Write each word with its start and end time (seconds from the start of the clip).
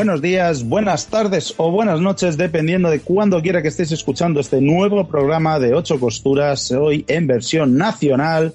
Buenos 0.00 0.22
días, 0.22 0.68
buenas 0.68 1.06
tardes 1.06 1.54
o 1.56 1.70
buenas 1.70 2.00
noches, 2.00 2.36
dependiendo 2.36 2.90
de 2.90 3.00
cuándo 3.00 3.40
quiera 3.42 3.62
que 3.62 3.68
estéis 3.68 3.92
escuchando 3.92 4.40
este 4.40 4.60
nuevo 4.60 5.06
programa 5.06 5.60
de 5.60 5.74
Ocho 5.74 6.00
Costuras, 6.00 6.72
hoy 6.72 7.04
en 7.06 7.28
versión 7.28 7.76
nacional. 7.76 8.54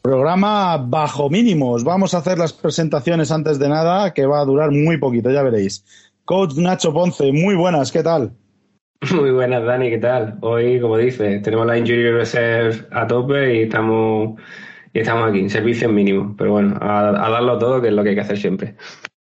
Programa 0.00 0.78
bajo 0.78 1.28
mínimos. 1.28 1.84
Vamos 1.84 2.14
a 2.14 2.18
hacer 2.18 2.38
las 2.38 2.54
presentaciones 2.54 3.30
antes 3.30 3.58
de 3.58 3.68
nada, 3.68 4.14
que 4.14 4.24
va 4.24 4.40
a 4.40 4.44
durar 4.44 4.70
muy 4.70 4.96
poquito, 4.96 5.30
ya 5.30 5.42
veréis. 5.42 5.84
Coach 6.24 6.54
Nacho 6.56 6.92
Ponce, 6.92 7.32
muy 7.32 7.54
buenas, 7.54 7.92
¿qué 7.92 8.02
tal? 8.02 8.32
Muy 9.14 9.30
buenas, 9.30 9.64
Dani, 9.64 9.90
¿qué 9.90 9.98
tal? 9.98 10.38
Hoy, 10.40 10.80
como 10.80 10.96
dices, 10.98 11.40
tenemos 11.42 11.66
la 11.66 11.78
Injury 11.78 12.10
Reserve 12.10 12.88
a 12.90 13.06
tope 13.06 13.56
y 13.56 13.62
estamos, 13.62 14.40
y 14.92 15.00
estamos 15.00 15.30
aquí, 15.30 15.38
en 15.38 15.50
servicio 15.50 15.88
mínimo. 15.88 16.34
Pero 16.36 16.52
bueno, 16.52 16.76
a, 16.80 17.12
darlo 17.12 17.58
todo, 17.58 17.80
que 17.80 17.88
es 17.88 17.94
lo 17.94 18.02
que 18.02 18.10
hay 18.10 18.14
que 18.16 18.22
hacer 18.22 18.38
siempre. 18.38 18.74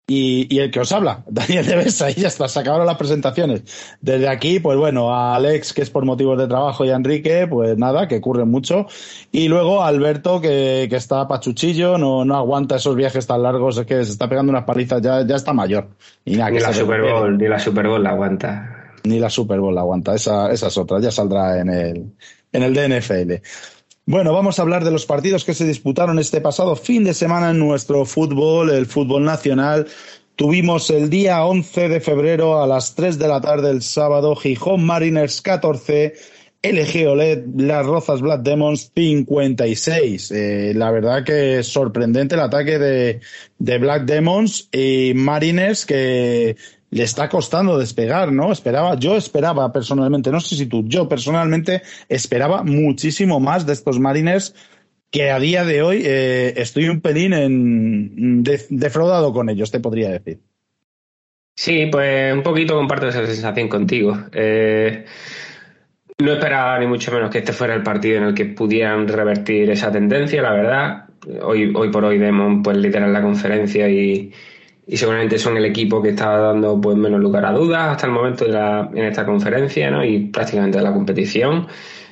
Y, 0.07 0.57
el 0.57 0.71
que 0.71 0.79
os 0.79 0.91
habla, 0.91 1.23
Daniel 1.27 1.67
de 1.67 1.75
Besa, 1.75 2.09
y 2.09 2.15
ya 2.15 2.29
está, 2.29 2.47
se 2.47 2.59
acabaron 2.59 2.87
las 2.87 2.97
presentaciones. 2.97 3.61
Desde 4.01 4.27
aquí, 4.27 4.59
pues 4.59 4.75
bueno, 4.75 5.13
a 5.13 5.35
Alex, 5.35 5.71
que 5.71 5.83
es 5.83 5.91
por 5.91 6.03
motivos 6.03 6.39
de 6.39 6.47
trabajo, 6.47 6.83
y 6.83 6.89
a 6.89 6.95
Enrique, 6.95 7.45
pues 7.47 7.77
nada, 7.77 8.07
que 8.07 8.17
ocurre 8.17 8.45
mucho. 8.45 8.87
Y 9.31 9.49
luego 9.49 9.83
a 9.83 9.87
Alberto, 9.87 10.41
que, 10.41 10.87
que 10.89 10.95
está 10.95 11.27
pachuchillo, 11.27 11.99
no, 11.99 12.25
no 12.25 12.35
aguanta 12.35 12.77
esos 12.77 12.95
viajes 12.95 13.27
tan 13.27 13.43
largos, 13.43 13.77
es 13.77 13.85
que 13.85 14.03
se 14.03 14.13
está 14.13 14.27
pegando 14.27 14.49
unas 14.49 14.63
palizas, 14.63 14.99
ya, 14.99 15.23
ya 15.27 15.35
está 15.35 15.53
mayor. 15.53 15.89
Y 16.25 16.37
nada, 16.37 16.49
ni, 16.49 16.59
la 16.59 16.73
Super 16.73 17.03
Bowl, 17.03 17.37
ni 17.37 17.47
la 17.47 17.59
Super 17.59 17.87
Bowl 17.87 18.01
la 18.01 18.09
aguanta 18.09 18.78
ni 19.03 19.19
la 19.19 19.29
Super 19.29 19.59
Bowl 19.59 19.77
aguanta. 19.77 20.15
Esa, 20.15 20.51
esa 20.51 20.67
es 20.67 20.77
otra, 20.77 20.99
ya 20.99 21.11
saldrá 21.11 21.59
en 21.59 21.69
el, 21.69 22.13
en 22.51 22.63
el 22.63 22.73
DNFL. 22.73 23.41
Bueno, 24.05 24.33
vamos 24.33 24.57
a 24.57 24.63
hablar 24.63 24.83
de 24.83 24.89
los 24.89 25.05
partidos 25.05 25.45
que 25.45 25.53
se 25.53 25.67
disputaron 25.67 26.17
este 26.17 26.41
pasado 26.41 26.75
fin 26.75 27.03
de 27.03 27.13
semana 27.13 27.51
en 27.51 27.59
nuestro 27.59 28.05
fútbol, 28.05 28.71
el 28.71 28.87
fútbol 28.87 29.23
nacional. 29.23 29.85
Tuvimos 30.35 30.89
el 30.89 31.09
día 31.09 31.45
11 31.45 31.89
de 31.89 31.99
febrero 31.99 32.59
a 32.59 32.65
las 32.65 32.95
3 32.95 33.19
de 33.19 33.27
la 33.27 33.39
tarde 33.39 33.69
el 33.69 33.83
sábado 33.83 34.35
Gijón 34.35 34.83
Mariners 34.83 35.41
14, 35.41 36.13
LG 36.63 37.07
OLED 37.07 37.43
Las 37.57 37.85
Rozas 37.85 38.21
Black 38.21 38.41
Demons 38.41 38.91
56. 38.95 40.31
Eh, 40.31 40.73
la 40.75 40.91
verdad 40.91 41.23
que 41.23 41.59
es 41.59 41.67
sorprendente 41.67 42.35
el 42.35 42.41
ataque 42.41 42.79
de, 42.79 43.19
de 43.59 43.77
Black 43.77 44.05
Demons 44.05 44.69
y 44.71 45.11
Mariners 45.13 45.85
que 45.85 46.57
le 46.91 47.03
está 47.03 47.29
costando 47.29 47.77
despegar, 47.77 48.31
¿no? 48.31 48.51
Esperaba, 48.51 48.95
yo 48.95 49.15
esperaba 49.15 49.71
personalmente, 49.71 50.31
no 50.31 50.39
sé 50.39 50.55
si 50.55 50.65
tú, 50.65 50.83
yo 50.85 51.07
personalmente 51.07 51.83
esperaba 52.07 52.63
muchísimo 52.63 53.39
más 53.39 53.65
de 53.65 53.73
estos 53.73 53.99
Mariners 53.99 54.55
que 55.11 55.31
a 55.31 55.39
día 55.39 55.63
de 55.63 55.81
hoy 55.81 56.03
eh, 56.05 56.53
estoy 56.57 56.87
un 56.87 57.01
pelín 57.01 57.33
en, 57.33 58.43
defraudado 58.43 59.33
con 59.33 59.49
ellos, 59.49 59.71
te 59.71 59.79
podría 59.79 60.09
decir. 60.09 60.39
Sí, 61.55 61.87
pues 61.91 62.33
un 62.33 62.43
poquito 62.43 62.75
comparto 62.75 63.07
esa 63.07 63.25
sensación 63.25 63.67
contigo. 63.67 64.17
Eh, 64.31 65.05
no 66.19 66.33
esperaba 66.33 66.79
ni 66.79 66.87
mucho 66.87 67.11
menos 67.11 67.29
que 67.29 67.39
este 67.39 67.53
fuera 67.53 67.73
el 67.73 67.83
partido 67.83 68.17
en 68.17 68.23
el 68.23 68.33
que 68.33 68.45
pudieran 68.45 69.07
revertir 69.07 69.69
esa 69.69 69.91
tendencia, 69.91 70.41
la 70.41 70.53
verdad. 70.53 71.05
Hoy, 71.41 71.73
hoy 71.75 71.89
por 71.91 72.05
hoy 72.05 72.17
Demon 72.17 72.63
pues 72.63 72.77
literal 72.77 73.11
la 73.11 73.21
conferencia 73.21 73.89
y, 73.89 74.31
y 74.89 74.97
seguramente 74.97 75.37
son 75.37 75.55
el 75.55 75.65
equipo 75.65 76.01
que 76.01 76.09
está 76.09 76.35
dando 76.37 76.81
pues 76.81 76.97
menos 76.97 77.19
lugar 77.19 77.45
a 77.45 77.51
dudas 77.51 77.91
hasta 77.91 78.07
el 78.07 78.11
momento 78.11 78.45
de 78.45 78.51
la, 78.51 78.89
en 78.91 79.05
esta 79.05 79.23
conferencia 79.23 79.91
¿no? 79.91 80.03
y 80.03 80.25
prácticamente 80.27 80.79
de 80.79 80.83
la 80.83 80.91
competición 80.93 81.67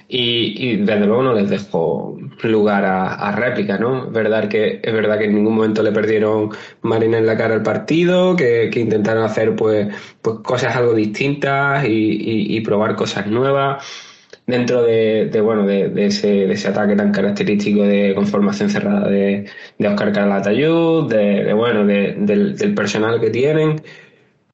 y, 0.07 0.53
y 0.55 0.77
desde 0.77 1.07
luego 1.07 1.23
no 1.23 1.33
les 1.33 1.49
dejo 1.49 2.17
lugar 2.43 2.85
a, 2.85 3.15
a 3.15 3.31
réplica 3.31 3.79
¿no? 3.79 4.05
Es 4.05 4.13
verdad 4.13 4.47
que 4.47 4.79
es 4.81 4.93
verdad 4.93 5.17
que 5.17 5.25
en 5.25 5.35
ningún 5.35 5.55
momento 5.55 5.81
le 5.81 5.91
perdieron 5.91 6.51
Marina 6.83 7.17
en 7.17 7.25
la 7.25 7.35
cara 7.35 7.55
al 7.55 7.63
partido 7.63 8.35
que, 8.35 8.69
que 8.71 8.79
intentaron 8.79 9.23
hacer 9.23 9.55
pues, 9.55 9.88
pues 10.21 10.38
cosas 10.44 10.75
algo 10.75 10.94
distintas 10.94 11.83
y, 11.83 11.89
y, 11.89 12.55
y 12.57 12.61
probar 12.61 12.95
cosas 12.95 13.25
nuevas 13.25 13.83
dentro 14.47 14.81
de, 14.84 15.30
bueno 15.41 15.68
de, 15.68 15.91
ese, 16.08 16.47
de, 16.47 16.53
ese, 16.53 16.69
ataque 16.69 16.96
tan 16.96 17.12
característico 17.12 17.84
de 17.84 18.16
conformación 18.16 18.69
cerrada 18.69 19.08
de, 19.09 19.46
Oscar 19.80 20.12
Calatayud, 20.13 21.09
de 21.09 21.53
bueno, 21.53 21.85
del, 21.85 22.25
del, 22.56 22.74
personal 22.74 23.19
que 23.19 23.30
tienen. 23.30 23.81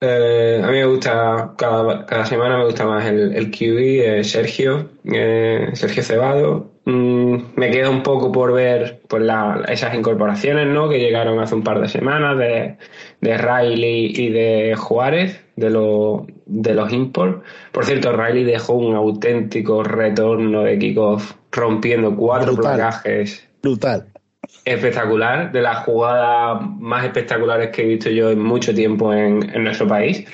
Eh, 0.02 0.62
a 0.62 0.68
mí 0.68 0.74
me 0.80 0.86
gusta, 0.86 1.54
cada, 1.58 2.06
cada 2.06 2.26
semana 2.26 2.58
me 2.58 2.66
gusta 2.66 2.86
más 2.86 3.06
el, 3.06 3.34
el 3.36 3.50
QB, 3.52 4.18
eh, 4.20 4.24
Sergio, 4.26 4.90
eh, 5.06 5.70
Sergio 5.74 6.04
Cebado. 6.04 6.72
Mm, 6.86 7.38
me 7.56 7.72
queda 7.72 7.90
un 7.90 8.04
poco 8.04 8.30
por 8.32 8.52
ver 8.52 9.02
pues, 9.08 9.24
la, 9.24 9.64
esas 9.70 9.96
incorporaciones 9.96 10.68
¿no? 10.68 10.90
que 10.90 11.00
llegaron 11.00 11.40
hace 11.40 11.56
un 11.56 11.64
par 11.64 11.80
de 11.80 11.88
semanas 11.88 12.38
de, 12.38 12.78
de 13.22 13.38
Riley 13.38 14.14
y 14.14 14.30
de 14.30 14.76
Juárez, 14.76 15.43
de, 15.56 15.70
lo, 15.70 16.26
de 16.46 16.74
los 16.74 16.92
import. 16.92 17.44
Por 17.72 17.86
cierto, 17.86 18.12
Riley 18.12 18.44
dejó 18.44 18.74
un 18.74 18.96
auténtico 18.96 19.84
retorno 19.84 20.64
de 20.64 20.78
kickoff 20.78 21.34
rompiendo 21.52 22.16
cuatro 22.16 22.56
placajes. 22.56 23.48
Brutal. 23.62 24.08
Espectacular, 24.66 25.52
de 25.52 25.62
las 25.62 25.86
jugadas 25.86 26.62
más 26.80 27.06
espectaculares 27.06 27.70
que 27.70 27.84
he 27.84 27.86
visto 27.86 28.10
yo 28.10 28.30
en 28.32 28.40
mucho 28.40 28.74
tiempo 28.74 29.14
en, 29.14 29.40
nuestro 29.64 29.88
país. 29.88 30.26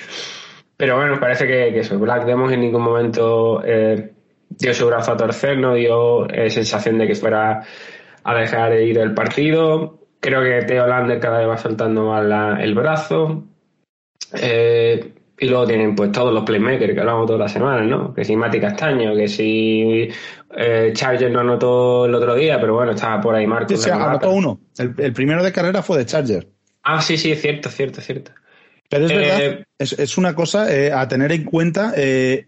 Pero 0.76 0.96
bueno, 0.96 1.18
parece 1.20 1.46
que, 1.46 1.72
que 1.72 1.80
eso, 1.80 1.98
Black 1.98 2.24
Demons 2.24 2.52
en 2.52 2.60
ningún 2.60 2.82
momento 2.82 3.62
eh, 3.64 4.12
dio 4.48 4.74
su 4.74 4.86
brazo 4.86 5.12
a 5.12 5.16
torcer, 5.16 5.58
no 5.58 5.74
dio 5.74 6.28
eh, 6.28 6.50
sensación 6.50 6.98
de 6.98 7.06
que 7.06 7.14
fuera 7.14 7.62
a 8.22 8.34
dejar 8.34 8.72
de 8.72 8.84
ir 8.84 8.98
el 8.98 9.14
partido. 9.14 9.98
Creo 10.20 10.42
que 10.42 10.66
Teo 10.66 10.86
Lander 10.86 11.18
cada 11.20 11.38
vez 11.38 11.48
va 11.48 11.56
soltando 11.56 12.04
más 12.04 12.60
el 12.60 12.74
brazo. 12.74 13.44
Eh, 14.34 15.12
y 15.38 15.46
luego 15.46 15.66
tienen 15.66 15.94
pues 15.94 16.12
todos 16.12 16.32
los 16.34 16.44
playmakers 16.44 16.92
que 16.92 17.00
hablamos 17.00 17.26
todas 17.26 17.40
las 17.40 17.52
semanas, 17.52 17.86
¿no? 17.86 18.12
Que 18.14 18.24
si 18.24 18.36
Mati 18.36 18.60
Castaño, 18.60 19.16
que 19.16 19.26
si 19.26 20.08
eh, 20.56 20.90
Charger 20.92 21.30
no 21.30 21.40
anotó 21.40 22.04
el 22.04 22.14
otro 22.14 22.34
día, 22.34 22.60
pero 22.60 22.74
bueno, 22.74 22.92
estaba 22.92 23.20
por 23.20 23.34
ahí 23.34 23.46
Marcos. 23.46 23.82
Sí, 23.82 23.90
anotó 23.90 24.30
uno. 24.30 24.60
El, 24.76 25.12
primero 25.14 25.42
de 25.42 25.50
carrera 25.50 25.82
fue 25.82 25.98
de 25.98 26.06
Charger. 26.06 26.46
Ah, 26.82 27.00
sí, 27.00 27.16
sí, 27.16 27.32
es 27.32 27.40
cierto, 27.40 27.70
cierto, 27.70 28.02
cierto. 28.02 28.32
Pero 28.90 29.06
es 29.06 29.12
verdad, 29.12 29.40
eh, 29.40 29.64
es, 29.78 29.92
es, 29.92 30.18
una 30.18 30.34
cosa 30.34 30.74
eh, 30.74 30.92
a 30.92 31.08
tener 31.08 31.32
en 31.32 31.44
cuenta, 31.44 31.94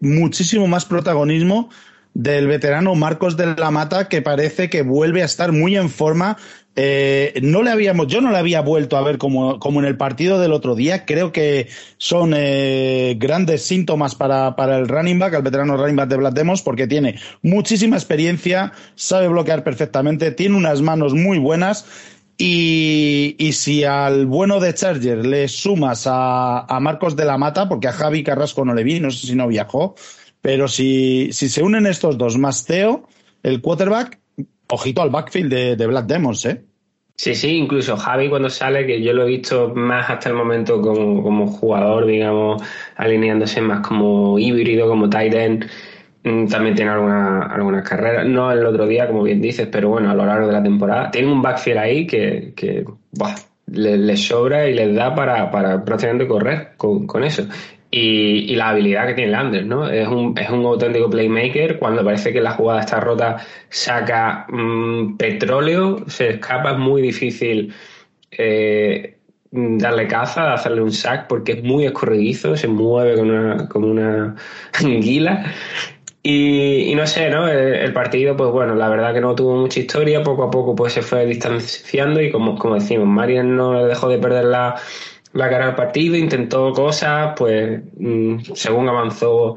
muchísimo 0.00 0.66
más 0.66 0.84
protagonismo 0.84 1.71
del 2.15 2.47
veterano 2.47 2.94
Marcos 2.94 3.37
de 3.37 3.54
la 3.56 3.71
Mata, 3.71 4.09
que 4.09 4.21
parece 4.21 4.69
que 4.69 4.83
vuelve 4.83 5.22
a 5.22 5.27
estar 5.27 5.53
muy 5.53 5.77
en 5.77 5.89
forma. 5.89 6.37
Eh, 6.75 7.38
no 7.43 7.62
le 7.62 7.71
habíamos, 7.71 8.06
yo 8.06 8.22
no 8.22 8.31
le 8.31 8.38
había 8.38 8.62
vuelto 8.62 8.97
a 8.97 9.03
ver 9.03 9.19
como, 9.19 9.59
como 9.59 9.81
en 9.81 9.87
el 9.87 9.97
partido 9.97 10.41
del 10.41 10.53
otro 10.53 10.75
día. 10.75 11.05
Creo 11.05 11.33
que 11.33 11.69
son 11.99 12.33
eh, 12.34 13.16
grandes 13.19 13.62
síntomas 13.62 14.15
para, 14.15 14.56
para, 14.56 14.78
el 14.78 14.88
running 14.88 15.19
back, 15.19 15.34
el 15.34 15.43
veterano 15.43 15.77
running 15.77 15.97
back 15.97 16.09
de 16.09 16.16
Black 16.16 16.34
Demos, 16.34 16.62
porque 16.62 16.86
tiene 16.86 17.19
muchísima 17.42 17.97
experiencia, 17.97 18.72
sabe 18.95 19.28
bloquear 19.28 19.65
perfectamente, 19.65 20.33
tiene 20.33 20.57
unas 20.57 20.80
manos 20.80 21.15
muy 21.15 21.39
buenas. 21.39 21.84
Y, 22.39 23.36
y 23.39 23.53
si 23.53 23.84
al 23.84 24.27
bueno 24.27 24.59
de 24.59 24.72
Charger 24.74 25.24
le 25.27 25.48
sumas 25.48 26.07
a, 26.07 26.60
a 26.60 26.80
Marcos 26.80 27.15
de 27.15 27.27
la 27.27 27.36
Mata, 27.36 27.69
porque 27.69 27.89
a 27.89 27.92
Javi 27.92 28.24
Carrasco 28.24 28.65
no 28.65 28.74
le 28.74 28.83
vi, 28.83 28.98
no 28.98 29.10
sé 29.10 29.27
si 29.27 29.34
no 29.36 29.47
viajó, 29.47 29.95
pero 30.41 30.66
si, 30.66 31.28
si 31.33 31.48
se 31.48 31.63
unen 31.63 31.86
estos 31.86 32.16
dos 32.19 32.39
más 32.39 32.65
Teo, 32.65 33.07
el 33.42 33.60
quarterback, 33.60 34.19
ojito 34.72 35.03
al 35.03 35.10
backfield 35.10 35.53
de, 35.53 35.77
de 35.77 35.86
Black 35.86 36.07
Demons, 36.07 36.47
¿eh? 36.47 36.65
Sí, 37.15 37.34
sí, 37.34 37.57
incluso 37.57 37.97
Javi 37.97 38.28
cuando 38.28 38.48
sale, 38.48 38.86
que 38.86 39.03
yo 39.03 39.13
lo 39.13 39.24
he 39.24 39.27
visto 39.27 39.72
más 39.74 40.09
hasta 40.10 40.30
el 40.30 40.34
momento 40.34 40.80
como, 40.80 41.22
como 41.22 41.47
jugador, 41.47 42.07
digamos, 42.07 42.63
alineándose 42.97 43.60
más 43.60 43.86
como 43.86 44.39
híbrido, 44.39 44.89
como 44.89 45.09
tight 45.09 45.34
end, 45.34 45.71
mm, 46.24 46.47
también 46.47 46.74
tiene 46.74 46.91
algunas 46.91 47.53
alguna 47.53 47.83
carreras, 47.83 48.27
no 48.27 48.51
el 48.51 48.65
otro 48.65 48.86
día, 48.86 49.07
como 49.07 49.22
bien 49.22 49.42
dices, 49.42 49.69
pero 49.71 49.91
bueno, 49.91 50.10
a 50.10 50.15
lo 50.15 50.24
largo 50.24 50.47
de 50.47 50.53
la 50.54 50.63
temporada. 50.63 51.10
Tiene 51.10 51.30
un 51.30 51.42
backfield 51.42 51.78
ahí 51.78 52.07
que, 52.07 52.54
que 52.57 52.84
les 53.66 53.98
le 53.98 54.16
sobra 54.16 54.66
y 54.66 54.74
les 54.74 54.95
da 54.95 55.15
para, 55.15 55.51
para 55.51 55.84
prácticamente 55.84 56.27
correr 56.27 56.72
con, 56.77 57.07
con 57.07 57.22
eso. 57.24 57.47
Y, 57.94 58.56
la 58.56 58.71
habilidad 58.71 59.06
que 59.06 59.15
tiene 59.15 59.33
Landers, 59.33 59.66
¿no? 59.66 59.89
Es 59.89 60.09
un, 60.09 60.36
es 60.39 60.48
un 60.48 60.65
auténtico 60.65 61.10
playmaker. 61.10 61.78
Cuando 61.78 62.03
parece 62.03 62.33
que 62.33 62.41
la 62.41 62.53
jugada 62.53 62.80
está 62.80 63.00
rota, 63.00 63.36
saca 63.68 64.47
mm, 64.48 65.18
petróleo, 65.18 66.03
se 66.09 66.30
escapa, 66.30 66.72
es 66.72 66.78
muy 66.78 67.03
difícil 67.03 67.74
eh, 68.30 69.18
darle 69.50 70.06
caza, 70.09 70.54
hacerle 70.54 70.80
un 70.80 70.91
sack, 70.91 71.28
porque 71.28 71.53
es 71.53 71.62
muy 71.62 71.84
escurridizo, 71.84 72.56
se 72.56 72.66
mueve 72.66 73.15
como 73.16 73.30
una, 73.30 73.68
como 73.68 73.89
una 73.89 74.36
anguila. 74.72 75.45
Y, 76.22 76.95
no 76.95 77.06
sé, 77.06 77.28
¿no? 77.28 77.47
El, 77.48 77.92
partido, 77.92 78.36
pues 78.36 78.50
bueno, 78.53 78.74
la 78.74 78.88
verdad 78.88 79.12
que 79.12 79.21
no 79.21 79.34
tuvo 79.34 79.56
mucha 79.56 79.80
historia, 79.80 80.22
poco 80.22 80.45
a 80.45 80.50
poco 80.50 80.74
pues 80.74 80.92
se 80.95 81.03
fue 81.03 81.27
distanciando 81.27 82.22
y 82.22 82.30
como, 82.30 82.56
como 82.56 82.77
decimos, 82.77 83.06
Marian 83.09 83.56
no 83.56 83.84
dejó 83.86 84.09
de 84.09 84.18
perder 84.18 84.45
la 84.45 84.77
la 85.33 85.49
cara 85.49 85.67
al 85.67 85.75
partido, 85.75 86.17
intentó 86.17 86.73
cosas, 86.73 87.34
pues 87.37 87.81
mm, 87.97 88.39
según 88.55 88.89
avanzó, 88.89 89.57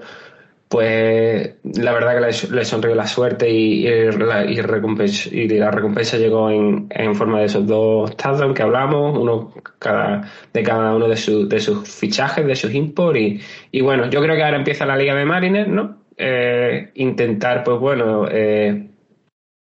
pues 0.68 1.56
la 1.64 1.94
verdad 1.94 2.16
que 2.16 2.48
le, 2.52 2.66
sonrió 2.66 2.96
la 2.96 3.08
suerte 3.08 3.50
y, 3.50 3.88
la, 4.14 4.46
y, 4.46 4.60
recompensa, 4.62 5.30
la 5.32 5.72
recompensa 5.72 6.18
llegó 6.18 6.50
en, 6.50 6.88
en 6.90 7.16
forma 7.16 7.40
de 7.40 7.46
esos 7.46 7.68
dos 7.68 8.16
touchdowns 8.18 8.56
que 8.56 8.64
hablamos, 8.64 9.18
uno 9.18 9.54
cada, 9.80 10.30
de 10.52 10.64
cada 10.64 10.96
uno 10.96 11.08
de, 11.08 11.16
de 11.48 11.60
sus 11.60 11.88
fichajes, 11.88 12.46
de 12.46 12.56
sus 12.56 12.74
imports 12.74 13.44
y, 13.72 13.82
bueno, 13.82 14.10
yo 14.10 14.22
creo 14.22 14.36
que 14.36 14.44
ahora 14.44 14.58
empieza 14.58 14.86
la 14.86 14.98
Liga 14.98 15.14
de 15.16 15.26
Marines, 15.26 15.68
¿no? 15.68 15.98
Eh, 16.18 16.92
intentar, 16.96 17.64
pues 17.64 17.80
bueno, 17.80 18.26
eh, 18.32 18.90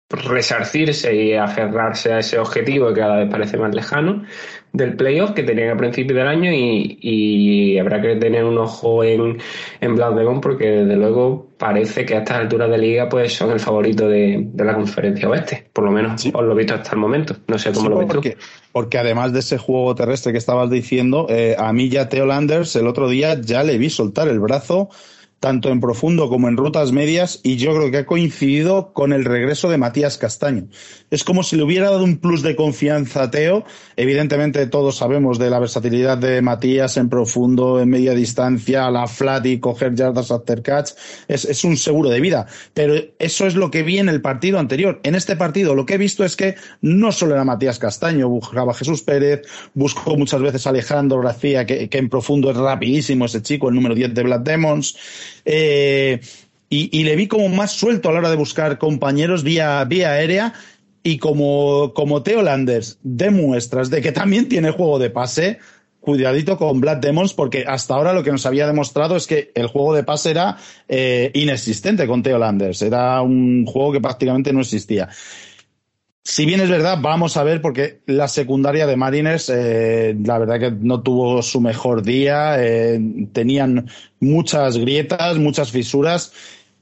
resarcirse 0.08 1.14
y 1.14 1.34
aferrarse 1.34 2.12
a 2.12 2.20
ese 2.20 2.38
objetivo 2.38 2.88
que 2.88 3.00
cada 3.00 3.16
vez 3.16 3.28
parece 3.28 3.56
más 3.56 3.74
lejano 3.74 4.22
del 4.72 4.94
playoff 4.94 5.32
que 5.32 5.42
tenían 5.42 5.70
a 5.70 5.76
principio 5.76 6.14
del 6.14 6.28
año 6.28 6.50
y, 6.52 7.78
habrá 7.78 8.00
que 8.00 8.16
tener 8.16 8.44
un 8.44 8.58
ojo 8.58 9.02
en, 9.02 9.38
en 9.80 9.94
Black 9.96 10.40
porque 10.40 10.66
desde 10.66 10.96
luego 10.96 11.48
parece 11.58 12.04
que 12.04 12.14
a 12.14 12.18
estas 12.18 12.38
alturas 12.38 12.70
de 12.70 12.78
liga 12.78 13.08
pues 13.08 13.34
son 13.34 13.50
el 13.50 13.60
favorito 13.60 14.08
de, 14.08 14.46
la 14.56 14.74
conferencia 14.74 15.28
oeste, 15.28 15.68
por 15.72 15.84
lo 15.84 15.90
menos 15.90 16.24
os 16.26 16.42
lo 16.42 16.52
he 16.52 16.56
visto 16.56 16.74
hasta 16.74 16.92
el 16.92 16.98
momento, 16.98 17.36
no 17.48 17.58
sé 17.58 17.72
cómo 17.72 17.88
lo 17.88 17.98
ves 17.98 18.06
porque, 18.06 18.36
Porque 18.72 18.98
además 18.98 19.32
de 19.32 19.40
ese 19.40 19.58
juego 19.58 19.94
terrestre 19.94 20.32
que 20.32 20.38
estabas 20.38 20.70
diciendo, 20.70 21.26
eh, 21.30 21.56
a 21.58 21.72
mí 21.72 21.88
ya 21.88 22.08
Theo 22.08 22.26
Landers 22.26 22.76
el 22.76 22.86
otro 22.86 23.08
día 23.08 23.40
ya 23.40 23.62
le 23.62 23.78
vi 23.78 23.90
soltar 23.90 24.28
el 24.28 24.40
brazo 24.40 24.90
tanto 25.46 25.70
en 25.70 25.78
profundo 25.78 26.28
como 26.28 26.48
en 26.48 26.56
rutas 26.56 26.90
medias, 26.90 27.38
y 27.44 27.54
yo 27.54 27.72
creo 27.72 27.92
que 27.92 27.98
ha 27.98 28.04
coincidido 28.04 28.92
con 28.92 29.12
el 29.12 29.24
regreso 29.24 29.70
de 29.70 29.78
Matías 29.78 30.18
Castaño. 30.18 30.66
Es 31.10 31.22
como 31.22 31.42
si 31.42 31.56
le 31.56 31.62
hubiera 31.62 31.90
dado 31.90 32.02
un 32.02 32.16
plus 32.16 32.42
de 32.42 32.56
confianza 32.56 33.24
a 33.24 33.30
Teo. 33.30 33.64
Evidentemente 33.96 34.66
todos 34.66 34.96
sabemos 34.96 35.38
de 35.38 35.50
la 35.50 35.60
versatilidad 35.60 36.18
de 36.18 36.42
Matías 36.42 36.96
en 36.96 37.08
profundo, 37.08 37.80
en 37.80 37.88
media 37.88 38.12
distancia, 38.12 38.86
a 38.86 38.90
la 38.90 39.06
flat 39.06 39.46
y 39.46 39.60
coger 39.60 39.94
yardas 39.94 40.30
after 40.30 40.62
catch. 40.62 40.90
Es, 41.28 41.44
es 41.44 41.62
un 41.62 41.76
seguro 41.76 42.10
de 42.10 42.20
vida. 42.20 42.46
Pero 42.74 42.94
eso 43.18 43.46
es 43.46 43.54
lo 43.54 43.70
que 43.70 43.84
vi 43.84 43.98
en 43.98 44.08
el 44.08 44.20
partido 44.20 44.58
anterior. 44.58 45.00
En 45.04 45.14
este 45.14 45.36
partido 45.36 45.74
lo 45.74 45.86
que 45.86 45.94
he 45.94 45.98
visto 45.98 46.24
es 46.24 46.34
que 46.34 46.56
no 46.80 47.12
solo 47.12 47.34
era 47.34 47.44
Matías 47.44 47.78
Castaño, 47.78 48.28
buscaba 48.28 48.74
Jesús 48.74 49.02
Pérez, 49.02 49.42
buscó 49.74 50.16
muchas 50.16 50.42
veces 50.42 50.66
a 50.66 50.70
Alejandro 50.70 51.20
García, 51.20 51.66
que, 51.66 51.88
en 51.90 52.08
profundo 52.08 52.50
es 52.50 52.56
rapidísimo 52.56 53.26
ese 53.26 53.42
chico, 53.42 53.68
el 53.68 53.74
número 53.74 53.94
10 53.94 54.12
de 54.12 54.22
Black 54.22 54.42
Demons. 54.42 54.96
Eh, 55.44 56.20
y, 56.68 57.04
le 57.04 57.14
vi 57.14 57.28
como 57.28 57.48
más 57.48 57.70
suelto 57.72 58.08
a 58.08 58.12
la 58.12 58.18
hora 58.18 58.30
de 58.30 58.36
buscar 58.36 58.78
compañeros 58.78 59.44
vía, 59.44 59.84
vía 59.84 60.10
aérea 60.10 60.52
y 61.06 61.18
como, 61.18 61.92
como 61.94 62.24
Theo 62.24 62.42
Landers 62.42 62.98
demuestras 63.04 63.90
de 63.90 64.02
que 64.02 64.10
también 64.10 64.48
tiene 64.48 64.72
juego 64.72 64.98
de 64.98 65.08
pase, 65.08 65.60
cuidadito 66.00 66.58
con 66.58 66.80
Black 66.80 67.00
Demons 67.00 67.32
porque 67.32 67.64
hasta 67.64 67.94
ahora 67.94 68.12
lo 68.12 68.24
que 68.24 68.32
nos 68.32 68.44
había 68.44 68.66
demostrado 68.66 69.14
es 69.14 69.28
que 69.28 69.52
el 69.54 69.68
juego 69.68 69.94
de 69.94 70.02
pase 70.02 70.32
era 70.32 70.56
eh, 70.88 71.30
inexistente 71.32 72.08
con 72.08 72.24
Theo 72.24 72.38
Landers, 72.38 72.82
era 72.82 73.22
un 73.22 73.66
juego 73.66 73.92
que 73.92 74.00
prácticamente 74.00 74.52
no 74.52 74.62
existía. 74.62 75.08
Si 76.24 76.44
bien 76.44 76.60
es 76.60 76.68
verdad, 76.68 76.98
vamos 77.00 77.36
a 77.36 77.44
ver, 77.44 77.62
porque 77.62 78.00
la 78.06 78.26
secundaria 78.26 78.84
de 78.88 78.96
Marines, 78.96 79.48
eh, 79.48 80.16
la 80.24 80.40
verdad 80.40 80.58
que 80.58 80.70
no 80.72 81.00
tuvo 81.02 81.40
su 81.40 81.60
mejor 81.60 82.02
día, 82.02 82.56
eh, 82.58 83.00
tenían 83.32 83.88
muchas 84.18 84.76
grietas, 84.76 85.38
muchas 85.38 85.70
fisuras, 85.70 86.32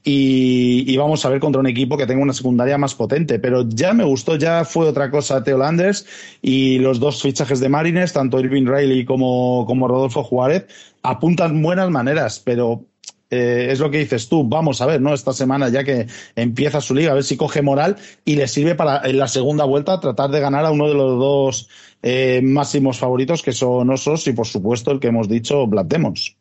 y, 0.07 0.95
vamos 0.97 1.25
a 1.25 1.29
ver 1.29 1.39
contra 1.39 1.59
un 1.59 1.65
equipo 1.65 1.97
que 1.97 2.05
tenga 2.05 2.21
una 2.21 2.31
secundaria 2.31 2.77
más 2.77 2.93
potente. 2.93 3.39
Pero 3.39 3.67
ya 3.67 3.93
me 3.93 4.03
gustó, 4.03 4.35
ya 4.35 4.63
fue 4.63 4.87
otra 4.87 5.09
cosa 5.09 5.43
Teo 5.43 5.57
Landers, 5.57 6.05
y 6.43 6.77
los 6.77 6.99
dos 6.99 7.21
fichajes 7.21 7.59
de 7.59 7.69
Marines, 7.69 8.13
tanto 8.13 8.39
Irving 8.39 8.67
Riley 8.67 9.03
como, 9.03 9.65
como 9.65 9.87
Rodolfo 9.87 10.23
Juárez, 10.23 10.67
apuntan 11.01 11.59
buenas 11.61 11.89
maneras, 11.89 12.39
pero 12.39 12.85
eh, 13.31 13.69
es 13.71 13.79
lo 13.79 13.89
que 13.89 13.97
dices 13.97 14.29
tú, 14.29 14.47
vamos 14.47 14.79
a 14.81 14.85
ver, 14.85 15.01
¿no? 15.01 15.11
Esta 15.11 15.33
semana 15.33 15.69
ya 15.69 15.83
que 15.83 16.05
empieza 16.35 16.81
su 16.81 16.93
liga, 16.93 17.11
a 17.11 17.15
ver 17.15 17.23
si 17.23 17.35
coge 17.35 17.63
moral 17.63 17.95
y 18.23 18.35
le 18.35 18.47
sirve 18.47 18.75
para 18.75 19.01
en 19.09 19.17
la 19.17 19.27
segunda 19.27 19.65
vuelta 19.65 19.99
tratar 19.99 20.29
de 20.29 20.39
ganar 20.39 20.65
a 20.65 20.71
uno 20.71 20.87
de 20.87 20.93
los 20.93 21.19
dos 21.19 21.69
eh, 22.03 22.41
máximos 22.43 22.99
favoritos 22.99 23.41
que 23.41 23.53
son 23.53 23.89
Osos 23.89 24.27
y 24.27 24.33
por 24.33 24.45
supuesto 24.45 24.91
el 24.91 24.99
que 24.99 25.07
hemos 25.07 25.27
dicho, 25.27 25.65
Black 25.65 25.87
Demons. 25.87 26.37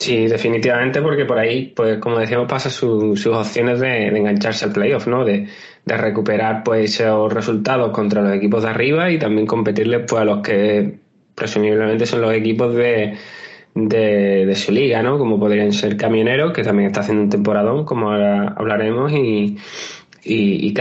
Sí, 0.00 0.28
definitivamente, 0.28 1.02
porque 1.02 1.26
por 1.26 1.38
ahí, 1.38 1.74
pues 1.76 1.98
como 1.98 2.18
decíamos, 2.18 2.48
pasa 2.48 2.70
sus 2.70 3.26
opciones 3.26 3.80
de, 3.80 4.06
engancharse 4.06 4.64
al 4.64 4.72
playoff, 4.72 5.06
¿no? 5.06 5.26
De, 5.26 5.46
recuperar 5.84 6.62
pues 6.64 7.00
esos 7.00 7.32
resultados 7.32 7.90
contra 7.90 8.22
los 8.22 8.32
equipos 8.34 8.62
de 8.62 8.70
arriba 8.70 9.10
y 9.10 9.18
también 9.18 9.46
competirles 9.46 10.04
pues 10.08 10.22
a 10.22 10.24
los 10.24 10.40
que 10.40 11.00
presumiblemente 11.34 12.06
son 12.06 12.22
los 12.22 12.32
equipos 12.32 12.74
de, 12.74 13.18
de, 13.74 14.54
su 14.54 14.72
liga, 14.72 15.02
¿no? 15.02 15.18
Como 15.18 15.38
podrían 15.38 15.72
ser 15.72 15.98
Camioneros, 15.98 16.52
que 16.54 16.62
también 16.62 16.86
está 16.88 17.00
haciendo 17.00 17.24
un 17.24 17.30
temporadón, 17.30 17.84
como 17.84 18.10
ahora 18.10 18.54
hablaremos, 18.56 19.12
y, 19.12 19.58
y, 20.24 20.66
y 20.66 20.74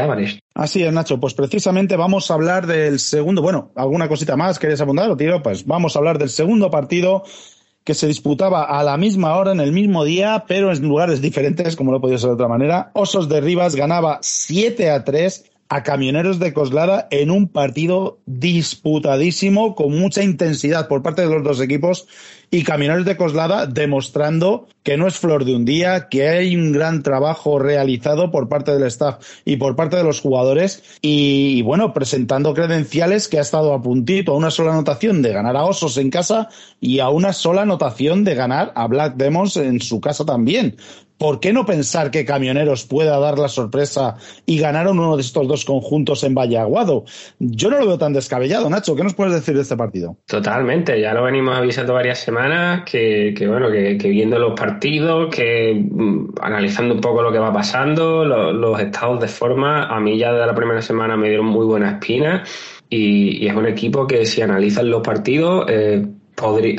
Así 0.53 0.83
es, 0.83 0.93
Nacho. 0.93 1.19
Pues 1.19 1.33
precisamente 1.33 1.97
vamos 1.97 2.31
a 2.31 2.35
hablar 2.35 2.67
del 2.67 2.99
segundo. 2.99 3.41
Bueno, 3.41 3.71
¿alguna 3.75 4.07
cosita 4.07 4.37
más 4.37 4.59
querías 4.59 4.79
apuntar 4.79 5.09
o 5.09 5.17
tiro? 5.17 5.43
Pues 5.43 5.65
vamos 5.65 5.95
a 5.95 5.99
hablar 5.99 6.19
del 6.19 6.29
segundo 6.29 6.69
partido 6.69 7.23
que 7.83 7.93
se 7.93 8.07
disputaba 8.07 8.63
a 8.63 8.83
la 8.83 8.97
misma 8.97 9.35
hora, 9.35 9.51
en 9.51 9.59
el 9.59 9.71
mismo 9.71 10.03
día, 10.03 10.45
pero 10.47 10.71
en 10.71 10.81
lugares 10.81 11.21
diferentes, 11.21 11.75
como 11.75 11.91
no 11.91 12.01
podía 12.01 12.17
ser 12.17 12.29
de 12.29 12.35
otra 12.35 12.47
manera. 12.47 12.91
Osos 12.93 13.29
de 13.29 13.41
Rivas 13.41 13.75
ganaba 13.75 14.19
7 14.21 14.91
a 14.91 15.03
3 15.03 15.48
a 15.69 15.83
Camioneros 15.83 16.39
de 16.39 16.51
Coslada 16.51 17.07
en 17.11 17.29
un 17.29 17.47
partido 17.47 18.17
disputadísimo, 18.25 19.75
con 19.75 19.97
mucha 19.97 20.23
intensidad 20.23 20.87
por 20.87 21.03
parte 21.03 21.21
de 21.21 21.29
los 21.29 21.43
dos 21.43 21.61
equipos 21.61 22.07
y 22.49 22.63
Camioneros 22.63 23.05
de 23.05 23.15
Coslada 23.15 23.67
demostrando 23.67 24.67
que 24.81 24.97
no 24.97 25.07
es 25.07 25.17
flor 25.17 25.45
de 25.45 25.55
un 25.55 25.65
día, 25.65 26.09
que 26.09 26.27
hay 26.27 26.55
un 26.55 26.71
gran 26.71 27.03
trabajo 27.03 27.59
realizado 27.59 28.31
por 28.31 28.49
parte 28.49 28.71
del 28.71 28.87
staff 28.87 29.23
y 29.45 29.57
por 29.57 29.75
parte 29.75 29.97
de 29.97 30.03
los 30.03 30.21
jugadores 30.21 30.81
y, 31.03 31.61
bueno, 31.61 31.93
presentando 31.93 32.55
credenciales 32.55 33.27
que 33.27 33.37
ha 33.37 33.41
estado 33.41 33.73
a 33.73 33.81
puntito 33.83 34.31
a 34.31 34.37
una 34.37 34.49
sola 34.49 34.71
anotación 34.71 35.21
de 35.21 35.33
ganar 35.33 35.55
a 35.55 35.65
Osos 35.65 35.97
en 35.97 36.09
casa 36.09 36.49
y 36.81 36.99
a 36.99 37.09
una 37.09 37.31
sola 37.33 37.61
anotación 37.61 38.23
de 38.23 38.33
ganar 38.33 38.71
a 38.73 38.87
Black 38.87 39.17
Demons 39.17 39.55
en 39.57 39.79
su 39.81 40.01
casa 40.01 40.25
también. 40.25 40.77
¿Por 41.19 41.39
qué 41.39 41.53
no 41.53 41.65
pensar 41.65 42.09
que 42.09 42.25
Camioneros 42.25 42.85
pueda 42.85 43.19
dar 43.19 43.37
la 43.37 43.49
sorpresa 43.49 44.15
y 44.45 44.57
ganar 44.57 44.87
uno 44.87 45.15
de 45.15 45.21
estos 45.21 45.47
dos 45.47 45.65
conjuntos 45.65 46.23
en 46.23 46.33
Valle 46.33 46.57
Aguado? 46.57 47.03
Yo 47.37 47.69
no 47.69 47.77
lo 47.77 47.85
veo 47.85 47.97
tan 47.99 48.13
descabellado, 48.13 48.69
Nacho. 48.69 48.95
¿Qué 48.95 49.03
nos 49.03 49.13
puedes 49.13 49.33
decir 49.33 49.53
de 49.53 49.61
este 49.61 49.77
partido? 49.77 50.17
Totalmente, 50.25 50.99
ya 50.99 51.13
lo 51.13 51.23
venimos 51.23 51.55
avisando 51.55 51.93
varias 51.93 52.19
semanas, 52.19 52.83
que, 52.85 53.33
bueno, 53.47 53.69
que, 53.69 53.97
viendo 54.09 54.39
los 54.39 54.57
partidos, 54.57 55.27
que 55.35 55.73
mm, 55.73 56.35
analizando 56.41 56.95
un 56.95 57.01
poco 57.01 57.21
lo 57.21 57.31
que 57.31 57.39
va 57.39 57.53
pasando, 57.53 58.23
los 58.25 58.79
estados 58.79 59.19
de 59.19 59.27
forma, 59.27 59.83
a 59.85 59.99
mí 59.99 60.17
ya 60.17 60.31
de 60.31 60.47
la 60.47 60.55
primera 60.55 60.81
semana 60.81 61.17
me 61.17 61.27
dieron 61.27 61.47
muy 61.47 61.65
buena 61.65 61.91
espina 61.91 62.43
y, 62.89 63.45
es 63.45 63.55
un 63.55 63.67
equipo 63.67 64.07
que 64.07 64.25
si 64.25 64.41
analizan 64.41 64.89
los 64.89 65.01
partidos 65.01 65.65
eh, 65.67 66.05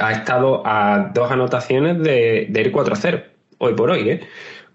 ha 0.00 0.12
estado 0.12 0.62
a 0.64 1.10
dos 1.12 1.30
anotaciones 1.30 1.98
de, 1.98 2.46
de 2.48 2.60
ir 2.60 2.72
4-0 2.72 3.29
hoy 3.60 3.74
por 3.74 3.90
hoy, 3.90 4.10
¿eh? 4.10 4.20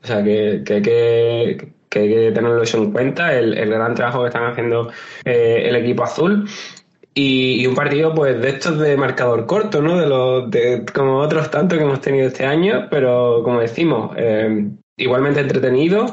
O 0.04 0.08
sea, 0.08 0.24
que, 0.24 0.62
que, 0.64 1.58
hay 2.00 2.10
que 2.10 2.32
tenerlo 2.32 2.62
eso 2.62 2.78
en 2.78 2.92
cuenta, 2.92 3.34
el, 3.34 3.58
el 3.58 3.70
gran 3.70 3.96
trabajo 3.96 4.22
que 4.22 4.28
están 4.28 4.46
haciendo 4.46 4.92
eh, 5.24 5.64
el 5.66 5.76
equipo 5.76 6.04
azul. 6.04 6.48
Y, 7.18 7.66
un 7.66 7.76
partido, 7.76 8.14
pues, 8.14 8.40
de 8.42 8.50
estos 8.50 8.78
de 8.78 8.98
marcador 8.98 9.46
corto, 9.46 9.82
¿no? 9.82 9.98
De 9.98 10.06
los, 10.06 10.52
de, 10.52 10.86
como 10.94 11.18
otros 11.20 11.50
tantos 11.50 11.78
que 11.78 11.86
hemos 11.86 12.02
tenido 12.02 12.28
este 12.28 12.46
año, 12.46 12.88
pero 12.92 13.42
como 13.44 13.62
decimos, 13.62 14.12
eh, 14.18 14.70
igualmente 14.98 15.40
entretenido. 15.40 16.06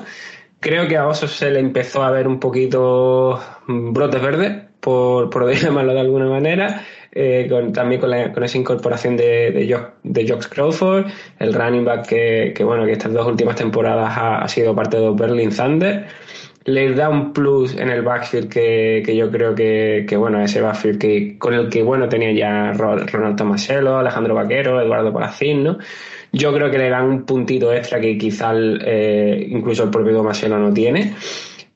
Creo 0.61 0.87
que 0.87 0.97
a 0.97 1.09
Osos 1.09 1.33
se 1.33 1.50
le 1.50 1.59
empezó 1.59 2.05
a 2.05 2.12
ver 2.12 2.29
un 2.29 2.38
poquito 2.38 3.41
brotes 3.67 4.23
verdes, 4.23 4.62
por, 4.81 5.29
por 5.29 5.52
llamarlo 5.55 5.93
de 5.93 6.00
alguna 6.00 6.26
manera. 6.26 6.85
Eh, 7.14 7.50
también 7.75 8.00
con, 8.00 8.42
esa 8.42 8.59
incorporación 8.59 9.19
de, 9.19 9.50
de, 10.02 10.28
Josh, 10.28 10.47
Crawford, 10.49 11.07
el 11.40 11.52
running 11.52 11.85
back 11.85 12.07
que, 12.07 12.64
bueno, 12.64 12.87
que 12.87 12.92
estas 12.92 13.12
dos 13.12 13.26
últimas 13.26 13.57
temporadas 13.57 14.14
ha, 14.16 14.49
sido 14.49 14.75
parte 14.75 14.97
de 14.99 15.11
Berlin 15.11 15.50
Thunder. 15.50 16.07
le 16.64 16.95
da 16.95 17.11
un 17.11 17.35
plus 17.35 17.76
en 17.76 17.90
el 17.90 18.00
backfield 18.00 18.49
que, 18.49 19.02
que 19.04 19.14
yo 19.14 19.31
creo 19.31 19.54
que, 19.54 20.07
que, 20.09 20.16
bueno, 20.16 20.42
ese 20.42 20.62
backfield 20.62 20.99
que, 20.99 21.38
con 21.38 21.52
el 21.52 21.69
que, 21.69 21.83
bueno, 21.83 22.09
tenía 22.09 22.33
ya 22.33 22.73
Ronald 22.73 23.37
Tomaselo, 23.37 23.99
Alejandro 23.99 24.35
Vaquero, 24.35 24.81
Eduardo 24.81 25.12
Palacín, 25.12 25.64
¿no? 25.64 25.78
Yo 26.33 26.54
creo 26.54 26.71
que 26.71 26.78
le 26.78 26.88
dan 26.88 27.04
un 27.04 27.26
puntito 27.26 27.75
extra 27.75 28.00
que 28.00 28.16
quizá 28.16 28.54
eh, 28.54 29.47
incluso 29.50 29.85
el 29.85 29.90
propio 29.90 30.14
Tomaselo 30.14 30.59
no 30.59 30.73
tiene. 30.73 31.12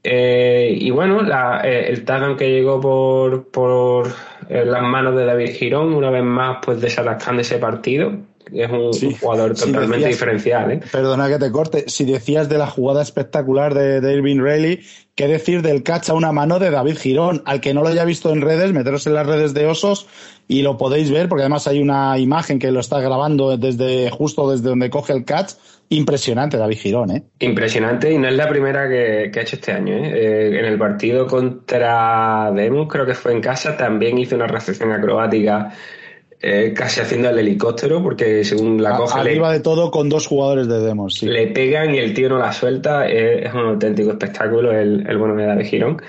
Eh, 0.02 0.74
y 0.80 0.90
bueno, 0.92 1.20
la, 1.22 1.60
el 1.60 2.04
touchdown 2.04 2.36
que 2.36 2.48
llegó 2.48 2.80
por, 2.80 3.50
por 3.50 4.14
las 4.48 4.82
manos 4.82 5.16
de 5.16 5.24
David 5.24 5.50
Girón, 5.50 5.94
una 5.94 6.10
vez 6.10 6.22
más, 6.22 6.58
pues 6.64 6.80
desatascando 6.80 7.42
ese 7.42 7.58
partido, 7.58 8.12
es 8.52 8.70
un, 8.70 9.12
jugador 9.14 9.54
totalmente 9.54 10.06
diferencial. 10.06 10.70
¿eh? 10.70 10.80
Perdona 10.92 11.28
que 11.28 11.38
te 11.38 11.50
corte. 11.50 11.84
Si 11.88 12.04
decías 12.04 12.48
de 12.48 12.58
la 12.58 12.66
jugada 12.66 13.02
espectacular 13.02 13.74
de, 13.74 14.00
de 14.00 14.14
Irving 14.14 14.38
Rayleigh, 14.38 14.82
¿qué 15.16 15.26
decir 15.26 15.62
del 15.62 15.82
catch 15.82 16.10
a 16.10 16.14
una 16.14 16.30
mano 16.30 16.58
de 16.58 16.70
David 16.70 16.96
Girón? 16.96 17.42
Al 17.44 17.60
que 17.60 17.74
no 17.74 17.82
lo 17.82 17.88
haya 17.88 18.04
visto 18.04 18.32
en 18.32 18.42
redes, 18.42 18.72
meteros 18.72 19.06
en 19.06 19.14
las 19.14 19.26
redes 19.26 19.52
de 19.52 19.66
Osos 19.66 20.06
y 20.46 20.62
lo 20.62 20.76
podéis 20.76 21.10
ver, 21.10 21.28
porque 21.28 21.42
además 21.42 21.66
hay 21.66 21.82
una 21.82 22.18
imagen 22.18 22.60
que 22.60 22.70
lo 22.70 22.78
está 22.78 23.00
grabando 23.00 23.56
desde 23.56 24.10
justo 24.10 24.50
desde 24.50 24.68
donde 24.68 24.90
coge 24.90 25.12
el 25.12 25.24
catch. 25.24 25.54
Impresionante 25.88 26.56
David 26.56 26.78
Girón, 26.78 27.10
¿eh? 27.10 27.22
Impresionante 27.38 28.12
y 28.12 28.18
no 28.18 28.28
es 28.28 28.34
la 28.34 28.48
primera 28.48 28.88
que, 28.88 29.30
ha 29.34 29.40
hecho 29.40 29.56
este 29.56 29.72
año, 29.72 29.94
¿eh? 29.94 30.12
¿eh? 30.14 30.58
En 30.58 30.64
el 30.64 30.78
partido 30.78 31.26
contra 31.26 32.50
Demos, 32.54 32.88
creo 32.88 33.06
que 33.06 33.14
fue 33.14 33.32
en 33.32 33.40
casa, 33.40 33.76
también 33.76 34.18
hizo 34.18 34.34
una 34.34 34.48
recepción 34.48 34.90
acrobática 34.90 35.72
eh, 36.40 36.74
casi 36.76 37.00
haciendo 37.00 37.30
el 37.30 37.38
helicóptero, 37.38 38.02
porque 38.02 38.44
según 38.44 38.82
la 38.82 38.96
coge. 38.96 39.20
Arriba 39.20 39.52
de 39.52 39.60
todo 39.60 39.90
con 39.90 40.08
dos 40.08 40.26
jugadores 40.26 40.68
de 40.68 40.80
demos, 40.80 41.14
sí. 41.14 41.26
Le 41.26 41.46
pegan 41.48 41.94
y 41.94 41.98
el 41.98 42.14
tío 42.14 42.28
no 42.28 42.38
la 42.38 42.52
suelta. 42.52 43.06
es 43.08 43.52
un 43.54 43.60
auténtico 43.60 44.10
espectáculo 44.10 44.72
el, 44.72 45.06
el 45.08 45.18
bueno 45.18 45.34
de 45.34 45.64
Girón. 45.64 46.02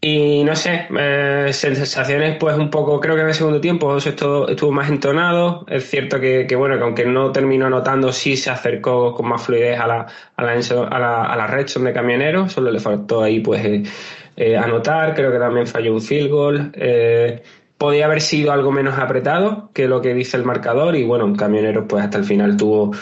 Y 0.00 0.44
no 0.44 0.54
sé, 0.54 0.86
eh, 0.96 1.48
sensaciones, 1.52 2.36
pues 2.38 2.56
un 2.56 2.70
poco, 2.70 3.00
creo 3.00 3.14
que 3.14 3.22
en 3.22 3.28
el 3.28 3.34
segundo 3.34 3.60
tiempo 3.60 3.96
estuvo, 3.96 4.48
estuvo 4.48 4.70
más 4.70 4.88
entonado. 4.90 5.64
Es 5.68 5.88
cierto 5.88 6.20
que, 6.20 6.46
bueno, 6.56 6.76
que 6.76 6.84
aunque 6.84 7.04
no 7.06 7.32
terminó 7.32 7.66
anotando, 7.66 8.12
sí 8.12 8.36
se 8.36 8.50
acercó 8.50 9.14
con 9.14 9.28
más 9.28 9.42
fluidez 9.42 9.80
a 9.80 9.86
la, 9.86 10.06
a 10.36 10.42
la, 10.44 10.52
a 10.52 10.98
la, 10.98 11.24
a 11.24 11.36
la 11.36 11.46
red 11.46 11.66
de 11.66 11.92
camioneros. 11.92 12.52
Solo 12.52 12.70
le 12.70 12.78
faltó 12.78 13.22
ahí, 13.22 13.40
pues, 13.40 13.84
eh, 14.36 14.56
anotar. 14.56 15.14
Creo 15.14 15.32
que 15.32 15.38
también 15.38 15.66
falló 15.66 15.94
un 15.94 16.02
field 16.02 16.30
goal. 16.30 16.72
Eh, 16.74 17.42
podía 17.78 18.06
haber 18.06 18.20
sido 18.20 18.52
algo 18.52 18.72
menos 18.72 18.98
apretado 18.98 19.70
que 19.74 19.88
lo 19.88 20.00
que 20.00 20.14
dice 20.14 20.36
el 20.36 20.44
marcador 20.44 20.96
y 20.96 21.04
bueno, 21.04 21.32
Camioneros 21.36 21.84
pues 21.88 22.04
hasta 22.04 22.18
el 22.18 22.24
final 22.24 22.56
tuvo 22.56 22.92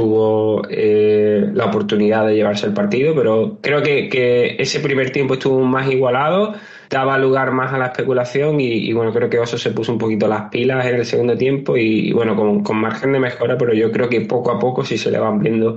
tuvo 0.00 0.62
eh, 0.70 1.50
la 1.52 1.66
oportunidad 1.66 2.26
de 2.26 2.34
llevarse 2.34 2.64
el 2.64 2.72
partido, 2.72 3.14
pero 3.14 3.58
creo 3.60 3.82
que, 3.82 4.56
ese 4.58 4.80
primer 4.80 5.10
tiempo 5.10 5.34
estuvo 5.34 5.60
más 5.60 5.90
igualado, 5.90 6.54
daba 6.88 7.18
lugar 7.18 7.52
más 7.52 7.74
a 7.74 7.78
la 7.78 7.86
especulación 7.88 8.60
y, 8.60 8.90
bueno, 8.94 9.12
creo 9.12 9.28
que 9.28 9.38
Oso 9.38 9.58
se 9.58 9.72
puso 9.72 9.92
un 9.92 9.98
poquito 9.98 10.26
las 10.26 10.48
pilas 10.48 10.86
en 10.86 10.94
el 10.94 11.04
segundo 11.04 11.36
tiempo 11.36 11.76
y, 11.76 12.14
bueno, 12.14 12.34
con, 12.34 12.62
con, 12.62 12.78
margen 12.78 13.12
de 13.12 13.20
mejora, 13.20 13.58
pero 13.58 13.74
yo 13.74 13.92
creo 13.92 14.08
que 14.08 14.22
poco 14.22 14.50
a 14.50 14.58
poco 14.58 14.84
sí 14.84 14.96
se 14.96 15.10
le 15.10 15.18
van 15.18 15.38
viendo 15.38 15.76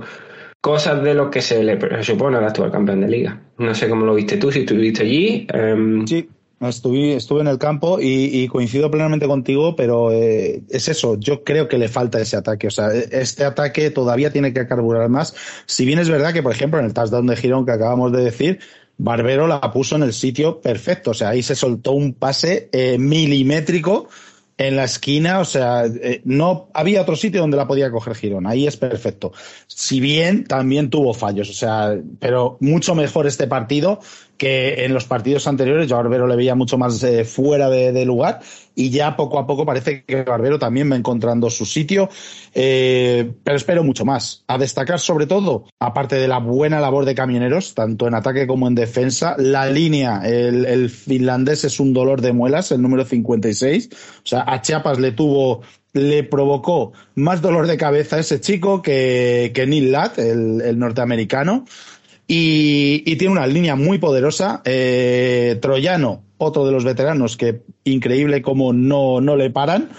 cosas 0.62 1.02
de 1.02 1.12
lo 1.12 1.30
que 1.30 1.42
se 1.42 1.62
le 1.62 2.02
supone 2.02 2.38
al 2.38 2.44
actual 2.44 2.72
campeón 2.72 3.02
de 3.02 3.08
liga. 3.08 3.42
No 3.58 3.74
sé 3.74 3.90
cómo 3.90 4.06
lo 4.06 4.14
viste 4.14 4.38
tú, 4.38 4.50
si 4.50 4.60
estuviste 4.60 5.02
allí. 5.02 5.46
Em, 5.52 6.06
sí, 6.06 6.30
Estuve, 6.68 7.18
en 7.40 7.46
el 7.46 7.58
campo 7.58 7.98
y, 8.00 8.46
coincido 8.48 8.90
plenamente 8.90 9.26
contigo, 9.26 9.76
pero 9.76 10.12
eh, 10.12 10.62
es 10.70 10.88
eso, 10.88 11.18
yo 11.18 11.44
creo 11.44 11.68
que 11.68 11.78
le 11.78 11.88
falta 11.88 12.20
ese 12.20 12.36
ataque. 12.36 12.68
O 12.68 12.70
sea, 12.70 12.92
este 12.92 13.44
ataque 13.44 13.90
todavía 13.90 14.32
tiene 14.32 14.52
que 14.52 14.66
carburar 14.66 15.08
más. 15.08 15.34
Si 15.66 15.84
bien 15.84 15.98
es 15.98 16.08
verdad 16.08 16.32
que, 16.32 16.42
por 16.42 16.52
ejemplo, 16.52 16.78
en 16.78 16.86
el 16.86 16.94
touchdown 16.94 17.26
de 17.26 17.36
Girón 17.36 17.66
que 17.66 17.72
acabamos 17.72 18.12
de 18.12 18.24
decir, 18.24 18.60
Barbero 18.96 19.46
la 19.46 19.60
puso 19.72 19.96
en 19.96 20.02
el 20.02 20.12
sitio 20.12 20.60
perfecto. 20.60 21.10
O 21.10 21.14
sea, 21.14 21.30
ahí 21.30 21.42
se 21.42 21.54
soltó 21.54 21.92
un 21.92 22.14
pase 22.14 22.68
eh, 22.72 22.98
milimétrico 22.98 24.08
en 24.56 24.76
la 24.76 24.84
esquina, 24.84 25.40
o 25.40 25.44
sea, 25.44 25.84
eh, 25.84 26.20
no 26.24 26.68
había 26.74 27.02
otro 27.02 27.16
sitio 27.16 27.40
donde 27.40 27.56
la 27.56 27.66
podía 27.66 27.90
coger 27.90 28.14
Girón, 28.14 28.46
ahí 28.46 28.66
es 28.66 28.76
perfecto. 28.76 29.32
Si 29.66 29.98
bien 29.98 30.44
también 30.44 30.90
tuvo 30.90 31.12
fallos, 31.12 31.50
o 31.50 31.52
sea, 31.52 31.98
pero 32.20 32.56
mucho 32.60 32.94
mejor 32.94 33.26
este 33.26 33.48
partido 33.48 34.00
que 34.36 34.84
en 34.84 34.94
los 34.94 35.04
partidos 35.04 35.46
anteriores. 35.46 35.88
Yo 35.88 35.96
a 35.96 36.02
Barbero 36.02 36.26
le 36.26 36.36
veía 36.36 36.54
mucho 36.54 36.78
más 36.78 37.02
eh, 37.02 37.24
fuera 37.24 37.68
de, 37.70 38.04
lugar 38.04 38.40
y 38.74 38.90
ya 38.90 39.16
poco 39.16 39.38
a 39.38 39.46
poco 39.46 39.64
parece 39.64 40.04
que 40.04 40.22
Barbero 40.22 40.58
también 40.58 40.90
va 40.90 40.96
encontrando 40.96 41.48
su 41.48 41.64
sitio, 41.64 42.08
eh, 42.52 43.32
pero 43.42 43.56
espero 43.56 43.84
mucho 43.84 44.04
más. 44.04 44.44
A 44.46 44.58
destacar 44.58 44.98
sobre 44.98 45.26
todo, 45.26 45.64
aparte 45.78 46.16
de 46.16 46.28
la 46.28 46.38
buena 46.38 46.80
labor 46.80 47.04
de 47.04 47.14
camioneros, 47.14 47.74
tanto 47.74 48.06
en 48.06 48.14
ataque 48.14 48.46
como 48.46 48.68
en 48.68 48.74
defensa, 48.74 49.36
la 49.38 49.66
línea, 49.66 50.22
el, 50.24 50.90
finlandés 50.90 51.64
es 51.64 51.80
un 51.80 51.92
dolor 51.92 52.20
de 52.20 52.32
muelas, 52.32 52.72
el 52.72 52.82
número 52.82 53.04
56. 53.04 53.88
O 53.92 54.26
sea, 54.26 54.44
a 54.46 54.60
Chiapas 54.60 54.98
le 54.98 55.12
tuvo 55.12 55.62
le 55.92 56.24
provocó 56.24 56.92
más 57.14 57.40
dolor 57.40 57.68
de 57.68 57.76
cabeza 57.76 58.16
a 58.16 58.18
ese 58.18 58.40
chico 58.40 58.82
que, 58.82 59.52
que 59.54 59.64
Neil 59.64 59.92
Latt, 59.92 60.18
el 60.18 60.76
norteamericano. 60.76 61.64
Y, 62.26 63.16
tiene 63.16 63.32
una 63.32 63.46
línea 63.46 63.76
muy 63.76 63.98
poderosa. 63.98 64.62
Eh, 64.64 65.58
Troyano, 65.60 66.22
otro 66.38 66.64
de 66.66 66.72
los 66.72 66.84
veteranos 66.84 67.36
que 67.36 67.62
increíble 67.84 68.42
como 68.42 68.72
no, 68.72 69.20
no 69.20 69.36
le 69.36 69.50
paran. 69.50 69.90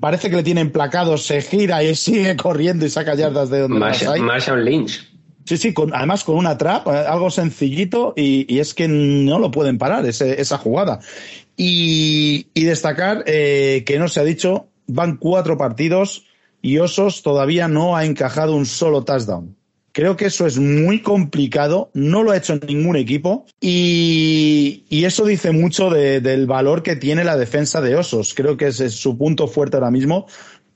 Parece 0.00 0.30
que 0.30 0.36
le 0.36 0.42
tienen 0.42 0.70
placado, 0.70 1.16
se 1.16 1.40
gira 1.40 1.82
y 1.82 1.94
sigue 1.94 2.36
corriendo 2.36 2.84
y 2.84 2.90
saca 2.90 3.14
yardas 3.14 3.48
de 3.50 3.60
donde 3.60 3.78
Marshall, 3.78 4.14
hay. 4.14 4.20
Marshall 4.20 4.64
Lynch. 4.64 5.08
Sí, 5.44 5.56
sí, 5.56 5.74
además 5.92 6.22
con 6.22 6.36
una 6.36 6.56
trap, 6.56 6.86
eh, 6.86 7.04
algo 7.08 7.30
sencillito, 7.30 8.14
y, 8.16 8.58
es 8.58 8.74
que 8.74 8.86
no 8.86 9.38
lo 9.38 9.50
pueden 9.50 9.78
parar 9.78 10.06
esa 10.06 10.58
jugada. 10.58 11.00
Y, 11.56 12.46
destacar 12.54 13.24
eh, 13.26 13.82
que 13.84 13.98
no 13.98 14.08
se 14.08 14.20
ha 14.20 14.24
dicho, 14.24 14.68
van 14.86 15.16
cuatro 15.16 15.56
partidos 15.56 16.24
y 16.60 16.78
Osos 16.78 17.22
todavía 17.22 17.66
no 17.66 17.96
ha 17.96 18.04
encajado 18.04 18.54
un 18.54 18.66
solo 18.66 19.02
touchdown. 19.02 19.56
Creo 19.92 20.16
que 20.16 20.26
eso 20.26 20.46
es 20.46 20.58
muy 20.58 21.02
complicado, 21.02 21.90
no 21.92 22.22
lo 22.22 22.30
ha 22.30 22.36
hecho 22.38 22.58
ningún 22.66 22.96
equipo 22.96 23.44
y, 23.60 24.84
eso 24.90 25.26
dice 25.26 25.52
mucho 25.52 25.90
del 25.90 26.46
valor 26.46 26.82
que 26.82 26.96
tiene 26.96 27.24
la 27.24 27.36
defensa 27.36 27.80
de 27.80 27.96
Osos. 27.96 28.34
Creo 28.34 28.56
que 28.56 28.68
ese 28.68 28.86
es 28.86 28.94
su 28.94 29.18
punto 29.18 29.48
fuerte 29.48 29.76
ahora 29.76 29.90
mismo. 29.90 30.26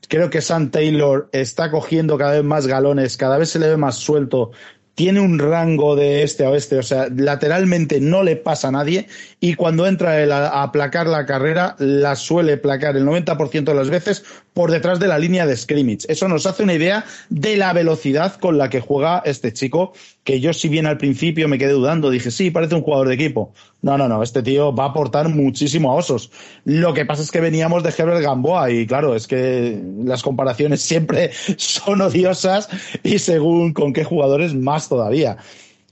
Creo 0.08 0.28
que 0.28 0.42
Sam 0.42 0.70
Taylor 0.70 1.30
está 1.32 1.70
cogiendo 1.70 2.18
cada 2.18 2.32
vez 2.32 2.44
más 2.44 2.66
galones, 2.66 3.16
cada 3.16 3.38
vez 3.38 3.50
se 3.50 3.58
le 3.58 3.68
ve 3.68 3.76
más 3.76 3.96
suelto 3.96 4.50
tiene 4.96 5.20
un 5.20 5.38
rango 5.38 5.94
de 5.94 6.22
este 6.22 6.46
a 6.46 6.50
oeste, 6.50 6.78
o 6.78 6.82
sea, 6.82 7.08
lateralmente 7.14 8.00
no 8.00 8.22
le 8.22 8.34
pasa 8.34 8.68
a 8.68 8.72
nadie 8.72 9.06
y 9.38 9.54
cuando 9.54 9.86
entra 9.86 10.12
a, 10.12 10.62
aplacar 10.62 11.06
la 11.06 11.26
carrera, 11.26 11.76
la 11.78 12.16
suele 12.16 12.56
placar 12.56 12.96
el 12.96 13.04
90% 13.04 13.64
de 13.64 13.74
las 13.74 13.90
veces 13.90 14.24
por 14.54 14.70
detrás 14.70 14.98
de 14.98 15.08
la 15.08 15.18
línea 15.18 15.46
de 15.46 15.56
scrimmage. 15.56 16.06
Eso 16.08 16.26
nos 16.26 16.46
hace 16.46 16.62
una 16.62 16.72
idea 16.72 17.04
de 17.28 17.56
la 17.58 17.74
velocidad 17.74 18.36
con 18.36 18.56
la 18.56 18.70
que 18.70 18.80
juega 18.80 19.22
este 19.26 19.52
chico, 19.52 19.92
que 20.24 20.40
yo 20.40 20.54
si 20.54 20.68
bien 20.68 20.86
al 20.86 20.96
principio 20.96 21.48
me 21.48 21.58
quedé 21.58 21.72
dudando, 21.72 22.08
dije, 22.08 22.30
sí, 22.30 22.50
parece 22.50 22.74
un 22.74 22.82
jugador 22.82 23.08
de 23.08 23.14
equipo. 23.14 23.52
No, 23.82 23.98
no, 23.98 24.08
no, 24.08 24.22
este 24.22 24.42
tío 24.42 24.74
va 24.74 24.84
a 24.84 24.88
aportar 24.88 25.28
muchísimo 25.28 25.92
a 25.92 25.96
Osos. 25.96 26.30
Lo 26.64 26.94
que 26.94 27.04
pasa 27.04 27.22
es 27.22 27.30
que 27.30 27.40
veníamos 27.40 27.82
de 27.82 27.94
Herbert 27.96 28.22
Gamboa 28.22 28.70
y 28.70 28.86
claro, 28.86 29.14
es 29.14 29.26
que 29.26 29.78
las 30.02 30.22
comparaciones 30.22 30.80
siempre 30.80 31.30
son 31.58 32.00
odiosas 32.00 32.70
y 33.02 33.18
según 33.18 33.74
con 33.74 33.92
qué 33.92 34.02
jugadores 34.02 34.54
más 34.54 34.88
todavía. 34.88 35.36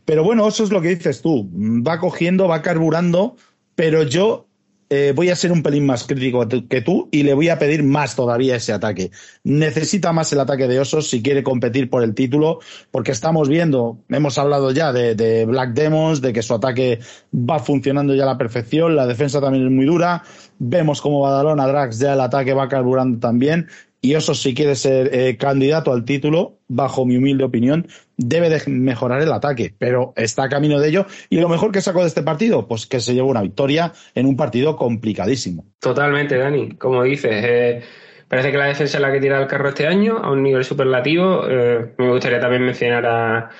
Pero 0.04 0.24
bueno, 0.24 0.46
eso 0.46 0.64
es 0.64 0.70
lo 0.70 0.80
que 0.80 0.94
dices 0.94 1.22
tú. 1.22 1.48
Va 1.54 1.98
cogiendo, 1.98 2.48
va 2.48 2.62
carburando, 2.62 3.36
pero 3.74 4.02
yo 4.02 4.46
eh, 4.90 5.12
voy 5.16 5.30
a 5.30 5.36
ser 5.36 5.50
un 5.50 5.62
pelín 5.62 5.86
más 5.86 6.04
crítico 6.04 6.46
que 6.68 6.82
tú 6.82 7.08
y 7.10 7.22
le 7.22 7.32
voy 7.32 7.48
a 7.48 7.58
pedir 7.58 7.82
más 7.82 8.14
todavía 8.14 8.56
ese 8.56 8.72
ataque. 8.72 9.10
Necesita 9.42 10.12
más 10.12 10.32
el 10.32 10.40
ataque 10.40 10.68
de 10.68 10.78
Osos 10.78 11.08
si 11.08 11.22
quiere 11.22 11.42
competir 11.42 11.88
por 11.88 12.04
el 12.04 12.14
título, 12.14 12.60
porque 12.90 13.10
estamos 13.10 13.48
viendo, 13.48 13.98
hemos 14.10 14.36
hablado 14.36 14.70
ya 14.72 14.92
de, 14.92 15.46
Black 15.46 15.72
Demons, 15.72 16.20
de 16.20 16.32
que 16.32 16.42
su 16.42 16.54
ataque 16.54 17.00
va 17.34 17.58
funcionando 17.58 18.14
ya 18.14 18.24
a 18.24 18.26
la 18.26 18.38
perfección, 18.38 18.94
la 18.94 19.06
defensa 19.06 19.40
también 19.40 19.66
es 19.66 19.72
muy 19.72 19.86
dura, 19.86 20.22
vemos 20.58 21.00
como 21.00 21.22
Badalona 21.22 21.66
Drax 21.66 21.98
ya 21.98 22.12
el 22.12 22.20
ataque 22.20 22.52
va 22.52 22.68
carburando 22.68 23.18
también, 23.18 23.68
y 24.02 24.14
Osos 24.16 24.42
si 24.42 24.54
quiere 24.54 24.76
ser 24.76 25.14
eh, 25.14 25.38
candidato 25.38 25.92
al 25.92 26.04
título, 26.04 26.58
bajo 26.68 27.06
mi 27.06 27.16
humilde 27.16 27.42
opinión, 27.42 27.88
debe 28.16 28.48
de 28.48 28.62
mejorar 28.70 29.22
el 29.22 29.32
ataque, 29.32 29.74
pero 29.78 30.12
está 30.16 30.44
a 30.44 30.48
camino 30.48 30.78
de 30.78 30.88
ello. 30.88 31.06
Y 31.30 31.40
lo 31.40 31.48
mejor 31.48 31.72
que 31.72 31.80
sacó 31.80 32.00
de 32.00 32.08
este 32.08 32.22
partido, 32.22 32.66
pues 32.66 32.86
que 32.86 33.00
se 33.00 33.14
llevó 33.14 33.28
una 33.28 33.42
victoria 33.42 33.92
en 34.14 34.26
un 34.26 34.36
partido 34.36 34.76
complicadísimo. 34.76 35.66
Totalmente, 35.80 36.36
Dani. 36.36 36.76
Como 36.76 37.02
dices, 37.02 37.32
eh, 37.32 37.82
parece 38.28 38.50
que 38.50 38.58
la 38.58 38.66
defensa 38.66 38.98
es 38.98 39.02
la 39.02 39.12
que 39.12 39.20
tira 39.20 39.40
el 39.40 39.46
carro 39.46 39.68
este 39.68 39.86
año 39.86 40.18
a 40.18 40.30
un 40.30 40.42
nivel 40.42 40.64
superlativo. 40.64 41.44
Eh, 41.48 41.94
me 41.98 42.10
gustaría 42.10 42.40
también 42.40 42.64
mencionar 42.64 43.06
a 43.06 43.50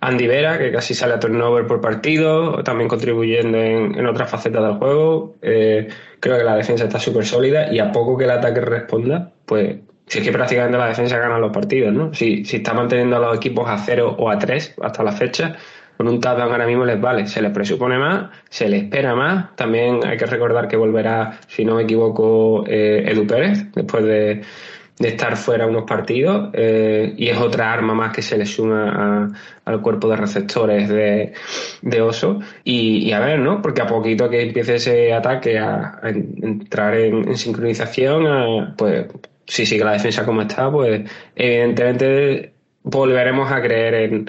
Andy 0.00 0.26
Vera, 0.26 0.58
que 0.58 0.70
casi 0.70 0.94
sale 0.94 1.14
a 1.14 1.20
turnover 1.20 1.66
por 1.66 1.80
partido, 1.80 2.62
también 2.62 2.88
contribuyendo 2.88 3.58
en, 3.58 4.06
otras 4.06 4.30
facetas 4.30 4.62
del 4.62 4.74
juego. 4.74 5.36
Eh, 5.42 5.88
creo 6.20 6.38
que 6.38 6.44
la 6.44 6.56
defensa 6.56 6.84
está 6.84 7.00
súper 7.00 7.26
sólida 7.26 7.72
y 7.72 7.78
a 7.80 7.90
poco 7.90 8.16
que 8.16 8.24
el 8.24 8.30
ataque 8.30 8.60
responda, 8.60 9.32
pues 9.44 9.76
si 10.08 10.18
es 10.18 10.24
que 10.24 10.32
prácticamente 10.32 10.78
la 10.78 10.88
defensa 10.88 11.18
gana 11.18 11.38
los 11.38 11.52
partidos, 11.52 11.92
¿no? 11.92 12.12
Si, 12.14 12.44
si 12.44 12.56
está 12.56 12.74
manteniendo 12.74 13.16
a 13.16 13.20
los 13.20 13.36
equipos 13.36 13.68
a 13.68 13.78
cero 13.78 14.16
o 14.18 14.30
a 14.30 14.38
tres 14.38 14.74
hasta 14.82 15.02
la 15.02 15.12
fecha, 15.12 15.56
con 15.98 16.06
un 16.06 16.20
touchdown 16.20 16.52
ahora 16.52 16.66
mismo 16.66 16.84
les 16.84 17.00
vale. 17.00 17.26
Se 17.26 17.42
les 17.42 17.50
presupone 17.50 17.98
más, 17.98 18.30
se 18.48 18.68
les 18.68 18.84
espera 18.84 19.16
más. 19.16 19.56
También 19.56 19.98
hay 20.06 20.16
que 20.16 20.26
recordar 20.26 20.68
que 20.68 20.76
volverá, 20.76 21.40
si 21.48 21.64
no 21.64 21.74
me 21.74 21.82
equivoco, 21.82 22.64
eh, 22.68 23.02
Edu 23.04 23.26
Pérez, 23.26 23.66
después 23.74 24.04
de, 24.04 24.42
estar 25.00 25.36
fuera 25.36 25.66
unos 25.66 25.84
partidos, 25.84 26.50
eh, 26.52 27.14
y 27.16 27.28
es 27.28 27.38
otra 27.38 27.72
arma 27.72 27.94
más 27.94 28.12
que 28.12 28.22
se 28.22 28.38
le 28.38 28.46
suma 28.46 29.28
al 29.64 29.80
cuerpo 29.80 30.08
de 30.08 30.16
receptores 30.16 30.88
de, 30.88 31.32
de 31.82 32.00
Oso. 32.00 32.38
Y, 32.62 33.10
a 33.10 33.18
ver, 33.18 33.40
¿no? 33.40 33.60
Porque 33.60 33.82
a 33.82 33.86
poquito 33.86 34.30
que 34.30 34.42
empiece 34.42 34.76
ese 34.76 35.12
ataque 35.12 35.58
a, 35.58 35.98
entrar 36.04 36.94
en, 36.94 37.36
sincronización, 37.36 38.74
pues 38.76 39.06
si 39.48 39.66
sigue 39.66 39.84
la 39.84 39.92
defensa 39.92 40.24
como 40.24 40.42
está, 40.42 40.70
pues 40.70 41.02
evidentemente 41.34 42.52
volveremos 42.82 43.50
a 43.50 43.60
creer 43.60 43.94
en, 43.94 44.26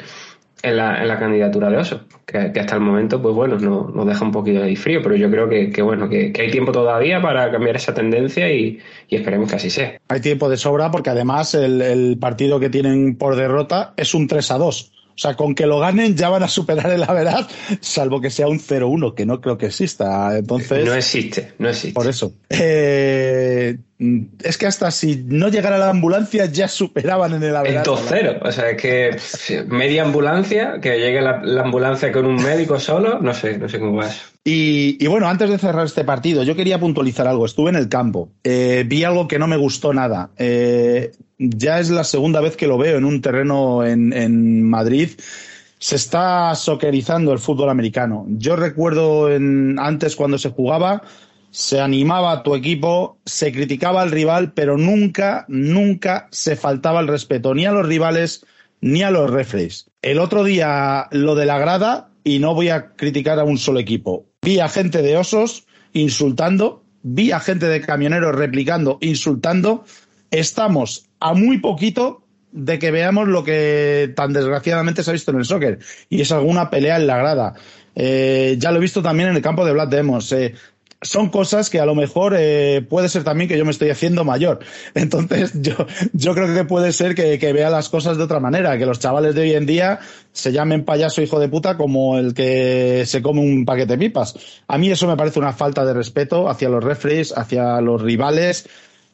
la, 0.75 1.19
candidatura 1.19 1.69
de 1.69 1.77
Oso, 1.77 2.01
que, 2.25 2.37
hasta 2.37 2.75
el 2.75 2.81
momento, 2.81 3.21
pues 3.21 3.35
bueno, 3.35 3.57
nos, 3.59 3.93
nos 3.93 4.07
deja 4.07 4.25
un 4.25 4.31
poquito 4.31 4.61
de 4.61 4.75
frío, 4.75 5.01
pero 5.03 5.15
yo 5.15 5.29
creo 5.29 5.47
que, 5.47 5.81
bueno, 5.81 6.09
que, 6.09 6.33
hay 6.37 6.51
tiempo 6.51 6.71
todavía 6.71 7.21
para 7.21 7.51
cambiar 7.51 7.75
esa 7.75 7.93
tendencia 7.93 8.51
y, 8.51 8.79
esperemos 9.09 9.49
que 9.49 9.55
así 9.57 9.69
sea. 9.69 9.99
Hay 10.07 10.21
tiempo 10.21 10.49
de 10.49 10.57
sobra 10.57 10.89
porque 10.89 11.09
además 11.09 11.53
el, 11.53 11.81
el 11.81 12.17
partido 12.17 12.59
que 12.59 12.69
tienen 12.69 13.17
por 13.17 13.35
derrota 13.35 13.93
es 13.97 14.13
un 14.13 14.27
3 14.27 14.51
a 14.51 14.57
2 14.57 14.91
o 14.93 14.98
sea, 15.19 15.35
con 15.35 15.55
que 15.55 15.65
lo 15.65 15.79
ganen 15.79 16.15
ya 16.15 16.29
van 16.29 16.43
a 16.43 16.47
superar 16.47 16.91
el 16.91 17.01
verdad, 17.01 17.47
salvo 17.81 18.21
que 18.21 18.29
sea 18.29 18.47
un 18.47 18.59
0-1, 18.59 19.13
que 19.13 19.25
no 19.25 19.41
creo 19.41 19.57
que 19.57 19.67
exista. 19.67 20.37
Entonces. 20.37 20.85
No 20.85 20.93
existe, 20.93 21.53
no 21.57 21.69
existe. 21.69 21.93
Por 21.93 22.07
eso. 22.07 22.33
Eh, 22.49 23.77
es 24.41 24.57
que 24.57 24.65
hasta 24.65 24.89
si 24.91 25.23
no 25.25 25.49
llegara 25.49 25.77
la 25.77 25.89
ambulancia 25.89 26.45
ya 26.45 26.69
superaban 26.69 27.33
en 27.33 27.43
el 27.43 27.55
Averaz. 27.55 27.85
En 27.85 27.93
2-0. 27.93 28.39
O 28.43 28.51
sea, 28.51 28.69
es 28.69 28.81
que 28.81 29.65
media 29.67 30.03
ambulancia, 30.03 30.79
que 30.81 30.97
llegue 30.97 31.21
la, 31.21 31.41
ambulancia 31.61 32.11
con 32.11 32.25
un 32.25 32.35
médico 32.35 32.79
solo, 32.79 33.19
no 33.19 33.33
sé, 33.33 33.57
no 33.57 33.67
sé 33.67 33.79
cómo 33.79 33.97
va 33.97 34.07
eso. 34.07 34.23
Y, 34.51 35.05
bueno, 35.05 35.27
antes 35.27 35.47
de 35.47 35.59
cerrar 35.59 35.85
este 35.85 36.03
partido, 36.03 36.41
yo 36.41 36.55
quería 36.55 36.79
puntualizar 36.79 37.27
algo. 37.27 37.45
Estuve 37.45 37.69
en 37.69 37.75
el 37.75 37.87
campo, 37.87 38.31
eh, 38.43 38.83
vi 38.87 39.03
algo 39.03 39.27
que 39.27 39.37
no 39.37 39.45
me 39.45 39.57
gustó 39.57 39.93
nada. 39.93 40.31
Eh, 40.37 41.11
ya 41.37 41.79
es 41.79 41.91
la 41.91 42.03
segunda 42.03 42.41
vez 42.41 42.57
que 42.57 42.65
lo 42.65 42.79
veo 42.79 42.97
en 42.97 43.05
un 43.05 43.21
terreno 43.21 43.85
en, 43.85 44.63
Madrid. 44.63 45.11
Se 45.77 45.95
está 45.95 46.55
soquerizando 46.55 47.31
el 47.31 47.37
fútbol 47.37 47.69
americano. 47.69 48.25
Yo 48.27 48.55
recuerdo 48.55 49.27
antes 49.77 50.15
cuando 50.15 50.39
se 50.39 50.49
jugaba, 50.49 51.03
se 51.51 51.79
animaba 51.79 52.31
a 52.31 52.41
tu 52.41 52.55
equipo, 52.55 53.19
se 53.25 53.51
criticaba 53.51 54.01
al 54.01 54.09
rival, 54.09 54.53
pero 54.53 54.77
nunca, 54.77 55.45
nunca 55.47 56.27
se 56.31 56.55
faltaba 56.55 57.01
el 57.01 57.07
respeto 57.07 57.53
ni 57.53 57.67
a 57.67 57.71
los 57.71 57.85
rivales 57.85 58.45
ni 58.81 59.03
a 59.03 59.11
los 59.11 59.29
refres. 59.29 59.91
El 60.01 60.17
otro 60.17 60.43
día 60.43 61.07
lo 61.11 61.35
de 61.35 61.45
la 61.45 61.59
grada, 61.59 62.09
y 62.23 62.39
no 62.39 62.53
voy 62.53 62.69
a 62.69 62.91
criticar 62.95 63.39
a 63.39 63.43
un 63.43 63.57
solo 63.57 63.79
equipo. 63.79 64.28
Vi 64.41 64.59
a 64.59 64.69
gente 64.69 65.01
de 65.01 65.17
osos 65.17 65.65
insultando, 65.91 66.83
vi 67.03 67.31
a 67.31 67.39
gente 67.39 67.67
de 67.67 67.81
camioneros 67.81 68.35
replicando, 68.35 68.97
insultando. 69.01 69.83
Estamos 70.31 71.09
a 71.19 71.33
muy 71.33 71.57
poquito 71.59 72.23
de 72.51 72.79
que 72.79 72.91
veamos 72.91 73.27
lo 73.27 73.43
que 73.43 74.13
tan 74.15 74.31
desgraciadamente 74.33 75.03
se 75.03 75.11
ha 75.11 75.13
visto 75.13 75.31
en 75.31 75.39
el 75.39 75.45
soccer 75.45 75.79
y 76.09 76.21
es 76.21 76.31
alguna 76.31 76.69
pelea 76.69 76.95
en 76.95 77.07
la 77.07 77.17
grada. 77.17 77.53
Eh, 77.95 78.55
ya 78.57 78.71
lo 78.71 78.77
he 78.77 78.81
visto 78.81 79.01
también 79.01 79.29
en 79.29 79.35
el 79.35 79.41
campo 79.41 79.65
de 79.65 79.73
Black 79.73 79.89
Demos. 79.89 80.31
Eh, 80.31 80.53
son 81.01 81.29
cosas 81.29 81.69
que 81.69 81.79
a 81.79 81.85
lo 81.85 81.95
mejor 81.95 82.35
eh, 82.37 82.85
puede 82.87 83.07
ser 83.09 83.23
también 83.23 83.47
que 83.47 83.57
yo 83.57 83.65
me 83.65 83.71
estoy 83.71 83.89
haciendo 83.89 84.25
mayor. 84.25 84.59
Entonces, 84.93 85.53
yo, 85.55 85.73
yo 86.13 86.33
creo 86.33 86.53
que 86.53 86.65
puede 86.65 86.91
ser 86.91 87.15
que, 87.15 87.39
que, 87.39 87.53
vea 87.53 87.69
las 87.69 87.89
cosas 87.89 88.17
de 88.17 88.23
otra 88.23 88.39
manera, 88.39 88.77
que 88.77 88.85
los 88.85 88.99
chavales 88.99 89.35
de 89.35 89.41
hoy 89.41 89.53
en 89.53 89.65
día 89.65 89.99
se 90.31 90.51
llamen 90.51 90.85
payaso 90.85 91.21
hijo 91.21 91.39
de 91.39 91.49
puta 91.49 91.77
como 91.77 92.17
el 92.17 92.33
que 92.33 93.03
se 93.05 93.21
come 93.21 93.41
un 93.41 93.65
paquete 93.65 93.93
de 93.93 93.97
pipas. 93.97 94.35
A 94.67 94.77
mí 94.77 94.89
eso 94.91 95.07
me 95.07 95.15
parece 95.17 95.39
una 95.39 95.53
falta 95.53 95.85
de 95.85 95.93
respeto 95.93 96.49
hacia 96.49 96.69
los 96.69 96.83
referees, 96.83 97.37
hacia 97.37 97.79
los 97.81 98.01
rivales, 98.01 98.67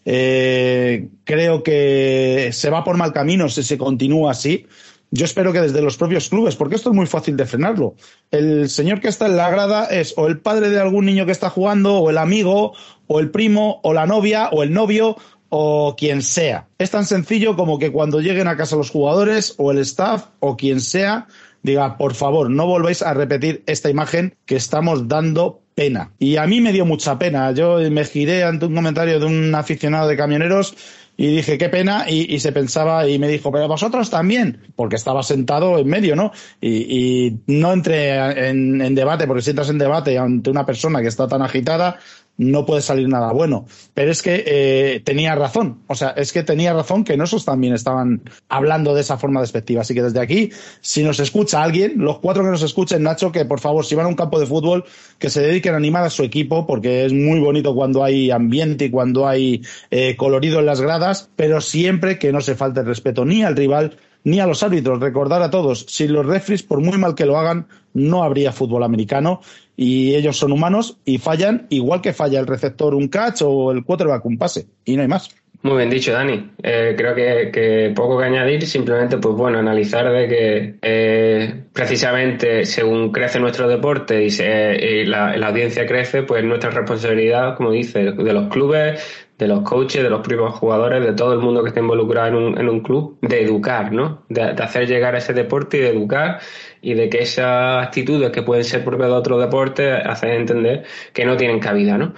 eh, 0.06 1.10
creo 1.24 1.63
que 1.63 2.51
se 2.54 2.70
va 2.70 2.84
por 2.84 2.96
mal 2.96 3.12
camino 3.12 3.50
si 3.50 3.63
se 3.63 3.77
continúa 3.77 4.32
así. 4.32 4.68
Yo 5.15 5.24
espero 5.24 5.53
que 5.53 5.62
desde 5.62 5.81
los 5.81 5.95
propios 5.95 6.27
clubes, 6.27 6.57
porque 6.57 6.75
esto 6.75 6.89
es 6.89 6.95
muy 6.95 7.05
fácil 7.05 7.38
de 7.38 7.45
frenarlo. 7.45 7.95
El 8.31 8.69
señor 8.69 9.00
que 9.00 9.07
está 9.07 9.27
en 9.27 9.38
la 9.38 9.50
grada 9.50 9.86
es 9.86 10.13
o 10.17 10.27
el 10.27 10.40
padre 10.40 10.70
de 10.70 10.77
algún 10.77 11.05
niño 11.05 11.25
que 11.25 11.31
está 11.31 11.50
jugando, 11.50 12.00
o 12.00 12.09
el 12.09 12.18
amigo, 12.18 12.74
o 13.07 13.20
el 13.22 13.31
primo, 13.31 13.79
o 13.83 13.94
la 13.94 14.07
novia, 14.07 14.50
o 14.51 14.61
el 14.61 14.74
novio, 14.74 15.16
o 15.48 15.96
quien 15.98 16.22
sea. 16.22 16.68
Es 16.77 16.92
tan 16.92 17.05
sencillo 17.05 17.55
como 17.55 17.79
que 17.79 17.94
cuando 17.94 18.20
lleguen 18.20 18.50
a 18.50 18.57
casa 18.57 18.75
los 18.75 18.90
jugadores, 18.90 19.55
o 19.57 19.72
el 19.72 19.77
staff, 19.77 20.25
o 20.42 20.57
quien 20.57 20.81
sea, 20.81 21.27
diga, 21.63 21.98
por 21.98 22.13
favor, 22.13 22.50
no 22.50 22.68
volváis 22.68 23.01
a 23.01 23.13
repetir 23.13 23.63
esta 23.68 23.90
imagen 23.90 24.35
que 24.46 24.57
estamos 24.57 25.07
dando 25.07 25.61
pena. 25.75 26.11
Y 26.20 26.35
a 26.35 26.46
mí 26.46 26.59
me 26.59 26.74
dio 26.74 26.85
mucha 26.85 27.18
pena. 27.18 27.53
Yo 27.53 27.77
me 27.90 28.03
giré 28.03 28.44
ante 28.44 28.66
un 28.66 28.75
comentario 28.75 29.18
de 29.18 29.25
un 29.25 29.55
aficionado 29.55 30.09
de 30.09 30.18
camioneros 30.18 30.75
y 31.18 31.28
dije, 31.38 31.58
qué 31.58 31.70
pena, 31.70 32.10
y, 32.10 32.40
se 32.40 32.51
pensaba, 32.51 33.08
y 33.08 33.18
me 33.20 33.28
dijo, 33.28 33.51
pero 33.51 33.68
vosotros 33.68 34.10
también, 34.10 34.60
porque 34.75 34.98
estaba 34.98 35.24
sentado 35.24 35.78
en 35.78 35.88
medio, 35.88 36.16
¿no? 36.16 36.32
Y, 36.60 37.38
no 37.48 37.72
entré 37.72 38.16
en, 38.50 38.82
en, 38.82 38.96
debate, 38.96 39.25
porque 39.25 39.42
si 39.42 39.51
entras 39.51 39.70
en 39.70 39.78
debate 39.78 40.18
ante 40.18 40.50
una 40.50 40.66
persona 40.66 41.01
que 41.01 41.08
está 41.08 41.28
tan 41.28 41.42
agitada, 41.42 42.00
no 42.37 42.65
puede 42.65 42.81
salir 42.81 43.07
nada 43.07 43.31
bueno. 43.31 43.65
Pero 43.93 44.11
es 44.11 44.21
que 44.21 44.43
eh, 44.45 45.01
tenía 45.03 45.35
razón. 45.35 45.79
O 45.87 45.95
sea, 45.95 46.09
es 46.09 46.31
que 46.31 46.43
tenía 46.43 46.74
razón 46.74 47.03
que 47.03 47.13
esos 47.13 47.45
también 47.45 47.74
estaban 47.74 48.21
hablando 48.50 48.93
de 48.93 49.01
esa 49.01 49.17
forma 49.17 49.41
despectiva. 49.41 49.81
Así 49.81 49.93
que 49.93 50.03
desde 50.03 50.19
aquí, 50.19 50.51
si 50.81 51.03
nos 51.03 51.19
escucha 51.19 51.63
alguien, 51.63 51.93
los 51.98 52.19
cuatro 52.19 52.43
que 52.43 52.50
nos 52.50 52.61
escuchen, 52.61 53.03
Nacho, 53.03 53.31
que 53.31 53.45
por 53.45 53.59
favor, 53.59 53.85
si 53.85 53.95
van 53.95 54.05
a 54.05 54.09
un 54.09 54.15
campo 54.15 54.39
de 54.39 54.45
fútbol, 54.45 54.85
que 55.17 55.29
se 55.29 55.41
dediquen 55.41 55.74
a 55.74 55.77
animar 55.77 56.03
a 56.03 56.09
su 56.09 56.24
equipo, 56.24 56.67
porque 56.67 57.05
es 57.05 57.13
muy 57.13 57.39
bonito 57.39 57.74
cuando 57.74 58.03
hay 58.03 58.31
ambiente 58.31 58.85
y 58.85 58.91
cuando 58.91 59.27
hay 59.27 59.61
eh, 59.91 60.15
colorido 60.15 60.59
en 60.59 60.65
las 60.65 60.81
gradas, 60.81 61.29
pero 61.35 61.61
siempre 61.61 62.19
que 62.19 62.31
no 62.31 62.41
se 62.41 62.55
falte 62.55 62.81
el 62.81 62.85
respeto 62.85 63.25
ni 63.25 63.43
al 63.43 63.55
rival 63.55 63.98
ni 64.25 64.39
a 64.39 64.48
los 64.48 64.63
árbitros. 64.63 65.00
Recordar 65.00 65.41
a 65.41 65.50
todos, 65.50 65.85
si 65.87 66.07
los 66.07 66.25
refris, 66.25 66.63
por 66.63 66.81
muy 66.81 66.98
mal 66.98 67.15
que 67.15 67.25
lo 67.25 67.37
hagan, 67.37 67.67
no 67.93 68.24
habría 68.24 68.51
fútbol 68.51 68.83
americano 68.83 69.39
y 69.75 70.16
ellos 70.16 70.38
son 70.38 70.51
humanos 70.51 70.98
y 71.05 71.18
fallan 71.18 71.68
igual 71.70 72.01
que 72.01 72.14
falla 72.14 72.40
el 72.40 72.48
receptor 72.48 72.96
un 72.96 73.07
catch 73.07 73.42
o 73.44 73.72
el 73.72 73.83
quarterback 73.83 74.25
un 74.25 74.38
pase 74.38 74.68
y 74.85 74.96
no 74.96 75.01
hay 75.01 75.07
más. 75.07 75.29
Muy 75.66 75.77
bien 75.77 75.90
dicho, 75.90 76.11
Dani. 76.11 76.51
Eh, 76.61 76.94
creo 76.96 77.16
que, 77.16 77.92
poco 77.96 78.20
que 78.20 78.25
añadir, 78.25 78.68
simplemente, 78.68 79.18
pues 79.18 79.33
bueno, 79.33 79.57
analizar 79.57 80.07
de 80.11 80.27
que 80.27 80.75
eh, 80.79 81.64
precisamente 81.74 82.66
según 82.66 83.11
crece 83.11 83.40
nuestro 83.40 83.68
deporte 83.68 84.27
y, 84.27 85.05
la, 85.05 85.31
audiencia 85.31 85.88
crece, 85.88 86.22
pues 86.22 86.44
nuestra 86.44 86.70
responsabilidad, 86.70 87.55
como 87.57 87.72
dice, 87.72 88.11
de 88.11 88.33
los 88.33 88.48
clubes, 88.50 89.25
de 89.37 89.48
los 89.48 89.61
coaches, 89.63 90.01
de 90.01 90.09
los 90.09 90.21
primeros 90.21 90.55
jugadores, 90.55 91.03
de 91.03 91.13
todo 91.13 91.33
el 91.33 91.39
mundo 91.39 91.61
que 91.61 91.69
esté 91.69 91.81
involucrado 91.81 92.27
en 92.29 92.35
un, 92.35 92.57
en 92.57 92.69
un 92.69 92.79
club, 92.79 93.17
de 93.21 93.43
educar, 93.43 93.91
¿no? 93.91 94.24
De, 94.29 94.41
hacer 94.41 94.87
llegar 94.87 95.15
ese 95.15 95.33
deporte 95.33 95.77
y 95.77 95.81
de 95.81 95.89
educar 95.89 96.39
y 96.81 96.93
de 96.93 97.09
que 97.09 97.19
esas 97.19 97.85
actitudes 97.85 98.31
que 98.31 98.43
pueden 98.43 98.63
ser 98.63 98.83
propias 98.85 99.09
de 99.09 99.15
otro 99.15 99.37
deporte 99.37 99.91
hacen 99.91 100.29
entender 100.29 100.83
que 101.13 101.25
no 101.25 101.35
tienen 101.35 101.59
cabida, 101.59 101.98
¿no? 101.98 102.13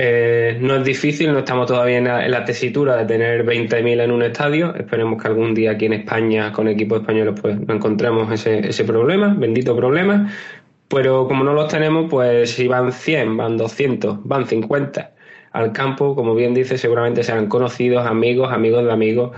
Eh, 0.00 0.58
no 0.60 0.76
es 0.76 0.84
difícil, 0.84 1.32
no 1.32 1.40
estamos 1.40 1.66
todavía 1.66 1.98
en 1.98 2.30
la, 2.30 2.44
tesitura 2.44 2.96
de 2.96 3.04
tener 3.04 3.44
20.000 3.44 4.02
en 4.02 4.12
un 4.12 4.22
estadio. 4.22 4.74
Esperemos 4.74 5.20
que 5.20 5.28
algún 5.28 5.54
día 5.54 5.72
aquí 5.72 5.86
en 5.86 5.94
España, 5.94 6.52
con 6.52 6.68
equipos 6.68 7.00
españoles, 7.00 7.34
pues 7.40 7.58
no 7.58 7.74
encontremos 7.74 8.32
ese, 8.32 8.68
ese 8.68 8.84
problema, 8.84 9.34
bendito 9.36 9.76
problema. 9.76 10.32
Pero 10.88 11.26
como 11.26 11.42
no 11.42 11.52
los 11.52 11.68
tenemos, 11.68 12.08
pues 12.08 12.50
si 12.50 12.68
van 12.68 12.92
100, 12.92 13.36
van 13.36 13.56
200, 13.56 14.20
van 14.22 14.46
50 14.46 15.17
al 15.52 15.72
campo, 15.72 16.14
como 16.14 16.34
bien 16.34 16.54
dice, 16.54 16.78
seguramente 16.78 17.22
serán 17.22 17.46
conocidos, 17.46 18.06
amigos, 18.06 18.52
amigos 18.52 18.84
de 18.84 18.92
amigos 18.92 19.32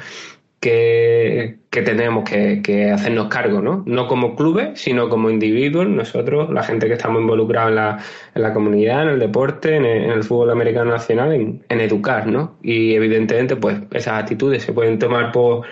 que, 0.60 1.58
tenemos 1.70 2.24
que, 2.28 2.90
hacernos 2.92 3.28
cargo, 3.28 3.62
¿no? 3.62 3.82
No 3.86 4.06
como 4.06 4.36
clubes, 4.36 4.80
sino 4.80 5.08
como 5.08 5.30
individuos, 5.30 5.88
nosotros, 5.88 6.50
la 6.50 6.62
gente 6.62 6.86
que 6.86 6.94
estamos 6.94 7.22
involucrados 7.22 7.70
en 7.70 7.76
la, 7.76 7.98
en 8.34 8.42
la 8.42 8.52
comunidad, 8.52 9.04
en 9.04 9.08
el 9.10 9.18
deporte, 9.18 9.76
en 9.76 9.84
el, 9.84 10.22
fútbol 10.22 10.50
americano 10.50 10.90
nacional, 10.90 11.32
en, 11.32 11.80
educar, 11.80 12.26
¿no? 12.26 12.56
Y 12.62 12.94
evidentemente, 12.94 13.56
pues 13.56 13.78
esas 13.92 14.20
actitudes 14.20 14.62
se 14.62 14.72
pueden 14.72 14.98
tomar 14.98 15.32
por 15.32 15.62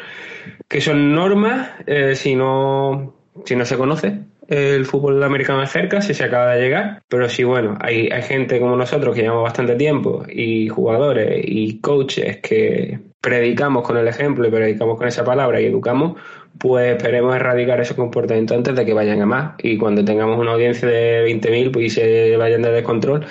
que 0.69 0.81
son 0.81 1.15
normas 1.15 1.71
eh, 1.87 2.15
si, 2.15 2.35
no, 2.35 3.15
si 3.45 3.57
no 3.57 3.65
se 3.67 3.77
conoce 3.77 4.21
el 4.49 4.87
fútbol 4.87 5.23
americano 5.23 5.61
de 5.61 5.67
cerca, 5.67 6.01
si 6.01 6.15
se 6.15 6.25
acaba 6.25 6.55
de 6.55 6.63
llegar, 6.63 7.03
pero 7.09 7.29
sí, 7.29 7.45
bueno, 7.45 7.77
hay, 7.81 8.09
hay 8.09 8.23
gente 8.23 8.59
como 8.59 8.77
nosotros 8.77 9.15
que 9.15 9.21
llevamos 9.21 9.45
bastante 9.45 9.77
tiempo 9.77 10.25
y 10.27 10.69
jugadores 10.69 11.45
y 11.47 11.81
coaches 11.81 12.39
que 12.39 12.99
predicamos 13.21 13.87
con 13.87 13.99
el 13.99 14.09
ejemplo 14.09 14.49
y 14.49 14.51
predicamos 14.51 14.97
con 14.97 15.07
esa 15.07 15.23
palabra 15.23 15.61
y 15.61 15.67
educamos, 15.67 16.19
pues 16.59 16.93
esperemos 16.93 17.37
erradicar 17.37 17.79
ese 17.81 17.95
comportamiento 17.95 18.55
antes 18.55 18.75
de 18.75 18.87
que 18.87 18.95
vayan 18.95 19.21
a 19.21 19.27
más. 19.27 19.55
Y 19.59 19.77
cuando 19.77 20.03
tengamos 20.03 20.39
una 20.39 20.53
audiencia 20.53 20.89
de 20.89 21.27
20.000 21.27 21.71
pues, 21.71 21.85
y 21.87 21.91
se 21.91 22.37
vayan 22.39 22.63
de 22.63 22.73
descontrol, 22.73 23.27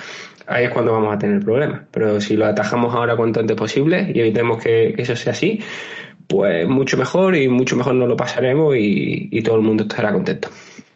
ahí 0.46 0.66
es 0.66 0.70
cuando 0.70 0.92
vamos 0.92 1.14
a 1.14 1.18
tener 1.18 1.40
problemas. 1.40 1.82
Pero 1.90 2.20
si 2.20 2.36
lo 2.36 2.46
atajamos 2.46 2.94
ahora 2.94 3.16
cuanto 3.16 3.40
antes 3.40 3.56
posible 3.56 4.12
y 4.14 4.20
evitemos 4.20 4.62
que, 4.62 4.94
eso 4.96 5.16
sea 5.16 5.32
así, 5.32 5.60
pues 6.28 6.68
mucho 6.68 6.96
mejor 6.96 7.34
y 7.34 7.48
mucho 7.48 7.74
mejor 7.74 7.94
nos 7.96 8.08
lo 8.08 8.16
pasaremos 8.16 8.76
y 8.76 9.42
todo 9.42 9.56
el 9.56 9.62
mundo 9.62 9.82
estará 9.82 10.12
contento. 10.12 10.48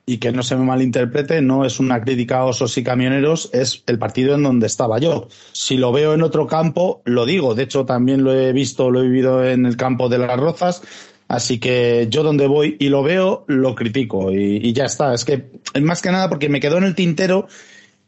Y 0.04 0.18
que 0.18 0.32
no 0.32 0.42
se 0.42 0.56
me 0.56 0.64
malinterprete, 0.64 1.40
no 1.42 1.64
es 1.64 1.78
una 1.78 2.00
crítica 2.00 2.38
a 2.38 2.44
osos 2.44 2.76
y 2.76 2.82
camioneros, 2.82 3.50
es 3.52 3.84
el 3.86 3.98
partido 3.98 4.34
en 4.34 4.42
donde 4.42 4.66
estaba 4.66 4.98
yo. 4.98 5.28
Si 5.52 5.76
lo 5.76 5.92
veo 5.92 6.14
en 6.14 6.22
otro 6.22 6.46
campo, 6.46 7.02
lo 7.04 7.24
digo. 7.24 7.54
De 7.54 7.62
hecho, 7.62 7.84
también 7.84 8.24
lo 8.24 8.34
he 8.34 8.52
visto, 8.52 8.90
lo 8.90 9.00
he 9.00 9.04
vivido 9.04 9.44
en 9.44 9.64
el 9.64 9.76
campo 9.76 10.08
de 10.08 10.18
las 10.18 10.38
Rozas. 10.38 10.82
Así 11.28 11.58
que 11.58 12.08
yo 12.10 12.22
donde 12.22 12.46
voy 12.46 12.76
y 12.78 12.88
lo 12.88 13.02
veo, 13.02 13.44
lo 13.46 13.74
critico 13.74 14.32
y, 14.32 14.72
ya 14.72 14.84
está. 14.84 15.14
Es 15.14 15.24
que, 15.24 15.50
más 15.80 16.02
que 16.02 16.10
nada 16.10 16.28
porque 16.28 16.48
me 16.48 16.60
quedó 16.60 16.78
en 16.78 16.84
el 16.84 16.94
tintero 16.94 17.46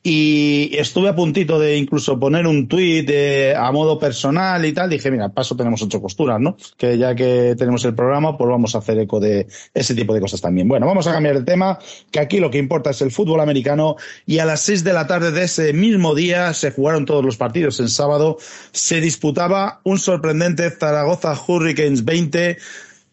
y 0.06 0.76
estuve 0.76 1.08
a 1.08 1.16
puntito 1.16 1.58
de 1.58 1.78
incluso 1.78 2.20
poner 2.20 2.46
un 2.46 2.68
tuit 2.68 3.10
a 3.56 3.72
modo 3.72 3.98
personal 3.98 4.62
y 4.66 4.74
tal. 4.74 4.90
Dije, 4.90 5.10
mira, 5.10 5.30
paso 5.30 5.56
tenemos 5.56 5.80
ocho 5.80 6.02
costuras, 6.02 6.38
¿no? 6.38 6.58
Que 6.76 6.98
ya 6.98 7.14
que 7.14 7.54
tenemos 7.56 7.82
el 7.86 7.94
programa, 7.94 8.36
pues 8.36 8.50
vamos 8.50 8.74
a 8.74 8.78
hacer 8.78 8.98
eco 8.98 9.18
de 9.18 9.46
ese 9.72 9.94
tipo 9.94 10.12
de 10.12 10.20
cosas 10.20 10.42
también. 10.42 10.68
Bueno, 10.68 10.86
vamos 10.86 11.06
a 11.06 11.12
cambiar 11.12 11.38
de 11.38 11.44
tema, 11.44 11.78
que 12.10 12.20
aquí 12.20 12.38
lo 12.38 12.50
que 12.50 12.58
importa 12.58 12.90
es 12.90 13.00
el 13.00 13.12
fútbol 13.12 13.40
americano. 13.40 13.96
Y 14.26 14.40
a 14.40 14.44
las 14.44 14.60
seis 14.60 14.84
de 14.84 14.92
la 14.92 15.06
tarde 15.06 15.32
de 15.32 15.44
ese 15.44 15.72
mismo 15.72 16.14
día 16.14 16.52
se 16.52 16.70
jugaron 16.70 17.06
todos 17.06 17.24
los 17.24 17.38
partidos 17.38 17.80
en 17.80 17.88
sábado. 17.88 18.36
Se 18.72 19.00
disputaba 19.00 19.80
un 19.84 19.98
sorprendente 19.98 20.70
Zaragoza 20.70 21.34
Hurricanes 21.48 22.04
20. 22.04 22.58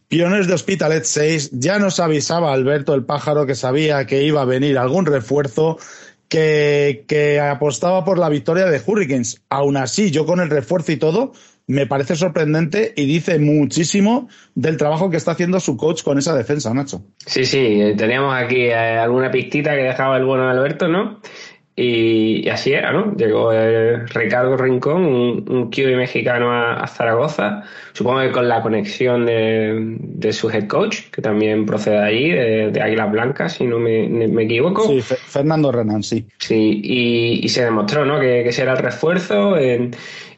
Pioneros 0.10 0.48
de 0.48 0.56
Hospitalet 0.56 1.06
6, 1.06 1.52
ya 1.54 1.80
nos 1.80 2.02
avisaba 2.02 2.52
Alberto 2.52 2.94
el 2.94 3.06
pájaro 3.06 3.46
que 3.46 3.56
sabía 3.56 4.06
que 4.06 4.24
iba 4.24 4.42
a 4.42 4.46
venir 4.46 4.78
algún 4.78 5.06
refuerzo 5.06 5.78
que, 6.32 7.42
apostaba 7.42 8.06
por 8.06 8.18
la 8.18 8.30
victoria 8.30 8.66
de 8.66 8.82
Hurricanes. 8.86 9.42
Aún 9.50 9.76
así, 9.76 10.12
yo 10.12 10.26
con 10.26 10.40
el 10.40 10.50
refuerzo 10.50 10.94
y 10.94 10.98
todo, 10.98 11.34
me 11.68 11.88
parece 11.88 12.16
sorprendente 12.16 12.94
y 12.96 13.06
dice 13.06 13.38
muchísimo 13.38 14.30
del 14.56 14.78
trabajo 14.78 15.10
que 15.10 15.18
está 15.18 15.32
haciendo 15.32 15.60
su 15.60 15.76
coach 15.76 16.04
con 16.04 16.18
esa 16.18 16.34
defensa, 16.34 16.74
Nacho. 16.74 17.04
Sí, 17.18 17.46
sí, 17.46 17.94
teníamos 17.98 18.34
aquí 18.34 18.62
eh, 18.62 18.74
alguna 18.74 19.30
pistita 19.30 19.72
que 19.76 19.84
dejaba 19.84 20.18
el 20.18 20.26
bueno 20.26 20.50
Alberto, 20.50 20.88
¿no? 20.88 21.20
Y, 21.74 22.50
así 22.50 22.74
era, 22.74 22.92
¿no? 22.92 23.16
Llegó 23.16 23.52
eh, 23.54 24.06
Ricardo 24.08 24.58
Rincón, 24.58 25.06
un, 25.06 25.46
un 25.48 25.98
mexicano 25.98 26.52
a, 26.52 26.86
Zaragoza, 26.86 27.64
supongo 27.94 28.20
que 28.22 28.32
con 28.32 28.50
la 28.50 28.62
conexión 28.62 29.26
de, 29.26 30.34
su 30.34 30.50
head 30.50 30.68
coach, 30.68 31.10
que 31.12 31.22
también 31.22 31.66
procede 31.66 31.96
de 31.96 32.04
allí, 32.04 32.30
de, 32.72 32.82
Águilas 32.82 33.12
Blancas, 33.12 33.54
si 33.54 33.66
no 33.66 33.80
me, 33.80 34.04
equivoco. 34.44 34.86
Sí, 34.86 35.02
Fernando 35.02 35.72
Renan, 35.72 36.04
sí. 36.04 36.28
Sí, 36.40 36.82
y, 36.84 37.48
se 37.48 37.64
demostró, 37.64 38.06
¿no? 38.06 38.20
Que, 38.20 38.44
que 38.44 38.50
ese 38.50 38.64
era 38.64 38.74
el 38.74 38.80
refuerzo. 38.80 39.58
En, 39.58 39.92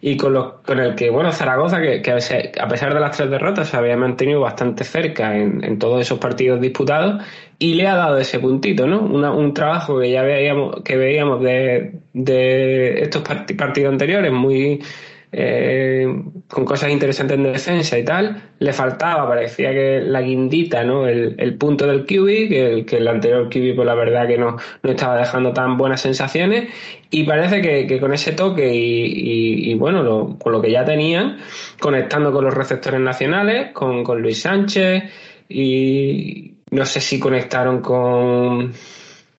y 0.06 0.18
con, 0.18 0.34
los, 0.34 0.56
con 0.66 0.80
el 0.80 0.96
que, 0.96 1.10
bueno, 1.10 1.32
Zaragoza, 1.32 1.82
que, 1.82 2.02
que, 2.02 2.12
a 2.12 2.68
pesar 2.68 2.94
de 2.94 3.00
las 3.00 3.16
tres 3.16 3.30
derrotas, 3.30 3.70
se 3.70 3.78
había 3.78 3.96
mantenido 3.96 4.42
bastante 4.42 4.84
cerca 4.84 5.36
en, 5.38 5.64
en, 5.64 5.80
todos 5.80 6.02
esos 6.02 6.20
partidos 6.20 6.60
disputados 6.60 7.24
y 7.60 7.76
le 7.76 7.88
ha 7.88 7.96
dado 7.96 8.18
ese 8.18 8.40
puntito, 8.40 8.88
¿no? 8.88 9.02
un 9.02 9.54
trabajo 9.54 10.00
que 10.00 10.12
ya 10.12 10.22
veíamos, 10.24 10.82
que 10.84 10.98
veíamos 10.98 11.42
de, 11.42 11.94
estos 13.02 13.22
partidos 13.22 13.92
anteriores, 13.92 14.32
muy 14.32 14.82
eh, 15.36 16.06
con 16.48 16.64
cosas 16.64 16.92
interesantes 16.92 17.36
en 17.36 17.44
defensa 17.44 17.98
y 17.98 18.06
tal, 18.06 18.52
le 18.60 18.72
faltaba, 18.72 19.28
parecía 19.28 19.72
que 19.72 20.00
la 20.00 20.22
guindita, 20.22 20.84
¿no? 20.84 21.08
El, 21.08 21.56
punto 21.58 21.88
del 21.88 22.06
QB, 22.06 22.86
que 22.86 22.98
el, 22.98 23.08
anterior 23.08 23.50
QB, 23.50 23.76
pues 23.76 23.86
la 23.88 23.96
verdad 23.96 24.28
que 24.28 24.38
no, 24.38 24.58
no 24.84 24.92
estaba 24.92 25.18
dejando 25.18 25.52
tan 25.52 25.76
buenas 25.76 26.02
sensaciones, 26.02 26.72
y 27.10 27.24
parece 27.24 27.62
que, 27.62 28.00
con 28.00 28.14
ese 28.14 28.34
toque 28.34 28.72
y, 28.76 29.74
bueno, 29.74 30.38
con 30.38 30.52
lo 30.52 30.62
que 30.62 30.70
ya 30.70 30.86
tenían, 30.86 31.38
conectando 31.80 32.32
con 32.32 32.46
los 32.46 32.54
receptores 32.54 33.00
nacionales, 33.00 33.72
con, 33.72 34.04
Luis 34.22 34.40
Sánchez, 34.40 35.04
y 35.50 36.53
no 36.74 36.86
sé 36.86 37.00
si 37.00 37.20
conectaron 37.20 37.82
con... 37.82 38.74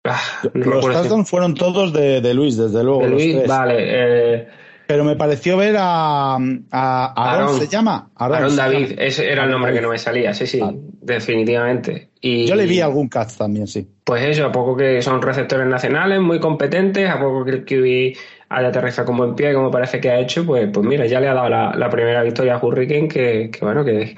Ah, 0.05 0.21
los 0.53 1.29
fueron 1.29 1.55
todos 1.55 1.93
de, 1.93 2.35
Luis, 2.35 2.57
desde 2.57 2.85
luego. 2.85 3.03
De 3.03 3.09
Luis, 3.09 3.47
vale. 3.47 3.77
Eh, 3.79 4.49
pero 4.87 5.03
me 5.03 5.17
pareció 5.17 5.57
ver 5.57 5.77
a, 5.79 6.37
a, 6.71 7.49
¿se 7.59 7.69
llama? 7.69 8.11
Aaron, 8.17 8.55
David, 8.55 8.99
ese 8.99 9.31
era 9.33 9.45
el 9.45 9.51
nombre 9.51 9.73
que 9.73 9.81
no 9.81 9.89
me 9.89 9.97
salía, 9.97 10.35
sí, 10.35 10.47
sí, 10.47 10.61
definitivamente. 11.01 12.11
Y, 12.21 12.47
Yo 12.47 12.55
le 12.55 12.67
vi 12.67 12.81
algún 12.81 13.09
catch 13.09 13.39
también, 13.39 13.67
sí. 13.67 13.89
Pues 14.05 14.23
eso, 14.25 14.45
a 14.45 14.53
poco 14.53 14.77
que 14.77 15.01
son 15.01 15.23
receptores 15.23 15.67
nacionales 15.67 16.21
muy 16.21 16.39
competentes, 16.39 17.09
a 17.09 17.19
poco 17.19 17.47
que 17.47 17.51
el 17.53 17.65
QB 17.65 18.19
haya 18.51 18.69
aterrizado 18.69 19.07
como 19.07 19.25
en 19.25 19.35
pie, 19.35 19.55
como 19.55 19.71
parece 19.71 20.01
que 20.01 20.11
ha 20.11 20.21
hecho, 20.21 20.45
pues, 20.45 20.69
pues 20.71 20.87
mira, 20.87 21.07
ya 21.07 21.19
le 21.19 21.29
ha 21.29 21.35
dado 21.35 21.49
la, 21.49 21.89
primera 21.91 22.23
victoria 22.23 22.57
a 22.57 22.65
Hurricane, 22.65 23.09
que, 23.09 23.51
que 23.51 23.65
bueno, 23.65 23.85
que, 23.87 24.15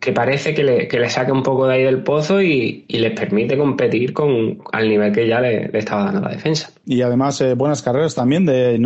que 0.00 0.12
parece 0.12 0.54
que 0.54 0.62
le, 0.62 0.86
que 0.86 1.00
le 1.00 1.10
saca 1.10 1.32
un 1.32 1.42
poco 1.42 1.66
de 1.66 1.74
ahí 1.74 1.82
del 1.82 2.04
pozo 2.04 2.40
y, 2.40 2.84
y 2.86 2.98
les 2.98 3.18
permite 3.18 3.58
competir 3.58 4.12
con 4.12 4.58
al 4.72 4.88
nivel 4.88 5.12
que 5.12 5.26
ya 5.26 5.40
le, 5.40 5.76
estaba 5.76 6.04
dando 6.04 6.20
la 6.20 6.30
defensa. 6.30 6.70
Y 6.86 7.02
además 7.02 7.40
eh, 7.40 7.54
buenas 7.54 7.82
carreras 7.82 8.14
también 8.14 8.46
de 8.46 8.80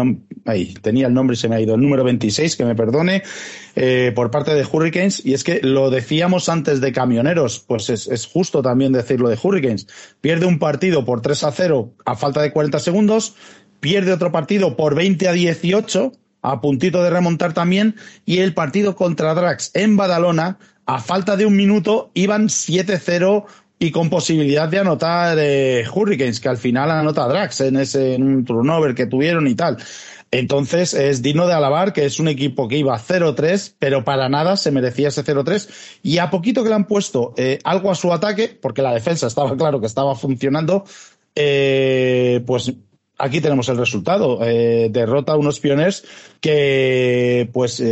ahí, 0.47 0.73
tenía 0.81 1.09
el 1.09 1.15
nombre 1.15 1.35
y 1.35 1.37
se 1.37 1.49
me 1.51 1.57
ha 1.57 1.61
ido 1.61 1.75
el 1.75 1.83
número 1.83 2.03
26, 2.03 2.57
que 2.57 2.65
me 2.65 2.75
perdone, 2.75 3.23
eh, 3.77 4.13
por 4.15 4.31
parte 4.31 4.55
de 4.55 4.65
Hurricanes. 4.65 5.25
Y 5.25 5.35
es 5.35 5.45
que 5.45 5.61
lo 5.63 5.91
decíamos 5.91 6.49
antes 6.49 6.81
de 6.81 6.93
camioneros, 6.93 7.61
pues 7.61 7.91
es, 7.91 8.09
es 8.09 8.27
justo 8.27 8.63
también 8.63 8.93
decirlo 8.93 9.29
de 9.29 9.39
Hurricanes. 9.41 9.87
Pierde 10.23 10.47
un 10.47 10.59
partido 10.59 11.05
por 11.05 11.21
3 11.21 11.45
a 11.45 11.53
0 11.53 11.93
a 12.07 12.15
falta 12.17 12.41
de 12.41 12.53
40 12.53 12.79
segundos, 12.79 13.37
pierde 13.81 14.15
otro 14.15 14.33
partido 14.33 14.77
por 14.77 14.95
20 14.95 15.29
a 15.29 15.33
18 15.33 16.13
a 16.43 16.61
puntito 16.61 17.03
de 17.05 17.11
remontar 17.11 17.53
también, 17.53 17.95
y 18.27 18.39
el 18.39 18.53
partido 18.53 18.97
contra 18.97 19.33
Drax 19.35 19.71
en 19.75 19.97
Badalona 19.97 20.59
a 20.87 21.01
falta 21.01 21.37
de 21.37 21.47
un 21.47 21.57
minuto 21.57 22.11
iban 22.15 22.49
7-0 22.49 23.45
y 23.79 23.91
con 23.91 24.11
posibilidad 24.11 24.69
de 24.69 24.79
anotar 24.79 25.37
eh, 25.41 25.85
Hurricanes, 25.93 26.39
que 26.39 26.49
al 26.49 26.57
final 26.57 26.91
anota 26.91 27.27
Drax 27.27 27.63
en 27.63 27.77
ese 27.77 28.15
en 28.15 28.23
un 28.23 28.45
turnover 28.45 28.95
que 28.95 29.07
tuvieron 29.07 29.49
y 29.49 29.57
tal. 29.57 29.77
Entonces 30.31 30.95
es 30.95 31.21
digno 31.21 31.47
de 31.47 31.55
alabar 31.55 31.93
que 31.93 32.05
es 32.05 32.21
un 32.21 32.29
equipo 32.29 32.69
que 32.69 32.79
iba 32.79 32.97
0-3, 32.97 33.75
pero 33.79 34.05
para 34.05 34.29
nada 34.29 34.57
se 34.57 34.71
merecía 34.71 35.09
ese 35.09 35.25
0-3. 35.25 35.69
Y 36.03 36.19
a 36.19 36.31
poquito 36.31 36.63
que 36.63 36.69
le 36.69 36.77
han 36.77 36.87
puesto 36.87 37.35
eh, 37.37 37.59
algo 37.65 37.91
a 37.91 37.97
su 37.97 38.13
ataque, 38.13 38.57
porque 38.61 38.83
la 38.83 38.95
defensa 38.95 39.27
estaba 39.27 39.57
claro 39.57 39.81
que 39.81 39.87
estaba 39.87 40.15
funcionando, 40.15 40.85
eh, 41.35 42.41
pues 42.47 42.73
aquí 43.19 43.41
tenemos 43.41 43.69
el 43.69 43.79
resultado. 43.79 44.39
derrota 44.39 45.33
a 45.33 45.37
unos 45.37 45.59
pioneros 45.59 46.05
que, 46.41 47.51
pues, 47.53 47.83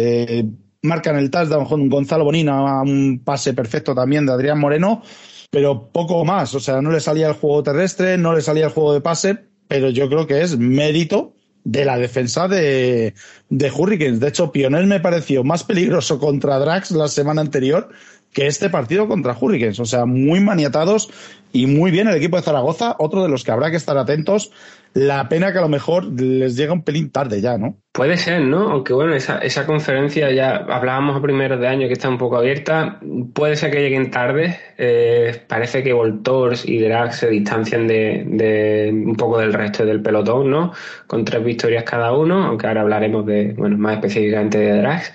marcan 0.83 1.17
el 1.17 1.31
touchdown 1.31 1.67
con 1.67 1.89
Gonzalo 1.89 2.25
Bonina, 2.25 2.83
un 2.83 3.23
pase 3.25 3.55
perfecto 3.55 3.95
también 3.95 4.27
de 4.27 4.33
Adrián 4.33 4.59
Moreno, 4.59 5.03
pero 5.51 5.91
poco 5.93 6.25
más. 6.25 6.55
O 6.55 6.61
sea, 6.61 6.81
no 6.81 6.91
le 6.91 7.01
salía 7.01 7.29
el 7.29 7.35
juego 7.35 7.63
terrestre, 7.63 8.17
no 8.17 8.35
le 8.35 8.43
salía 8.43 8.67
el 8.67 8.73
juego 8.73 8.93
de 8.93 9.01
pase, 9.01 9.39
pero 9.69 9.91
yo 9.91 10.09
creo 10.09 10.27
que 10.27 10.43
es 10.43 10.59
mérito 10.59 11.35
de 11.65 11.85
la 11.85 11.99
defensa 11.99 12.49
de, 12.49 13.15
de 13.51 13.71
Hurricanes. 13.71 14.21
De 14.21 14.29
hecho, 14.29 14.51
Pionel 14.53 14.87
me 14.87 15.01
pareció 15.01 15.45
más 15.45 15.65
peligroso 15.65 16.19
contra 16.19 16.59
Drax 16.59 16.93
la 16.93 17.09
semana 17.09 17.43
anterior 17.43 17.91
que 18.33 18.47
este 18.47 18.71
partido 18.71 19.09
contra 19.09 19.37
Hurricanes. 19.39 19.81
O 19.81 19.85
sea, 19.85 20.07
muy 20.07 20.41
maniatados 20.41 21.11
y 21.53 21.67
muy 21.67 21.91
bien 21.91 22.09
el 22.09 22.17
equipo 22.17 22.37
de 22.37 22.43
Zaragoza, 22.43 22.97
otro 22.99 23.23
de 23.23 23.29
los 23.29 23.45
que 23.45 23.51
habrá 23.51 23.71
que 23.71 23.77
estar 23.77 23.99
atentos. 23.99 24.53
La 24.93 25.29
pena 25.29 25.53
que 25.53 25.59
a 25.59 25.63
lo 25.63 25.69
mejor 25.69 26.05
les 26.21 26.57
llega 26.57 26.73
un 26.73 26.83
pelín 26.83 27.11
tarde 27.11 27.41
ya, 27.41 27.57
¿no? 27.57 27.77
Puede 27.93 28.17
ser, 28.17 28.43
¿no? 28.43 28.71
Aunque 28.71 28.93
bueno, 28.93 29.15
esa, 29.15 29.39
esa 29.39 29.65
conferencia 29.65 30.33
ya 30.33 30.57
hablábamos 30.57 31.17
a 31.17 31.23
primeros 31.23 31.61
de 31.61 31.69
año 31.69 31.87
que 31.87 31.93
está 31.93 32.09
un 32.09 32.19
poco 32.19 32.37
abierta. 32.37 32.99
Puede 33.33 33.55
ser 33.55 33.71
que 33.71 33.81
lleguen 33.81 34.11
tarde. 34.11 34.59
Eh, 34.79 35.43
parece 35.47 35.85
que 35.85 35.93
Voltors 35.93 36.69
y 36.69 36.81
Drax 36.81 37.19
se 37.19 37.31
distancian 37.31 37.87
de, 37.87 38.25
de, 38.27 38.91
un 38.93 39.15
poco 39.15 39.39
del 39.39 39.53
resto 39.53 39.85
del 39.85 40.03
pelotón, 40.03 40.51
¿no? 40.51 40.73
Con 41.07 41.25
tres 41.25 41.45
victorias 41.45 41.85
cada 41.85 42.13
uno, 42.13 42.45
aunque 42.45 42.67
ahora 42.67 42.81
hablaremos 42.81 43.25
de, 43.27 43.53
bueno, 43.53 43.79
más 43.79 43.95
específicamente 43.95 44.59
de 44.59 44.77
Drax. 44.79 45.13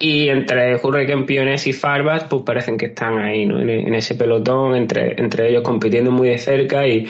Y 0.00 0.28
entre 0.28 0.76
Hurricane 0.76 1.24
Pioneers 1.24 1.66
y 1.66 1.72
Firebat, 1.72 2.28
pues 2.28 2.42
parecen 2.46 2.76
que 2.76 2.86
están 2.86 3.18
ahí, 3.18 3.46
¿no? 3.46 3.58
En, 3.60 3.92
ese 3.94 4.14
pelotón, 4.14 4.76
entre, 4.76 5.20
entre 5.20 5.48
ellos 5.48 5.62
compitiendo 5.62 6.12
muy 6.12 6.28
de 6.28 6.38
cerca 6.38 6.86
y, 6.86 7.08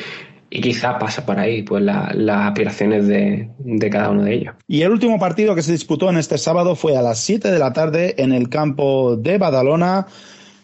y 0.50 0.60
quizás 0.60 0.96
pasa 0.98 1.24
por 1.26 1.38
ahí 1.38 1.62
pues 1.62 1.82
las 1.82 2.46
aspiraciones 2.46 3.06
de, 3.06 3.50
de, 3.58 3.90
cada 3.90 4.10
uno 4.10 4.24
de 4.24 4.34
ellos. 4.34 4.54
Y 4.66 4.82
el 4.82 4.90
último 4.90 5.18
partido 5.18 5.54
que 5.54 5.62
se 5.62 5.72
disputó 5.72 6.08
en 6.10 6.16
este 6.16 6.38
sábado 6.38 6.74
fue 6.74 6.96
a 6.96 7.02
las 7.02 7.20
7 7.20 7.50
de 7.50 7.58
la 7.58 7.72
tarde 7.72 8.14
en 8.18 8.32
el 8.32 8.48
campo 8.48 9.16
de 9.16 9.38
Badalona, 9.38 10.06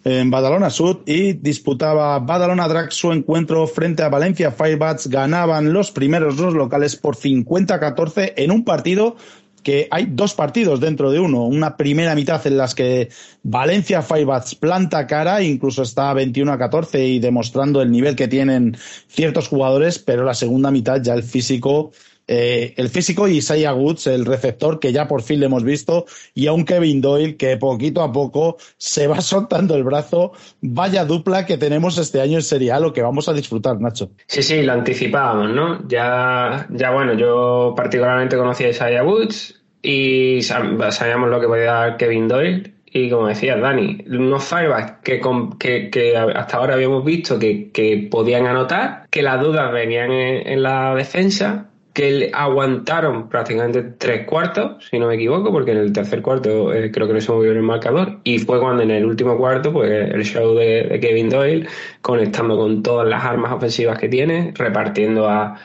en 0.04 0.30
Badalona 0.30 0.70
Sud, 0.70 0.98
y 1.06 1.34
disputaba 1.34 2.18
Badalona 2.18 2.68
Drag 2.68 2.92
su 2.92 3.12
encuentro 3.12 3.66
frente 3.66 4.02
a 4.02 4.08
Valencia 4.08 4.50
Firebats. 4.50 5.08
Ganaban 5.08 5.72
los 5.72 5.90
primeros 5.90 6.36
dos 6.36 6.54
locales 6.54 6.96
por 6.96 7.16
50-14 7.16 8.34
en 8.36 8.50
un 8.50 8.64
partido 8.64 9.16
que 9.64 9.88
hay 9.90 10.06
dos 10.08 10.34
partidos 10.34 10.78
dentro 10.78 11.10
de 11.10 11.18
uno. 11.18 11.44
Una 11.44 11.76
primera 11.76 12.14
mitad 12.14 12.46
en 12.46 12.56
las 12.56 12.76
que 12.76 13.08
Valencia 13.42 14.02
Firebats 14.02 14.54
planta 14.54 15.08
cara, 15.08 15.42
incluso 15.42 15.82
está 15.82 16.12
21 16.12 16.52
a 16.52 16.58
14 16.58 17.04
y 17.04 17.18
demostrando 17.18 17.82
el 17.82 17.90
nivel 17.90 18.14
que 18.14 18.28
tienen 18.28 18.76
ciertos 19.08 19.48
jugadores, 19.48 19.98
pero 19.98 20.24
la 20.24 20.34
segunda 20.34 20.70
mitad 20.70 21.02
ya 21.02 21.14
el 21.14 21.24
físico 21.24 21.90
eh, 22.26 22.74
el 22.76 22.88
físico 22.88 23.28
Isaiah 23.28 23.74
Woods, 23.74 24.06
el 24.06 24.24
receptor, 24.24 24.78
que 24.78 24.92
ya 24.92 25.08
por 25.08 25.22
fin 25.22 25.40
le 25.40 25.46
hemos 25.46 25.64
visto, 25.64 26.06
y 26.34 26.46
a 26.46 26.52
un 26.52 26.64
Kevin 26.64 27.00
Doyle 27.00 27.36
que 27.36 27.56
poquito 27.56 28.02
a 28.02 28.12
poco 28.12 28.56
se 28.76 29.06
va 29.06 29.20
soltando 29.20 29.74
el 29.74 29.84
brazo. 29.84 30.32
Vaya 30.60 31.04
dupla 31.04 31.46
que 31.46 31.58
tenemos 31.58 31.98
este 31.98 32.20
año 32.20 32.36
en 32.36 32.42
Serie 32.42 32.74
lo 32.80 32.92
que 32.92 33.02
vamos 33.02 33.28
a 33.28 33.32
disfrutar, 33.32 33.80
Nacho. 33.80 34.10
Sí, 34.26 34.42
sí, 34.42 34.62
lo 34.62 34.72
anticipábamos, 34.72 35.50
¿no? 35.50 35.86
Ya, 35.88 36.66
ya 36.70 36.90
bueno, 36.90 37.14
yo 37.14 37.74
particularmente 37.76 38.36
conocí 38.36 38.64
a 38.64 38.70
Isaiah 38.70 39.04
Woods 39.04 39.62
y 39.82 40.42
sabíamos 40.42 41.30
lo 41.30 41.40
que 41.40 41.46
podía 41.46 41.72
dar 41.72 41.96
Kevin 41.96 42.28
Doyle. 42.28 42.74
Y 42.86 43.10
como 43.10 43.26
decía 43.26 43.56
Dani, 43.56 44.04
unos 44.06 44.44
firebacks 44.44 45.02
que, 45.02 45.20
que, 45.58 45.90
que, 45.90 46.16
hasta 46.16 46.56
ahora 46.56 46.74
habíamos 46.74 47.04
visto 47.04 47.38
que, 47.40 47.72
que, 47.72 48.08
podían 48.08 48.46
anotar, 48.46 49.08
que 49.10 49.20
las 49.20 49.40
dudas 49.40 49.72
venían 49.72 50.12
en 50.12 50.62
la 50.62 50.94
defensa 50.94 51.70
que 51.94 52.32
aguantaron 52.34 53.28
prácticamente 53.28 53.82
tres 53.82 54.26
cuartos, 54.26 54.84
si 54.90 54.98
no 54.98 55.06
me 55.06 55.14
equivoco, 55.14 55.52
porque 55.52 55.70
en 55.70 55.78
el 55.78 55.92
tercer 55.92 56.22
cuarto 56.22 56.74
eh, 56.74 56.90
creo 56.90 57.06
que 57.06 57.14
no 57.14 57.20
se 57.20 57.30
movió 57.30 57.52
en 57.52 57.58
el 57.58 57.62
marcador, 57.62 58.18
y 58.24 58.40
fue 58.40 58.58
cuando 58.58 58.82
en 58.82 58.90
el 58.90 59.06
último 59.06 59.38
cuarto, 59.38 59.72
pues 59.72 60.12
el 60.12 60.24
show 60.24 60.54
de, 60.56 60.98
Kevin 61.00 61.30
Doyle, 61.30 61.68
conectando 62.02 62.56
con 62.56 62.82
todas 62.82 63.08
las 63.08 63.24
armas 63.24 63.52
ofensivas 63.52 63.96
que 63.96 64.08
tiene, 64.08 64.52
repartiendo 64.56 65.28
a, 65.28 65.56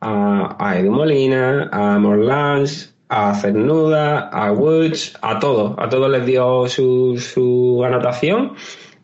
a, 0.00 0.76
Edu 0.76 0.90
Molina, 0.90 1.70
a 1.72 2.00
Morlans, 2.00 2.92
a 3.08 3.32
Cernuda, 3.36 4.28
a 4.30 4.52
Woods, 4.52 5.16
a 5.22 5.38
todos, 5.38 5.76
a 5.78 5.88
todos 5.88 6.10
les 6.10 6.26
dio 6.26 6.66
su, 6.68 7.16
su 7.16 7.84
anotación, 7.84 8.54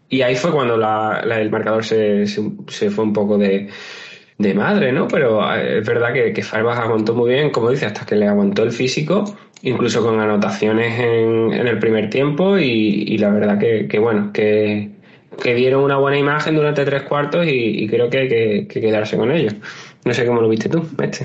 y 0.08 0.22
ahí 0.22 0.34
fue 0.34 0.50
cuando 0.50 0.74
el 0.74 1.50
marcador 1.50 1.84
se, 1.84 2.26
se 2.26 2.90
fue 2.90 3.04
un 3.04 3.12
poco 3.12 3.38
de 3.38 3.70
de 4.42 4.54
madre, 4.54 4.92
¿no? 4.92 5.08
Pero 5.08 5.40
eh, 5.54 5.78
es 5.78 5.86
verdad 5.86 6.12
que, 6.12 6.32
que 6.32 6.42
aguantó 6.52 7.14
muy 7.14 7.30
bien, 7.30 7.50
como 7.50 7.70
dice, 7.70 7.86
hasta 7.86 8.04
que 8.04 8.16
le 8.16 8.26
aguantó 8.26 8.62
el 8.62 8.72
físico, 8.72 9.24
incluso 9.62 10.02
con 10.02 10.20
anotaciones 10.20 10.98
en, 10.98 11.52
en 11.52 11.66
el 11.66 11.78
primer 11.78 12.10
tiempo 12.10 12.58
y, 12.58 13.16
la 13.18 13.30
verdad 13.30 13.58
que, 13.58 13.98
bueno, 13.98 14.32
que, 14.32 14.90
dieron 15.42 15.84
una 15.84 15.96
buena 15.96 16.18
imagen 16.18 16.56
durante 16.56 16.84
tres 16.84 17.02
cuartos 17.02 17.46
y, 17.48 17.86
creo 17.88 18.10
que 18.10 18.18
hay 18.18 18.28
que, 18.28 18.68
quedarse 18.68 19.16
con 19.16 19.30
ellos. 19.30 19.54
No 20.04 20.12
sé 20.12 20.26
cómo 20.26 20.40
lo 20.40 20.48
viste 20.48 20.68
tú, 20.68 20.84
este. 21.00 21.24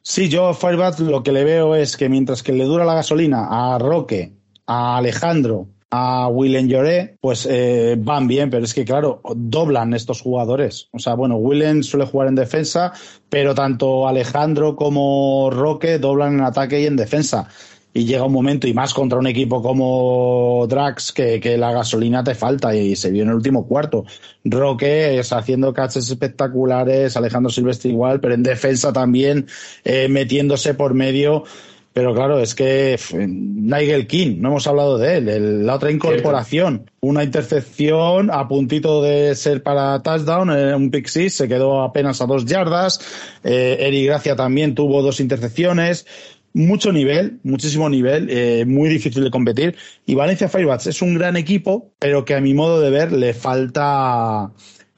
Sí, 0.00 0.28
yo 0.28 0.48
a 0.48 1.00
lo 1.00 1.22
que 1.22 1.32
le 1.32 1.44
veo 1.44 1.76
es 1.76 1.96
que 1.96 2.08
mientras 2.08 2.42
que 2.42 2.52
le 2.52 2.64
dura 2.64 2.84
la 2.84 2.94
gasolina 2.94 3.46
a 3.50 3.78
Roque, 3.78 4.32
a 4.66 4.96
Alejandro 4.96 5.68
a 5.94 6.26
Willen 6.28 6.70
Lloré, 6.70 7.16
pues 7.20 7.46
eh, 7.48 7.96
van 7.98 8.26
bien, 8.26 8.48
pero 8.48 8.64
es 8.64 8.72
que 8.72 8.86
claro, 8.86 9.20
doblan 9.36 9.92
estos 9.92 10.22
jugadores. 10.22 10.88
O 10.92 10.98
sea, 10.98 11.14
bueno, 11.14 11.36
Willen 11.36 11.84
suele 11.84 12.06
jugar 12.06 12.28
en 12.28 12.34
defensa, 12.34 12.94
pero 13.28 13.54
tanto 13.54 14.08
Alejandro 14.08 14.74
como 14.74 15.50
Roque 15.52 15.98
doblan 15.98 16.32
en 16.32 16.40
ataque 16.40 16.80
y 16.80 16.86
en 16.86 16.96
defensa. 16.96 17.46
Y 17.92 18.06
llega 18.06 18.24
un 18.24 18.32
momento, 18.32 18.66
y 18.66 18.72
más 18.72 18.94
contra 18.94 19.18
un 19.18 19.26
equipo 19.26 19.62
como 19.62 20.66
Drax, 20.66 21.12
que, 21.12 21.58
la 21.58 21.72
gasolina 21.72 22.24
te 22.24 22.34
falta 22.34 22.74
y 22.74 22.96
se 22.96 23.10
vio 23.10 23.24
en 23.24 23.28
el 23.28 23.34
último 23.34 23.66
cuarto. 23.68 24.06
Roque 24.44 25.18
es 25.18 25.30
haciendo 25.34 25.74
catches 25.74 26.08
espectaculares, 26.08 27.18
Alejandro 27.18 27.50
Silvestre 27.50 27.90
igual, 27.90 28.18
pero 28.18 28.32
en 28.32 28.42
defensa 28.42 28.94
también, 28.94 29.46
eh, 29.84 30.08
metiéndose 30.08 30.72
por 30.72 30.94
medio. 30.94 31.44
Pero 31.92 32.14
claro, 32.14 32.38
es 32.38 32.54
que 32.54 32.98
Nigel 33.12 34.06
King, 34.06 34.36
no 34.38 34.48
hemos 34.48 34.66
hablado 34.66 34.96
de 34.96 35.16
él, 35.18 35.66
la 35.66 35.74
otra 35.74 35.90
incorporación, 35.90 36.90
una 37.00 37.22
intercepción 37.22 38.30
a 38.30 38.48
puntito 38.48 39.02
de 39.02 39.34
ser 39.34 39.62
para 39.62 40.02
touchdown, 40.02 40.50
eh, 40.50 40.74
un 40.74 40.90
pick 40.90 41.06
six, 41.06 41.34
se 41.34 41.48
quedó 41.48 41.82
apenas 41.82 42.22
a 42.22 42.26
dos 42.26 42.46
yardas, 42.46 43.00
eh, 43.44 43.76
Eri 43.80 44.06
Gracia 44.06 44.36
también 44.36 44.74
tuvo 44.74 45.02
dos 45.02 45.20
intercepciones, 45.20 46.06
mucho 46.54 46.92
nivel, 46.92 47.40
muchísimo 47.42 47.88
nivel, 47.88 48.28
eh, 48.30 48.64
muy 48.66 48.88
difícil 48.88 49.24
de 49.24 49.30
competir. 49.30 49.76
Y 50.06 50.14
Valencia 50.14 50.48
Firebats 50.48 50.86
es 50.86 51.02
un 51.02 51.14
gran 51.14 51.36
equipo, 51.36 51.92
pero 51.98 52.24
que 52.24 52.34
a 52.34 52.40
mi 52.40 52.54
modo 52.54 52.80
de 52.80 52.90
ver 52.90 53.12
le 53.12 53.34
falta 53.34 54.52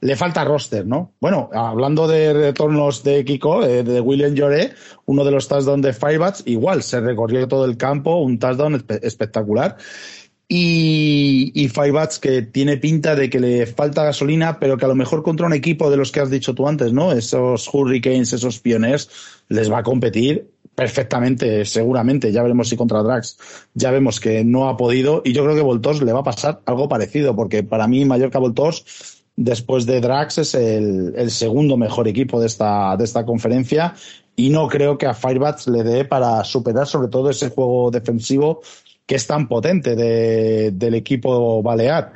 le 0.04 0.16
falta 0.16 0.44
roster, 0.44 0.86
¿no? 0.86 1.14
Bueno, 1.18 1.48
hablando 1.54 2.06
de 2.06 2.34
retornos 2.34 3.02
de 3.04 3.24
Kiko, 3.24 3.64
eh, 3.64 3.82
de 3.82 4.02
William 4.02 4.34
Lloré, 4.34 4.74
uno 5.06 5.24
de 5.24 5.30
los 5.30 5.48
touchdowns 5.48 5.82
de 5.82 5.94
Firebats, 5.94 6.42
igual 6.44 6.82
se 6.82 7.00
recorrió 7.00 7.48
todo 7.48 7.64
el 7.64 7.78
campo, 7.78 8.16
un 8.18 8.38
touchdown 8.38 8.84
espectacular. 9.00 9.78
Y, 10.46 11.52
y 11.54 11.68
Firebats 11.68 12.18
que 12.18 12.42
tiene 12.42 12.76
pinta 12.76 13.16
de 13.16 13.30
que 13.30 13.40
le 13.40 13.66
falta 13.66 14.04
gasolina, 14.04 14.58
pero 14.60 14.76
que 14.76 14.84
a 14.84 14.88
lo 14.88 14.94
mejor 14.94 15.22
contra 15.22 15.46
un 15.46 15.54
equipo 15.54 15.90
de 15.90 15.96
los 15.96 16.12
que 16.12 16.20
has 16.20 16.28
dicho 16.28 16.54
tú 16.54 16.68
antes, 16.68 16.92
¿no? 16.92 17.12
Esos 17.12 17.66
Hurricanes, 17.72 18.34
esos 18.34 18.60
Pioneers, 18.60 19.08
les 19.48 19.72
va 19.72 19.78
a 19.78 19.82
competir 19.82 20.50
perfectamente, 20.74 21.64
seguramente. 21.64 22.30
Ya 22.30 22.42
veremos 22.42 22.68
si 22.68 22.76
contra 22.76 23.02
Drax 23.02 23.38
ya 23.72 23.90
vemos 23.90 24.20
que 24.20 24.44
no 24.44 24.68
ha 24.68 24.76
podido. 24.76 25.22
Y 25.24 25.32
yo 25.32 25.44
creo 25.44 25.56
que 25.56 25.62
Voltos 25.62 26.02
le 26.02 26.12
va 26.12 26.20
a 26.20 26.24
pasar 26.24 26.60
algo 26.66 26.90
parecido, 26.90 27.34
porque 27.34 27.62
para 27.62 27.88
mí 27.88 28.04
Mallorca 28.04 28.38
Voltos 28.38 29.13
después 29.36 29.86
de 29.86 30.00
Drax 30.00 30.38
es 30.38 30.54
el, 30.54 31.30
segundo 31.30 31.76
mejor 31.76 32.08
equipo 32.08 32.40
de 32.40 32.46
esta, 32.46 32.96
de 32.96 33.04
esta 33.04 33.24
conferencia 33.24 33.94
y 34.36 34.50
no 34.50 34.68
creo 34.68 34.98
que 34.98 35.06
a 35.06 35.14
Firebats 35.14 35.68
le 35.68 35.82
dé 35.82 36.04
para 36.04 36.42
superar 36.44 36.86
sobre 36.86 37.08
todo 37.08 37.30
ese 37.30 37.50
juego 37.50 37.90
defensivo 37.90 38.62
que 39.06 39.16
es 39.16 39.26
tan 39.26 39.48
potente 39.48 39.94
del 39.96 40.94
equipo 40.94 41.62
balear. 41.62 42.12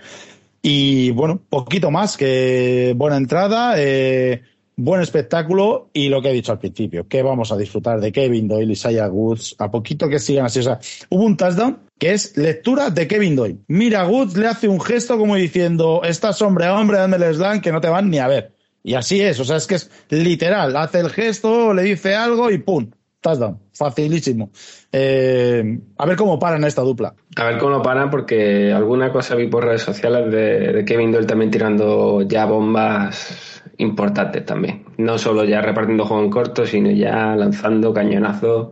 Y 0.62 1.10
bueno, 1.12 1.40
poquito 1.48 1.90
más 1.90 2.16
que 2.16 2.94
buena 2.96 3.16
entrada. 3.16 3.74
Eh, 3.76 4.42
buen 4.78 5.02
espectáculo 5.02 5.90
y 5.92 6.08
lo 6.08 6.22
que 6.22 6.30
he 6.30 6.32
dicho 6.32 6.52
al 6.52 6.60
principio, 6.60 7.06
que 7.08 7.22
vamos 7.22 7.50
a 7.50 7.56
disfrutar 7.56 8.00
de 8.00 8.12
Kevin 8.12 8.46
Doyle 8.46 8.70
y 8.70 8.72
Isaiah 8.72 9.08
Woods, 9.08 9.56
a 9.58 9.70
poquito 9.70 10.08
que 10.08 10.20
sigan 10.20 10.46
así. 10.46 10.60
O 10.60 10.62
sea, 10.62 10.78
hubo 11.10 11.24
un 11.24 11.36
touchdown 11.36 11.80
que 11.98 12.12
es 12.12 12.36
lectura 12.36 12.90
de 12.90 13.08
Kevin 13.08 13.34
Doyle. 13.34 13.58
Mira, 13.66 14.06
Woods 14.06 14.36
le 14.36 14.46
hace 14.46 14.68
un 14.68 14.80
gesto 14.80 15.18
como 15.18 15.34
diciendo, 15.34 16.02
estás 16.04 16.40
hombre 16.42 16.66
a 16.66 16.78
hombre, 16.78 16.98
dame 16.98 17.16
el 17.16 17.34
slam 17.34 17.60
que 17.60 17.72
no 17.72 17.80
te 17.80 17.88
van 17.88 18.08
ni 18.08 18.18
a 18.18 18.28
ver. 18.28 18.52
Y 18.84 18.94
así 18.94 19.20
es, 19.20 19.40
o 19.40 19.44
sea, 19.44 19.56
es 19.56 19.66
que 19.66 19.74
es 19.74 19.90
literal, 20.10 20.76
hace 20.76 21.00
el 21.00 21.10
gesto, 21.10 21.74
le 21.74 21.82
dice 21.82 22.14
algo 22.14 22.50
y 22.50 22.58
¡pum! 22.58 22.88
Touchdown, 23.20 23.58
facilísimo. 23.72 24.52
Eh, 24.92 25.80
a 25.98 26.06
ver 26.06 26.16
cómo 26.16 26.38
paran 26.38 26.62
esta 26.62 26.82
dupla. 26.82 27.14
A 27.34 27.44
ver 27.44 27.58
cómo 27.58 27.82
paran, 27.82 28.10
porque 28.10 28.72
alguna 28.72 29.10
cosa 29.10 29.34
vi 29.34 29.48
por 29.48 29.64
redes 29.64 29.82
sociales 29.82 30.30
de 30.30 30.84
Kevin 30.86 31.10
Doyle 31.10 31.26
también 31.26 31.50
tirando 31.50 32.22
ya 32.22 32.46
bombas 32.46 33.57
importantes 33.78 34.44
también. 34.44 34.84
No 34.98 35.18
solo 35.18 35.44
ya 35.44 35.60
repartiendo 35.60 36.04
juego 36.04 36.22
en 36.22 36.30
corto, 36.30 36.66
sino 36.66 36.90
ya 36.90 37.34
lanzando 37.34 37.92
cañonazos 37.92 38.68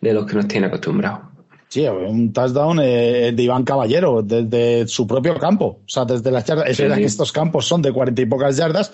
de 0.00 0.12
los 0.12 0.26
que 0.26 0.34
nos 0.34 0.48
tiene 0.48 0.66
acostumbrados. 0.66 1.20
Sí, 1.68 1.86
un 1.86 2.32
touchdown 2.32 2.80
eh, 2.82 3.32
de 3.34 3.42
Iván 3.42 3.62
Caballero 3.62 4.22
desde 4.22 4.88
su 4.88 5.06
propio 5.06 5.38
campo. 5.38 5.80
O 5.84 5.88
sea, 5.88 6.06
desde 6.06 6.30
las 6.30 6.44
yardas. 6.46 6.70
Es 6.70 6.80
verdad 6.80 6.96
que 6.96 7.04
estos 7.04 7.30
campos 7.30 7.66
son 7.66 7.82
de 7.82 7.92
cuarenta 7.92 8.22
y 8.22 8.26
pocas 8.26 8.56
yardas, 8.56 8.90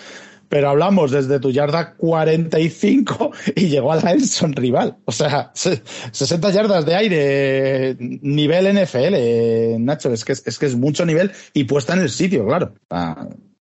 pero 0.49 0.69
hablamos 0.69 1.11
desde 1.11 1.39
tu 1.39 1.51
yarda 1.51 1.93
45 1.95 3.31
y 3.55 3.69
llegó 3.69 3.93
a 3.93 3.95
la 3.95 4.11
Elson 4.11 4.51
rival. 4.51 4.97
O 5.05 5.13
sea, 5.13 5.51
60 5.53 6.49
yardas 6.51 6.85
de 6.85 6.95
aire, 6.95 7.95
nivel 7.97 8.73
NFL, 8.75 9.81
Nacho. 9.81 10.11
Es 10.11 10.25
que 10.25 10.33
es, 10.33 10.59
que 10.59 10.65
es 10.65 10.75
mucho 10.75 11.05
nivel 11.05 11.31
y 11.53 11.63
puesta 11.63 11.93
en 11.93 12.01
el 12.01 12.09
sitio, 12.09 12.45
claro 12.45 12.73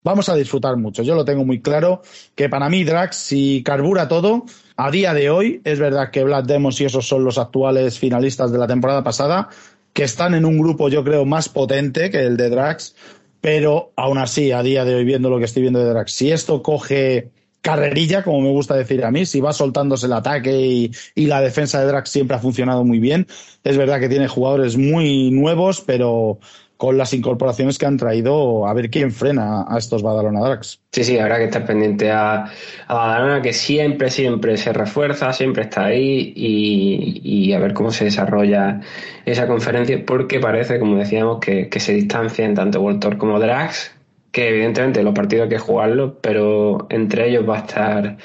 vamos 0.05 0.29
a 0.29 0.37
disfrutar 0.37 0.77
mucho. 0.77 1.03
Yo 1.03 1.14
lo 1.14 1.25
tengo 1.25 1.45
muy 1.45 1.61
claro 1.61 2.03
que 2.37 2.49
para 2.49 2.69
mí 2.69 2.85
Drax, 2.85 3.17
si 3.17 3.62
carbura 3.64 4.07
todo, 4.07 4.45
a 4.77 4.90
día 4.90 5.14
de 5.14 5.31
hoy, 5.31 5.61
es 5.64 5.81
verdad 5.81 6.11
que 6.11 6.23
Black 6.23 6.47
Demons 6.47 6.81
y 6.81 6.85
esos 6.85 7.09
son 7.09 7.25
los 7.25 7.38
actuales 7.38 7.99
finalistas 7.99 8.53
de 8.53 8.59
la 8.59 8.67
temporada 8.67 9.03
pasada, 9.03 9.49
que 9.93 10.05
están 10.05 10.35
en 10.35 10.45
un 10.45 10.59
grupo 10.59 10.88
yo 10.88 11.03
creo 11.03 11.25
más 11.25 11.49
potente 11.49 12.11
que 12.11 12.21
el 12.21 12.37
de 12.37 12.51
Drax, 12.51 12.95
pero 13.40 13.93
aún 13.97 14.19
así, 14.19 14.53
a 14.53 14.62
día 14.62 14.85
de 14.85 14.95
hoy, 14.95 15.05
viendo 15.05 15.31
lo 15.31 15.38
que 15.38 15.45
estoy 15.45 15.62
viendo 15.62 15.81
de 15.81 15.90
Drax, 15.90 16.12
si 16.12 16.31
esto 16.31 16.62
coge 16.62 17.31
carrerilla, 17.61 18.23
como 18.23 18.43
me 18.43 18.51
gusta 18.51 18.75
decir 18.75 19.05
a 19.05 19.11
mí, 19.11 19.25
si 19.25 19.40
va 19.40 19.55
soltándose 19.55 20.05
el 20.05 20.12
ataque 20.12 20.61
y, 20.61 20.90
y, 21.14 21.27
la 21.27 21.40
defensa 21.40 21.81
de 21.81 21.87
Drax 21.87 22.11
siempre 22.11 22.37
ha 22.37 22.40
funcionado 22.40 22.85
muy 22.85 22.99
bien. 22.99 23.27
Es 23.62 23.79
verdad 23.79 24.01
que 24.01 24.11
tiene 24.11 24.29
jugadores 24.29 24.77
muy 24.77 25.31
nuevos, 25.31 25.81
pero 25.81 26.38
con 26.77 26.99
las 26.99 27.15
incorporaciones 27.15 27.79
que 27.79 27.87
han 27.87 27.97
traído, 27.97 28.67
a 28.67 28.75
ver 28.75 28.91
quién 28.91 29.13
frena 29.13 29.65
a 29.69 29.79
estos 29.79 30.03
Badalona 30.03 30.41
Drax. 30.41 30.81
Sí, 30.93 31.05
sí, 31.05 31.19
habrá 31.19 31.39
que 31.39 31.45
estar 31.45 31.65
pendiente 31.65 32.11
a, 32.11 32.47
Badalona, 32.89 33.43
que 33.43 33.53
siempre, 33.53 34.11
siempre 34.11 34.57
se 34.57 34.73
refuerza, 34.73 35.33
siempre 35.33 35.65
está 35.65 35.87
ahí 35.87 36.33
y, 36.37 37.53
a 37.53 37.59
ver 37.59 37.75
cómo 37.75 37.91
se 37.91 38.05
desarrolla 38.05 38.81
esa 39.25 39.47
conferencia, 39.47 40.05
porque 40.05 40.41
parece, 40.41 40.79
como 40.81 40.97
decíamos, 40.97 41.39
que, 41.41 41.69
que 41.69 41.81
se 41.81 41.95
distancian 41.95 42.55
tanto 42.55 42.81
Voltor 42.81 43.19
como 43.19 43.39
Drax, 43.39 43.93
que 44.33 44.49
evidentemente 44.49 45.03
los 45.03 45.15
partidos 45.15 45.45
hay 45.45 45.51
que 45.51 45.59
jugarlos, 45.59 46.15
pero 46.21 46.87
entre 46.91 47.29
ellos 47.29 47.49
va 47.49 47.57
a 47.57 47.61
estar 47.61 48.17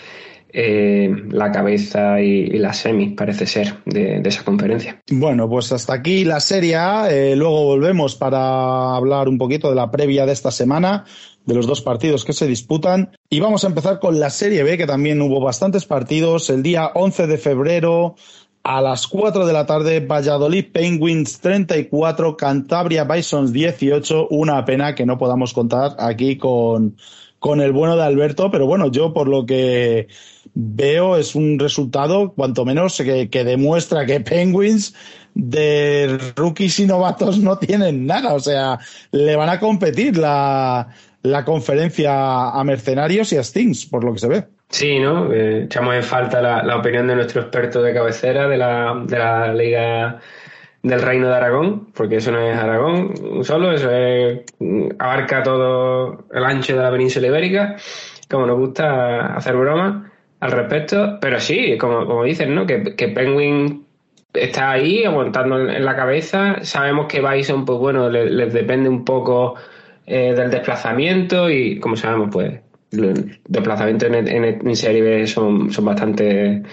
eh, 0.51 1.09
la 1.29 1.51
cabeza 1.51 2.19
y, 2.21 2.47
la 2.57 2.73
semis, 2.73 3.15
parece 3.15 3.45
ser, 3.45 3.75
de, 3.85 4.21
esa 4.25 4.43
conferencia. 4.43 5.01
Bueno, 5.11 5.47
pues 5.49 5.71
hasta 5.71 5.93
aquí 5.93 6.25
la 6.25 6.39
serie 6.39 6.75
A. 6.75 7.07
Eh, 7.11 7.35
luego 7.35 7.65
volvemos 7.65 8.15
para 8.15 8.95
hablar 8.95 9.29
un 9.29 9.37
poquito 9.37 9.69
de 9.69 9.75
la 9.75 9.91
previa 9.91 10.25
de 10.25 10.33
esta 10.33 10.51
semana. 10.51 11.05
de 11.45 11.55
los 11.55 11.65
dos 11.65 11.81
partidos 11.81 12.25
que 12.25 12.33
se 12.33 12.45
disputan. 12.45 13.11
Y 13.27 13.39
vamos 13.39 13.63
a 13.63 13.67
empezar 13.67 13.99
con 13.99 14.19
la 14.19 14.29
Serie 14.29 14.61
B, 14.61 14.77
que 14.77 14.85
también 14.85 15.19
hubo 15.19 15.39
bastantes 15.39 15.85
partidos. 15.85 16.47
El 16.51 16.61
día 16.61 16.91
11 16.93 17.25
de 17.25 17.37
febrero 17.39 18.15
a 18.63 18.81
las 18.81 19.07
4 19.07 19.47
de 19.47 19.53
la 19.53 19.65
tarde, 19.65 19.99
Valladolid 19.99 20.65
Penguins 20.71 21.39
34, 21.39 22.37
Cantabria 22.37 23.03
Bisons 23.03 23.51
18. 23.51 24.27
Una 24.29 24.63
pena 24.63 24.93
que 24.93 25.07
no 25.07 25.17
podamos 25.17 25.53
contar 25.53 25.95
aquí 25.97 26.37
con, 26.37 26.97
con 27.39 27.61
el 27.61 27.71
bueno 27.71 27.95
de 27.95 28.03
Alberto, 28.03 28.51
pero 28.51 28.65
bueno, 28.65 28.91
yo 28.91 29.13
por 29.13 29.27
lo 29.27 29.45
que 29.45 30.07
veo 30.53 31.17
es 31.17 31.35
un 31.35 31.57
resultado 31.57 32.33
cuanto 32.33 32.65
menos 32.65 32.97
que, 32.97 33.43
demuestra 33.43 34.05
que 34.05 34.19
Penguins 34.19 34.93
de 35.33 36.19
rookies 36.35 36.79
y 36.79 36.85
novatos 36.85 37.39
no 37.39 37.57
tienen 37.57 38.05
nada, 38.05 38.33
o 38.33 38.39
sea, 38.39 38.79
le 39.11 39.35
van 39.35 39.49
a 39.49 39.59
competir 39.59 40.17
la, 40.17 40.89
la 41.23 41.45
conferencia 41.45 42.49
a 42.49 42.63
Mercenarios 42.63 43.31
y 43.31 43.37
a 43.37 43.43
Stings, 43.43 43.85
por 43.85 44.03
lo 44.03 44.13
que 44.13 44.19
se 44.19 44.27
ve. 44.27 44.45
Sí, 44.69 44.99
¿no? 44.99 45.33
Eh, 45.33 45.63
echamos 45.63 45.95
en 45.95 46.03
falta 46.03 46.41
la, 46.41 46.77
opinión 46.77 47.07
de 47.07 47.15
nuestro 47.15 47.41
experto 47.41 47.81
de 47.81 47.93
cabecera 47.93 48.47
de 48.47 48.57
la, 48.57 49.01
de 49.05 49.17
la 49.17 49.53
Liga 49.53 50.19
del 50.81 51.01
Reino 51.01 51.27
de 51.27 51.35
Aragón, 51.35 51.87
porque 51.93 52.17
eso 52.17 52.31
no 52.31 52.39
es 52.39 52.57
Aragón 52.57 53.43
solo, 53.43 53.71
eso 53.71 53.91
es, 53.91 54.41
abarca 54.97 55.43
todo 55.43 56.25
el 56.33 56.45
ancho 56.45 56.75
de 56.75 56.83
la 56.83 56.91
península 56.91 57.27
ibérica, 57.27 57.75
como 58.29 58.45
nos 58.45 58.57
gusta 58.57 59.35
hacer 59.35 59.55
broma 59.55 60.11
al 60.39 60.51
respecto, 60.51 61.17
pero 61.19 61.39
sí, 61.39 61.77
como, 61.77 62.05
como 62.05 62.23
dicen, 62.23 62.55
¿no? 62.55 62.65
Que, 62.65 62.95
que 62.95 63.09
Penguin 63.09 63.85
está 64.33 64.71
ahí 64.71 65.03
aguantando 65.03 65.59
en 65.69 65.83
la 65.83 65.95
cabeza, 65.95 66.57
sabemos 66.61 67.07
que 67.07 67.21
Bison, 67.21 67.65
pues 67.65 67.79
bueno, 67.79 68.09
les, 68.09 68.53
depende 68.53 68.87
un 68.87 69.03
poco 69.03 69.55
eh, 70.05 70.33
del 70.35 70.51
desplazamiento 70.51 71.49
y 71.49 71.79
como 71.79 71.95
sabemos, 71.95 72.29
pues 72.31 72.59
los 72.91 73.19
desplazamientos 73.47 74.09
en, 74.09 74.45
en, 74.45 74.75
Serie 74.75 75.27
son, 75.27 75.71
son 75.71 75.85
bastante 75.85 76.63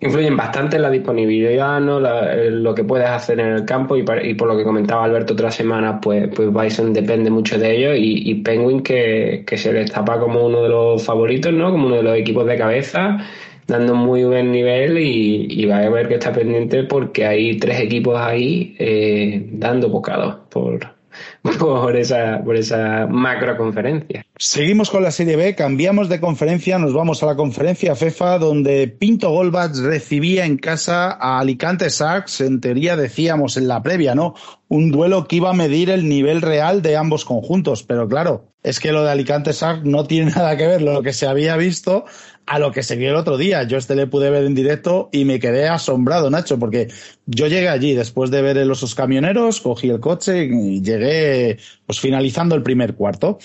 influyen 0.00 0.36
bastante 0.36 0.76
en 0.76 0.82
la 0.82 0.90
disponibilidad, 0.90 1.78
¿no? 1.80 2.00
lo 2.00 2.74
que 2.74 2.84
puedes 2.84 3.08
hacer 3.08 3.38
en 3.40 3.48
el 3.48 3.64
campo 3.64 3.96
y, 3.96 4.02
por 4.02 4.48
lo 4.48 4.56
que 4.56 4.64
comentaba 4.64 5.04
Alberto 5.04 5.34
otras 5.34 5.54
semanas, 5.54 5.98
pues, 6.02 6.28
pues 6.34 6.52
Bison 6.52 6.92
depende 6.92 7.30
mucho 7.30 7.58
de 7.58 7.76
ello 7.76 7.94
y, 7.94 8.34
Penguin 8.36 8.82
que, 8.82 9.44
se 9.56 9.72
le 9.72 9.84
tapa 9.84 10.18
como 10.18 10.46
uno 10.46 10.62
de 10.62 10.68
los 10.70 11.04
favoritos, 11.04 11.52
¿no? 11.52 11.70
Como 11.70 11.86
uno 11.86 11.96
de 11.96 12.02
los 12.02 12.16
equipos 12.16 12.46
de 12.46 12.56
cabeza, 12.56 13.18
dando 13.66 13.94
muy 13.94 14.24
buen 14.24 14.50
nivel 14.50 14.98
y, 14.98 15.66
va 15.66 15.78
a 15.78 15.88
ver 15.90 16.08
que 16.08 16.14
está 16.14 16.32
pendiente 16.32 16.84
porque 16.84 17.26
hay 17.26 17.58
tres 17.58 17.80
equipos 17.80 18.18
ahí 18.18 18.74
eh, 18.78 19.46
dando 19.52 19.90
bocados 19.90 20.36
por, 20.48 20.99
por 21.58 21.96
esa, 21.96 22.40
por 22.44 22.56
esa 22.56 23.06
macro 23.06 23.56
conferencia. 23.56 24.24
Seguimos 24.36 24.90
con 24.90 25.02
la 25.02 25.10
Serie 25.10 25.36
B, 25.36 25.54
cambiamos 25.54 26.08
de 26.08 26.20
conferencia, 26.20 26.78
nos 26.78 26.94
vamos 26.94 27.22
a 27.22 27.26
la 27.26 27.36
conferencia 27.36 27.94
FEFA, 27.94 28.38
donde 28.38 28.88
Pinto 28.88 29.30
Golbach 29.30 29.74
recibía 29.76 30.46
en 30.46 30.56
casa 30.56 31.10
a 31.12 31.38
Alicante 31.38 31.88
Sharks, 31.88 32.40
en 32.40 32.60
teoría 32.60 32.96
decíamos 32.96 33.56
en 33.56 33.68
la 33.68 33.82
previa, 33.82 34.14
¿no? 34.14 34.34
Un 34.68 34.90
duelo 34.90 35.26
que 35.26 35.36
iba 35.36 35.50
a 35.50 35.54
medir 35.54 35.90
el 35.90 36.08
nivel 36.08 36.42
real 36.42 36.80
de 36.82 36.96
ambos 36.96 37.24
conjuntos, 37.24 37.82
pero 37.82 38.08
claro, 38.08 38.50
es 38.62 38.78
que 38.78 38.92
lo 38.92 39.04
de 39.04 39.10
Alicante 39.10 39.52
Sharks 39.52 39.84
no 39.84 40.04
tiene 40.04 40.30
nada 40.36 40.56
que 40.56 40.66
ver 40.66 40.82
lo 40.82 41.02
que 41.02 41.12
se 41.12 41.26
había 41.26 41.56
visto 41.56 42.04
a 42.50 42.58
lo 42.58 42.72
que 42.72 42.82
se 42.82 42.96
vio 42.96 43.10
el 43.10 43.16
otro 43.16 43.38
día. 43.38 43.62
Yo 43.62 43.78
este 43.78 43.94
le 43.94 44.08
pude 44.08 44.28
ver 44.28 44.44
en 44.44 44.56
directo 44.56 45.08
y 45.12 45.24
me 45.24 45.38
quedé 45.38 45.68
asombrado, 45.68 46.30
Nacho, 46.30 46.58
porque 46.58 46.88
yo 47.26 47.46
llegué 47.46 47.68
allí 47.68 47.94
después 47.94 48.32
de 48.32 48.42
ver 48.42 48.56
los 48.66 48.82
osos 48.82 48.96
camioneros, 48.96 49.60
cogí 49.60 49.88
el 49.88 50.00
coche 50.00 50.46
y 50.46 50.82
llegué 50.82 51.58
pues 51.86 52.00
finalizando 52.00 52.56
el 52.56 52.64
primer 52.64 52.96
cuarto. 52.96 53.38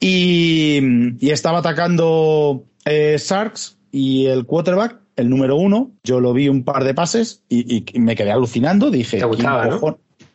Y, 0.00 0.80
estaba 1.20 1.58
atacando 1.58 2.64
eh, 2.86 3.18
Sharks 3.18 3.76
y 3.92 4.24
el 4.24 4.46
quarterback, 4.46 4.96
el 5.16 5.28
número 5.28 5.56
uno, 5.56 5.90
yo 6.02 6.18
lo 6.18 6.32
vi 6.32 6.48
un 6.48 6.64
par 6.64 6.84
de 6.84 6.94
pases 6.94 7.42
y, 7.50 7.84
me 7.96 8.16
quedé 8.16 8.32
alucinando. 8.32 8.90
Dije, 8.90 9.20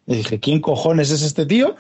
dije, 0.06 0.40
¿quién 0.40 0.62
cojones 0.62 1.10
es 1.10 1.24
este 1.24 1.48
tío? 1.48 1.76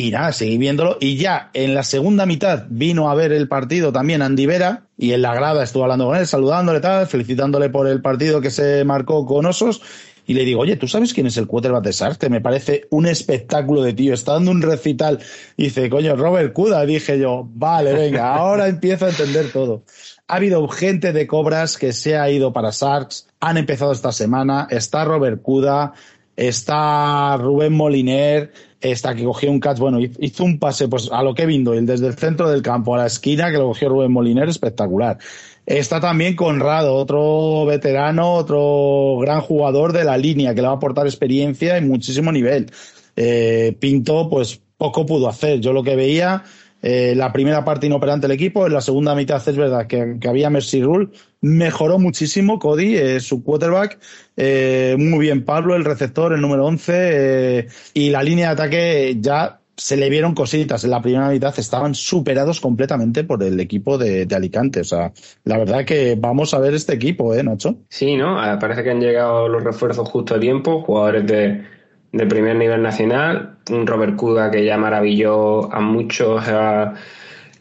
Y 0.00 0.10
nada, 0.10 0.32
seguí 0.32 0.56
viéndolo. 0.56 0.96
Y 0.98 1.16
ya 1.16 1.50
en 1.52 1.74
la 1.74 1.82
segunda 1.82 2.24
mitad 2.24 2.64
vino 2.70 3.10
a 3.10 3.14
ver 3.14 3.32
el 3.32 3.48
partido 3.48 3.92
también 3.92 4.22
Andy 4.22 4.46
Vera. 4.46 4.84
Y 4.96 5.12
en 5.12 5.20
la 5.20 5.34
grada 5.34 5.62
estuvo 5.62 5.82
hablando 5.82 6.06
con 6.06 6.16
él, 6.16 6.26
saludándole, 6.26 6.80
tal, 6.80 7.06
felicitándole 7.06 7.68
por 7.68 7.86
el 7.86 8.00
partido 8.00 8.40
que 8.40 8.50
se 8.50 8.82
marcó 8.86 9.26
con 9.26 9.44
Osos. 9.44 9.82
Y 10.26 10.32
le 10.32 10.46
digo, 10.46 10.62
oye, 10.62 10.76
¿tú 10.76 10.88
sabes 10.88 11.12
quién 11.12 11.26
es 11.26 11.36
el 11.36 11.46
quarterback 11.46 11.84
de 11.84 11.92
Sars? 11.92 12.16
Que 12.16 12.30
me 12.30 12.40
parece 12.40 12.86
un 12.88 13.06
espectáculo 13.06 13.82
de 13.82 13.92
tío. 13.92 14.14
Está 14.14 14.32
dando 14.32 14.52
un 14.52 14.62
recital. 14.62 15.18
Y 15.58 15.64
dice, 15.64 15.90
coño, 15.90 16.16
Robert 16.16 16.54
Cuda. 16.54 16.86
Dije 16.86 17.18
yo, 17.18 17.46
vale, 17.52 17.92
venga, 17.92 18.34
ahora 18.36 18.68
empiezo 18.68 19.04
a 19.04 19.10
entender 19.10 19.52
todo. 19.52 19.82
Ha 20.28 20.36
habido 20.36 20.66
gente 20.68 21.12
de 21.12 21.26
Cobras 21.26 21.76
que 21.76 21.92
se 21.92 22.16
ha 22.16 22.30
ido 22.30 22.54
para 22.54 22.72
Sarks. 22.72 23.28
Han 23.40 23.58
empezado 23.58 23.92
esta 23.92 24.12
semana. 24.12 24.66
Está 24.70 25.04
Robert 25.04 25.42
Cuda. 25.42 25.92
Está 26.36 27.36
Rubén 27.36 27.74
Moliner 27.74 28.50
esta 28.80 29.14
que 29.14 29.24
cogió 29.24 29.50
un 29.50 29.60
catch, 29.60 29.78
bueno, 29.78 29.98
hizo 30.00 30.44
un 30.44 30.58
pase 30.58 30.88
pues 30.88 31.10
a 31.12 31.22
lo 31.22 31.34
que 31.34 31.46
Doyle, 31.46 31.86
desde 31.86 32.06
el 32.06 32.14
centro 32.14 32.48
del 32.48 32.62
campo 32.62 32.94
a 32.94 32.98
la 32.98 33.06
esquina 33.06 33.50
que 33.50 33.58
lo 33.58 33.68
cogió 33.68 33.88
Rubén 33.88 34.12
Moliner, 34.12 34.48
espectacular. 34.48 35.18
Está 35.66 36.00
también 36.00 36.34
Conrado, 36.34 36.94
otro 36.94 37.64
veterano, 37.66 38.32
otro 38.34 39.18
gran 39.20 39.40
jugador 39.40 39.92
de 39.92 40.04
la 40.04 40.16
línea 40.16 40.54
que 40.54 40.62
le 40.62 40.68
va 40.68 40.74
a 40.74 40.76
aportar 40.76 41.06
experiencia 41.06 41.78
y 41.78 41.82
muchísimo 41.82 42.32
nivel. 42.32 42.70
Eh, 43.16 43.76
Pinto, 43.78 44.28
pues 44.28 44.60
poco 44.76 45.04
pudo 45.04 45.28
hacer. 45.28 45.60
Yo 45.60 45.72
lo 45.72 45.82
que 45.82 45.94
veía 45.94 46.42
eh, 46.82 47.14
la 47.16 47.32
primera 47.32 47.64
parte 47.64 47.86
inoperante 47.86 48.26
del 48.26 48.34
equipo, 48.34 48.66
en 48.66 48.74
la 48.74 48.80
segunda 48.80 49.14
mitad 49.14 49.46
es 49.46 49.56
verdad 49.56 49.86
que, 49.86 50.18
había 50.28 50.50
Mercy 50.50 50.82
Rule, 50.82 51.08
mejoró 51.40 51.98
muchísimo 51.98 52.58
Cody, 52.58 52.96
eh, 52.96 53.20
su 53.20 53.42
quarterback, 53.42 53.98
eh, 54.36 54.96
muy 54.98 55.18
bien 55.18 55.44
Pablo, 55.44 55.76
el 55.76 55.84
receptor, 55.84 56.32
el 56.32 56.40
número 56.40 56.66
11, 56.66 57.66
y 57.94 58.10
la 58.10 58.22
línea 58.22 58.48
de 58.48 58.52
ataque 58.52 59.16
ya 59.20 59.60
se 59.80 59.96
le 59.96 60.10
vieron 60.10 60.34
cositas. 60.34 60.84
En 60.84 60.90
la 60.90 61.00
primera 61.00 61.30
mitad 61.30 61.54
estaban 61.58 61.94
superados 61.94 62.60
completamente 62.60 63.24
por 63.24 63.42
el 63.42 63.58
equipo 63.60 63.96
de, 63.96 64.26
de, 64.26 64.36
Alicante. 64.36 64.80
O 64.80 64.84
sea, 64.84 65.12
la 65.44 65.56
verdad 65.56 65.86
que 65.86 66.16
vamos 66.18 66.52
a 66.52 66.58
ver 66.58 66.74
este 66.74 66.94
equipo, 66.94 67.34
¿eh, 67.34 67.42
Nacho? 67.42 67.78
Sí, 67.88 68.14
¿no? 68.16 68.36
Parece 68.60 68.84
que 68.84 68.90
han 68.90 69.00
llegado 69.00 69.48
los 69.48 69.64
refuerzos 69.64 70.06
justo 70.08 70.34
a 70.34 70.40
tiempo, 70.40 70.82
jugadores 70.82 71.26
de 71.26 71.64
de 72.12 72.26
primer 72.26 72.56
nivel 72.56 72.82
nacional, 72.82 73.56
un 73.70 73.86
Robert 73.86 74.16
Cuda 74.16 74.50
que 74.50 74.64
ya 74.64 74.76
maravilló 74.76 75.72
a 75.72 75.80
muchos 75.80 76.44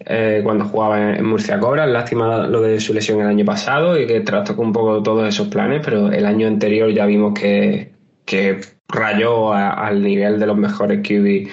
eh, 0.06 0.42
cuando 0.44 0.66
jugaba 0.66 1.16
en, 1.16 1.26
Murcia 1.26 1.60
Cobra, 1.60 1.86
lástima 1.86 2.48
lo 2.48 2.62
de 2.62 2.80
su 2.80 2.94
lesión 2.94 3.20
el 3.22 3.28
año 3.28 3.46
pasado 3.46 4.00
y 4.00 4.08
que 4.08 4.22
trastocó 4.22 4.62
un 4.62 4.74
poco 4.74 5.04
todos 5.04 5.28
esos 5.28 5.50
planes, 5.50 5.82
pero 5.84 6.12
el 6.12 6.26
año 6.26 6.48
anterior 6.48 6.92
ya 6.92 7.06
vimos 7.06 7.38
que, 7.38 7.92
que 8.26 8.60
rayó 8.88 9.54
al 9.54 10.02
nivel 10.02 10.40
de 10.40 10.48
los 10.48 10.58
mejores 10.58 11.08
QB 11.08 11.50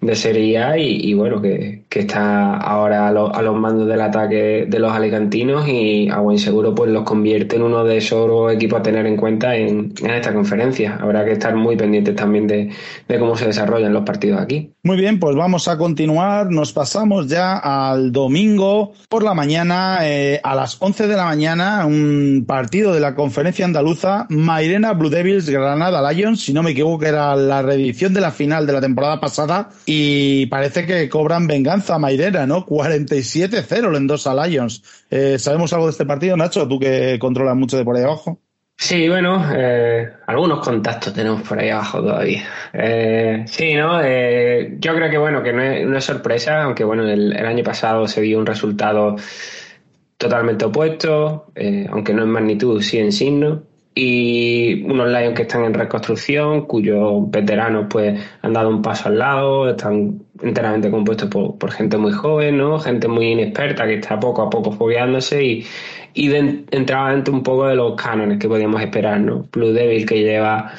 de 0.00 0.14
Serie 0.16 0.58
A 0.58 0.78
y, 0.78 1.14
bueno, 1.14 1.40
que, 1.40 1.79
está 1.98 2.56
ahora 2.56 3.08
a, 3.08 3.08
a, 3.08 3.42
los 3.42 3.56
mandos 3.56 3.88
del 3.88 4.00
ataque 4.00 4.66
de 4.68 4.78
los 4.78 4.92
alicantinos 4.92 5.66
y 5.66 6.08
a 6.08 6.20
buen 6.20 6.38
seguro 6.38 6.72
pues 6.72 6.88
los 6.92 7.02
convierte 7.02 7.56
en 7.56 7.62
uno 7.62 7.82
de 7.82 7.96
esos 7.96 8.52
equipos 8.52 8.78
a 8.78 8.82
tener 8.82 9.06
en 9.06 9.16
cuenta 9.16 9.56
en, 9.56 9.92
esta 10.08 10.32
conferencia. 10.32 10.96
Habrá 11.00 11.24
que 11.24 11.32
estar 11.32 11.56
muy 11.56 11.76
pendientes 11.76 12.14
también 12.14 12.46
de, 12.46 12.70
cómo 13.18 13.36
se 13.36 13.46
desarrollan 13.46 13.92
los 13.92 14.04
partidos 14.04 14.40
aquí. 14.40 14.72
Muy 14.82 14.96
bien, 14.96 15.20
pues 15.20 15.36
vamos 15.36 15.68
a 15.68 15.76
continuar. 15.76 16.50
Nos 16.50 16.72
pasamos 16.72 17.26
ya 17.28 17.58
al 17.58 18.12
domingo 18.12 18.94
por 19.10 19.22
la 19.22 19.34
mañana, 19.34 19.98
eh, 20.08 20.40
a 20.42 20.54
las 20.54 20.80
11 20.80 21.06
de 21.06 21.16
la 21.16 21.26
mañana, 21.26 21.84
un 21.84 22.46
partido 22.48 22.94
de 22.94 23.00
la 23.00 23.14
conferencia 23.14 23.66
andaluza, 23.66 24.26
Mairena 24.30 24.94
Blue 24.94 25.10
Devils 25.10 25.50
Granada 25.50 26.10
Lions, 26.10 26.40
si 26.40 26.54
no 26.54 26.62
me 26.62 26.70
equivoco, 26.70 27.04
era 27.04 27.36
la 27.36 27.60
reedición 27.60 28.14
de 28.14 28.22
la 28.22 28.30
final 28.30 28.66
de 28.66 28.72
la 28.72 28.80
temporada 28.80 29.20
pasada 29.20 29.68
y 29.84 30.46
parece 30.46 30.86
que 30.86 31.10
cobran 31.10 31.46
venganza 31.46 31.96
a 31.96 31.98
Mairena, 31.98 32.46
¿no? 32.46 32.64
47-0 32.64 33.94
en 33.98 34.06
dos 34.06 34.26
a 34.26 34.46
Lions. 34.46 34.82
Eh, 35.10 35.38
¿Sabemos 35.38 35.74
algo 35.74 35.86
de 35.86 35.92
este 35.92 36.06
partido, 36.06 36.38
Nacho? 36.38 36.66
Tú 36.66 36.80
que 36.80 37.18
controlas 37.20 37.54
mucho 37.54 37.76
de 37.76 37.84
por 37.84 37.98
ahí 37.98 38.04
abajo. 38.04 38.40
Sí, 38.82 39.10
bueno, 39.10 39.44
eh, 39.54 40.10
algunos 40.26 40.60
contactos 40.60 41.12
tenemos 41.12 41.42
por 41.42 41.58
ahí 41.58 41.68
abajo 41.68 42.00
todavía. 42.00 42.44
Eh, 42.72 43.44
sí, 43.46 43.74
¿no? 43.74 44.00
yo 44.00 44.94
creo 44.94 45.10
que, 45.10 45.18
bueno, 45.18 45.42
que 45.42 45.52
no 45.52 45.98
es, 45.98 46.04
sorpresa, 46.04 46.62
aunque, 46.62 46.82
bueno, 46.84 47.06
el, 47.06 47.36
año 47.36 47.62
pasado 47.62 48.08
se 48.08 48.22
dio 48.22 48.38
un 48.38 48.46
resultado 48.46 49.16
totalmente 50.16 50.64
opuesto, 50.64 51.52
aunque 51.90 52.14
no 52.14 52.22
en 52.22 52.30
magnitud, 52.30 52.80
sí 52.80 52.98
en 52.98 53.12
signo 53.12 53.64
y 53.94 54.82
unos 54.84 55.08
Lions 55.08 55.34
que 55.34 55.42
están 55.42 55.64
en 55.64 55.74
reconstrucción, 55.74 56.66
cuyos 56.66 57.30
veteranos 57.30 57.86
pues 57.90 58.20
han 58.40 58.52
dado 58.52 58.68
un 58.68 58.82
paso 58.82 59.08
al 59.08 59.18
lado, 59.18 59.68
están 59.68 60.22
enteramente 60.40 60.90
compuestos 60.90 61.28
por, 61.28 61.70
gente 61.72 61.98
muy 61.98 62.12
joven, 62.12 62.56
¿no? 62.56 62.78
gente 62.78 63.08
muy 63.08 63.32
inexperta 63.32 63.86
que 63.86 63.94
está 63.94 64.18
poco 64.18 64.42
a 64.42 64.50
poco 64.50 64.72
fogueándose 64.72 65.44
y, 65.44 65.66
y 66.14 66.34
entraba 66.34 67.12
dentro 67.12 67.34
un 67.34 67.42
poco 67.42 67.66
de 67.66 67.76
los 67.76 67.94
cánones 67.94 68.38
que 68.38 68.48
podíamos 68.48 68.80
esperar, 68.82 69.20
¿no? 69.20 69.46
Blue 69.52 69.72
Devil 69.72 70.06
que 70.06 70.22
lleva 70.22 70.72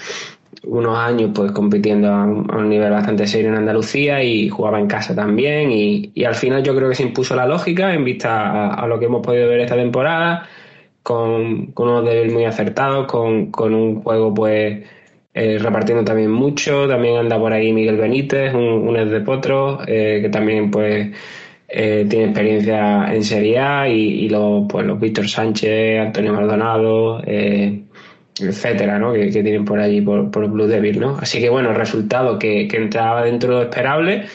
unos 0.63 0.97
años 0.97 1.31
pues 1.33 1.51
compitiendo 1.51 2.07
a 2.09 2.23
un, 2.23 2.69
nivel 2.69 2.91
bastante 2.91 3.25
serio 3.25 3.49
en 3.49 3.55
Andalucía 3.55 4.23
y 4.23 4.49
jugaba 4.49 4.79
en 4.79 4.87
casa 4.87 5.15
también 5.15 5.71
y, 5.71 6.11
al 6.23 6.35
final 6.35 6.63
yo 6.63 6.75
creo 6.75 6.89
que 6.89 6.95
se 6.95 7.03
impuso 7.03 7.35
la 7.35 7.47
lógica 7.47 7.93
en 7.93 8.03
vista 8.03 8.73
a, 8.73 8.87
lo 8.87 8.99
que 8.99 9.05
hemos 9.05 9.25
podido 9.25 9.47
ver 9.49 9.61
esta 9.61 9.75
temporada 9.75 10.47
con, 11.03 11.67
con 11.67 11.89
unos 11.89 12.05
débiles 12.05 12.33
muy 12.33 12.45
acertados, 12.45 13.07
con, 13.07 13.51
con 13.51 13.73
un 13.73 14.03
juego 14.03 14.33
pues 14.33 14.83
eh, 15.33 15.57
repartiendo 15.59 16.03
también 16.03 16.31
mucho, 16.31 16.87
también 16.87 17.17
anda 17.17 17.39
por 17.39 17.53
ahí 17.53 17.73
Miguel 17.73 17.97
Benítez, 17.97 18.53
un, 18.53 18.63
un 18.63 18.97
ex 18.97 19.09
de 19.09 19.21
Potro, 19.21 19.79
eh, 19.87 20.19
que 20.21 20.29
también 20.29 20.69
pues 20.69 21.09
eh, 21.73 22.05
tiene 22.09 22.25
experiencia 22.25 23.13
en 23.13 23.23
Serie 23.23 23.59
A 23.59 23.87
y, 23.87 24.27
los, 24.29 24.65
pues, 24.67 24.85
los 24.85 24.99
Víctor 24.99 25.27
Sánchez, 25.27 26.01
Antonio 26.01 26.33
Maldonado, 26.33 27.21
eh, 27.25 27.83
etcétera, 28.39 28.99
¿no? 28.99 29.13
Que, 29.13 29.29
tienen 29.31 29.63
por 29.65 29.79
allí 29.79 30.01
por, 30.01 30.31
por 30.31 30.49
Blue 30.49 30.67
Devil, 30.67 30.99
¿no? 30.99 31.17
Así 31.21 31.39
que 31.39 31.49
bueno, 31.49 31.69
el 31.69 31.75
resultado 31.75 32.37
que, 32.37 32.67
que 32.67 32.77
entraba 32.77 33.23
dentro 33.23 33.51
de 33.51 33.55
lo 33.55 33.61
esperable 33.63 34.25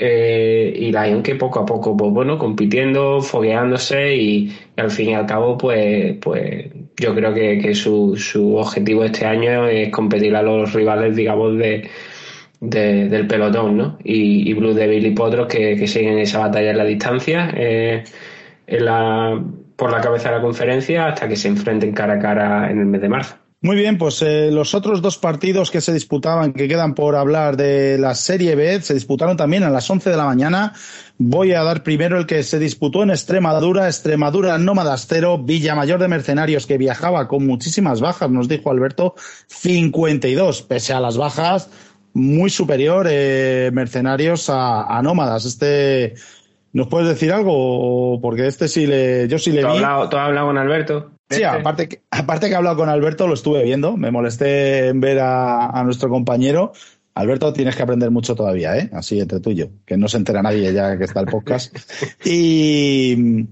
eh, 0.00 0.72
y 0.76 0.92
Lion 0.92 1.24
que 1.24 1.34
poco 1.34 1.58
a 1.58 1.66
poco, 1.66 1.96
pues 1.96 2.12
bueno, 2.12 2.38
compitiendo, 2.38 3.20
fogueándose 3.20 4.14
y, 4.14 4.56
al 4.76 4.92
fin 4.92 5.10
y 5.10 5.14
al 5.14 5.26
cabo, 5.26 5.58
pues, 5.58 6.16
pues 6.20 6.66
yo 6.96 7.14
creo 7.16 7.34
que, 7.34 7.74
su, 7.74 8.16
su 8.16 8.54
objetivo 8.56 9.02
este 9.02 9.26
año 9.26 9.66
es 9.66 9.90
competir 9.90 10.36
a 10.36 10.42
los 10.42 10.72
rivales, 10.72 11.16
digamos, 11.16 11.58
de, 11.58 11.90
del 12.60 13.26
pelotón, 13.26 13.76
¿no? 13.76 13.98
Y, 14.02 14.52
Blue 14.54 14.74
Devil 14.74 15.06
y 15.06 15.10
Potros 15.12 15.46
que, 15.46 15.86
siguen 15.86 16.18
esa 16.18 16.40
batalla 16.40 16.70
en 16.70 16.78
la 16.78 16.84
distancia, 16.84 17.52
eh, 17.56 18.04
en 18.66 18.84
la, 18.84 19.42
por 19.76 19.92
la 19.92 20.00
cabeza 20.00 20.30
de 20.30 20.36
la 20.36 20.42
conferencia, 20.42 21.06
hasta 21.06 21.28
que 21.28 21.36
se 21.36 21.48
enfrenten 21.48 21.92
cara 21.92 22.14
a 22.14 22.18
cara 22.18 22.70
en 22.70 22.80
el 22.80 22.86
mes 22.86 23.00
de 23.00 23.08
marzo. 23.08 23.36
Muy 23.60 23.74
bien, 23.74 23.98
pues 23.98 24.22
eh, 24.22 24.52
los 24.52 24.72
otros 24.72 25.02
dos 25.02 25.18
partidos 25.18 25.72
que 25.72 25.80
se 25.80 25.92
disputaban, 25.92 26.52
que 26.52 26.68
quedan 26.68 26.94
por 26.94 27.16
hablar 27.16 27.56
de 27.56 27.98
la 27.98 28.14
Serie 28.14 28.54
B, 28.54 28.80
se 28.82 28.94
disputaron 28.94 29.36
también 29.36 29.64
a 29.64 29.70
las 29.70 29.90
11 29.90 30.10
de 30.10 30.16
la 30.16 30.26
mañana. 30.26 30.74
Voy 31.16 31.52
a 31.52 31.64
dar 31.64 31.82
primero 31.82 32.18
el 32.18 32.26
que 32.26 32.44
se 32.44 32.60
disputó 32.60 33.02
en 33.02 33.10
Extremadura, 33.10 33.88
Extremadura 33.88 34.56
Nómadas 34.58 35.08
Villa 35.08 35.36
Villamayor 35.38 35.98
de 35.98 36.06
Mercenarios, 36.06 36.66
que 36.68 36.78
viajaba 36.78 37.26
con 37.26 37.48
muchísimas 37.48 38.00
bajas, 38.00 38.30
nos 38.30 38.46
dijo 38.46 38.70
Alberto, 38.70 39.16
52, 39.48 40.62
pese 40.62 40.92
a 40.92 41.00
las 41.00 41.16
bajas, 41.16 41.68
muy 42.18 42.50
superior 42.50 43.06
eh, 43.08 43.70
Mercenarios 43.72 44.50
a, 44.50 44.82
a 44.84 45.02
Nómadas. 45.02 45.44
Este, 45.44 46.14
¿nos 46.72 46.88
puedes 46.88 47.08
decir 47.08 47.32
algo? 47.32 48.20
Porque 48.20 48.46
este 48.46 48.68
sí 48.68 48.86
le, 48.86 49.28
yo 49.28 49.38
sí 49.38 49.52
le 49.52 49.64
vi. 49.64 49.78
¿Tú 49.78 49.84
has 49.84 50.14
hablado 50.14 50.48
con 50.48 50.58
Alberto? 50.58 51.12
Sí, 51.30 51.42
aparte 51.42 51.88
que, 51.88 52.02
aparte 52.10 52.46
que 52.46 52.52
he 52.54 52.56
hablado 52.56 52.76
con 52.76 52.88
Alberto, 52.88 53.26
lo 53.26 53.34
estuve 53.34 53.62
viendo. 53.62 53.96
Me 53.96 54.10
molesté 54.10 54.88
en 54.88 55.00
ver 55.00 55.20
a, 55.20 55.82
nuestro 55.84 56.08
compañero. 56.08 56.72
Alberto, 57.14 57.52
tienes 57.52 57.76
que 57.76 57.82
aprender 57.82 58.10
mucho 58.10 58.34
todavía, 58.34 58.76
¿eh? 58.76 58.90
Así 58.92 59.20
entre 59.20 59.40
tú 59.40 59.50
y 59.50 59.56
yo, 59.56 59.66
que 59.84 59.96
no 59.96 60.08
se 60.08 60.18
entera 60.18 60.42
nadie 60.42 60.72
ya 60.72 60.96
que 60.96 61.04
está 61.04 61.20
el 61.20 61.26
podcast. 61.26 61.76
y, 62.24 63.46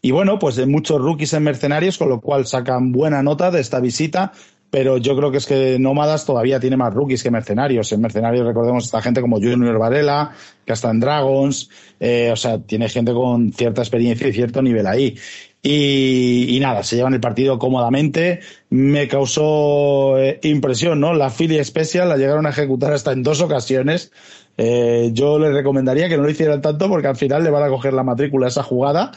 y 0.00 0.10
bueno, 0.10 0.38
pues 0.38 0.64
muchos 0.66 1.00
rookies 1.00 1.32
en 1.34 1.44
Mercenarios, 1.44 1.98
con 1.98 2.08
lo 2.08 2.20
cual 2.20 2.46
sacan 2.46 2.92
buena 2.92 3.22
nota 3.22 3.50
de 3.50 3.60
esta 3.60 3.80
visita. 3.80 4.32
Pero 4.72 4.96
yo 4.96 5.14
creo 5.14 5.30
que 5.30 5.36
es 5.36 5.44
que 5.44 5.76
Nómadas 5.78 6.24
todavía 6.24 6.58
tiene 6.58 6.78
más 6.78 6.94
rookies 6.94 7.22
que 7.22 7.30
Mercenarios. 7.30 7.92
En 7.92 8.00
Mercenarios 8.00 8.46
recordemos 8.46 8.86
esta 8.86 9.02
gente 9.02 9.20
como 9.20 9.36
Junior 9.36 9.78
Varela, 9.78 10.32
que 10.64 10.72
está 10.72 10.90
en 10.90 10.98
Dragons. 10.98 11.68
Eh, 12.00 12.30
o 12.32 12.36
sea, 12.36 12.58
tiene 12.58 12.88
gente 12.88 13.12
con 13.12 13.52
cierta 13.52 13.82
experiencia 13.82 14.26
y 14.28 14.32
cierto 14.32 14.62
nivel 14.62 14.86
ahí. 14.86 15.14
Y, 15.62 16.58
nada, 16.62 16.84
se 16.84 16.96
llevan 16.96 17.12
el 17.12 17.20
partido 17.20 17.58
cómodamente. 17.58 18.40
Me 18.70 19.08
causó 19.08 20.16
eh, 20.16 20.40
impresión, 20.42 21.00
¿no? 21.00 21.12
La 21.12 21.28
Philly 21.28 21.62
Special 21.62 22.08
la 22.08 22.16
llegaron 22.16 22.46
a 22.46 22.50
ejecutar 22.50 22.94
hasta 22.94 23.12
en 23.12 23.22
dos 23.22 23.42
ocasiones. 23.42 24.10
Eh, 24.56 25.10
yo 25.12 25.38
les 25.38 25.52
recomendaría 25.52 26.08
que 26.08 26.16
no 26.16 26.22
lo 26.22 26.30
hicieran 26.30 26.62
tanto 26.62 26.88
porque 26.88 27.08
al 27.08 27.16
final 27.16 27.44
le 27.44 27.50
van 27.50 27.64
a 27.64 27.68
coger 27.68 27.92
la 27.92 28.04
matrícula 28.04 28.46
a 28.46 28.48
esa 28.48 28.62
jugada. 28.62 29.12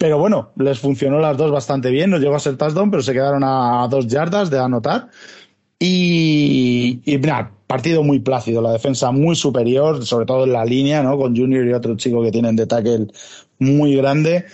Pero 0.00 0.16
bueno, 0.16 0.52
les 0.56 0.78
funcionó 0.78 1.18
las 1.18 1.36
dos 1.36 1.50
bastante 1.50 1.90
bien. 1.90 2.08
No 2.08 2.16
llegó 2.16 2.34
a 2.34 2.38
ser 2.38 2.56
touchdown, 2.56 2.90
pero 2.90 3.02
se 3.02 3.12
quedaron 3.12 3.44
a 3.44 3.86
dos 3.90 4.06
yardas 4.06 4.48
de 4.48 4.58
anotar. 4.58 5.10
Y, 5.78 7.02
y 7.04 7.18
nada, 7.18 7.52
partido 7.66 8.02
muy 8.02 8.18
plácido. 8.20 8.62
La 8.62 8.72
defensa 8.72 9.10
muy 9.10 9.36
superior, 9.36 10.06
sobre 10.06 10.24
todo 10.24 10.44
en 10.44 10.54
la 10.54 10.64
línea, 10.64 11.02
¿no? 11.02 11.18
Con 11.18 11.36
Junior 11.36 11.66
y 11.66 11.74
otro 11.74 11.98
chico 11.98 12.22
que 12.22 12.30
tienen 12.30 12.56
de 12.56 12.66
tackle 12.66 13.08
muy 13.58 13.94
grande. 13.94 14.46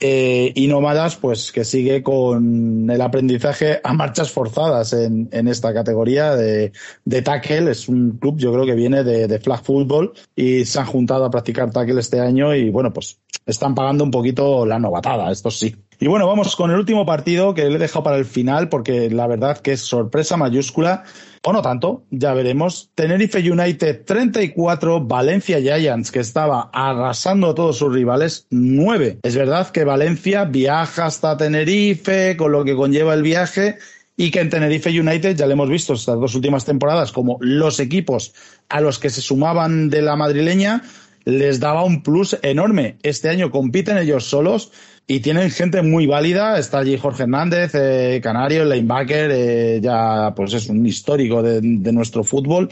Eh, 0.00 0.52
y 0.54 0.68
Nómadas, 0.68 1.16
pues 1.16 1.50
que 1.50 1.64
sigue 1.64 2.04
con 2.04 2.88
el 2.88 3.00
aprendizaje 3.00 3.80
a 3.82 3.92
marchas 3.92 4.30
forzadas 4.30 4.92
en, 4.92 5.28
en 5.32 5.48
esta 5.48 5.74
categoría 5.74 6.36
de, 6.36 6.72
de, 7.04 7.22
tackle. 7.22 7.72
Es 7.72 7.88
un 7.88 8.18
club, 8.18 8.38
yo 8.38 8.52
creo 8.52 8.64
que 8.64 8.74
viene 8.74 9.02
de, 9.02 9.26
de, 9.26 9.40
flag 9.40 9.62
football 9.62 10.12
y 10.36 10.64
se 10.64 10.78
han 10.78 10.86
juntado 10.86 11.24
a 11.24 11.30
practicar 11.30 11.72
tackle 11.72 12.00
este 12.00 12.20
año 12.20 12.54
y 12.54 12.70
bueno, 12.70 12.92
pues 12.92 13.18
están 13.44 13.74
pagando 13.74 14.04
un 14.04 14.12
poquito 14.12 14.64
la 14.64 14.78
novatada, 14.78 15.32
esto 15.32 15.50
sí. 15.50 15.74
Y 16.00 16.06
bueno, 16.06 16.28
vamos 16.28 16.54
con 16.54 16.70
el 16.70 16.78
último 16.78 17.04
partido 17.04 17.54
que 17.54 17.64
le 17.64 17.74
he 17.74 17.78
dejado 17.78 18.04
para 18.04 18.16
el 18.16 18.24
final 18.24 18.68
porque 18.68 19.10
la 19.10 19.26
verdad 19.26 19.58
que 19.58 19.72
es 19.72 19.80
sorpresa 19.80 20.36
mayúscula 20.36 21.02
o 21.44 21.52
no 21.52 21.60
tanto, 21.60 22.04
ya 22.10 22.34
veremos. 22.34 22.90
Tenerife 22.94 23.38
United 23.38 24.04
34, 24.04 25.00
Valencia 25.06 25.60
Giants, 25.60 26.12
que 26.12 26.20
estaba 26.20 26.70
arrasando 26.72 27.50
a 27.50 27.54
todos 27.54 27.78
sus 27.78 27.92
rivales, 27.92 28.46
9. 28.50 29.18
Es 29.22 29.36
verdad 29.36 29.70
que 29.70 29.84
Valencia 29.84 30.44
viaja 30.44 31.06
hasta 31.06 31.36
Tenerife, 31.36 32.36
con 32.36 32.52
lo 32.52 32.64
que 32.64 32.76
conlleva 32.76 33.14
el 33.14 33.22
viaje, 33.22 33.78
y 34.16 34.30
que 34.30 34.40
en 34.40 34.50
Tenerife 34.50 34.90
United 34.90 35.36
ya 35.36 35.46
le 35.46 35.54
hemos 35.54 35.68
visto 35.68 35.94
estas 35.94 36.20
dos 36.20 36.34
últimas 36.34 36.64
temporadas 36.64 37.12
como 37.12 37.38
los 37.40 37.80
equipos 37.80 38.34
a 38.68 38.80
los 38.80 38.98
que 38.98 39.10
se 39.10 39.22
sumaban 39.22 39.90
de 39.90 40.02
la 40.02 40.16
madrileña 40.16 40.82
les 41.24 41.60
daba 41.60 41.84
un 41.84 42.02
plus 42.02 42.38
enorme. 42.42 42.96
Este 43.02 43.28
año 43.28 43.50
compiten 43.50 43.98
ellos 43.98 44.24
solos 44.24 44.72
y 45.10 45.20
tienen 45.20 45.50
gente 45.50 45.80
muy 45.80 46.06
válida. 46.06 46.58
Está 46.58 46.80
allí 46.80 46.98
Jorge 46.98 47.22
Hernández, 47.22 47.74
eh, 47.74 48.20
Canario, 48.22 48.66
linebacker, 48.66 49.30
eh, 49.32 49.80
ya 49.82 50.34
pues 50.36 50.52
es 50.52 50.68
un 50.68 50.86
histórico 50.86 51.42
de, 51.42 51.62
nuestro 51.92 52.22
fútbol. 52.22 52.68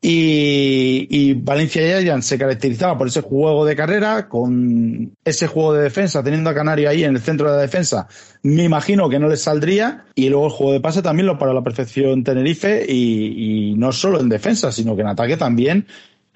Y, 0.00 1.08
y, 1.10 1.34
Valencia 1.34 2.00
Giants 2.00 2.26
se 2.26 2.38
caracterizaba 2.38 2.96
por 2.96 3.08
ese 3.08 3.22
juego 3.22 3.64
de 3.64 3.74
carrera, 3.74 4.28
con 4.28 5.12
ese 5.24 5.48
juego 5.48 5.74
de 5.74 5.82
defensa, 5.82 6.22
teniendo 6.22 6.48
a 6.50 6.54
Canario 6.54 6.88
ahí 6.88 7.02
en 7.02 7.16
el 7.16 7.20
centro 7.20 7.50
de 7.50 7.56
la 7.56 7.62
defensa, 7.62 8.06
me 8.44 8.62
imagino 8.62 9.08
que 9.08 9.18
no 9.18 9.28
les 9.28 9.42
saldría. 9.42 10.04
Y 10.14 10.28
luego 10.28 10.46
el 10.46 10.52
juego 10.52 10.72
de 10.74 10.80
pase 10.80 11.02
también 11.02 11.26
lo 11.26 11.36
para 11.36 11.52
la 11.52 11.64
perfección 11.64 12.22
Tenerife, 12.22 12.86
y 12.88 13.74
no 13.76 13.90
solo 13.90 14.20
en 14.20 14.28
defensa, 14.28 14.70
sino 14.70 14.94
que 14.94 15.02
en 15.02 15.08
ataque 15.08 15.36
también 15.36 15.88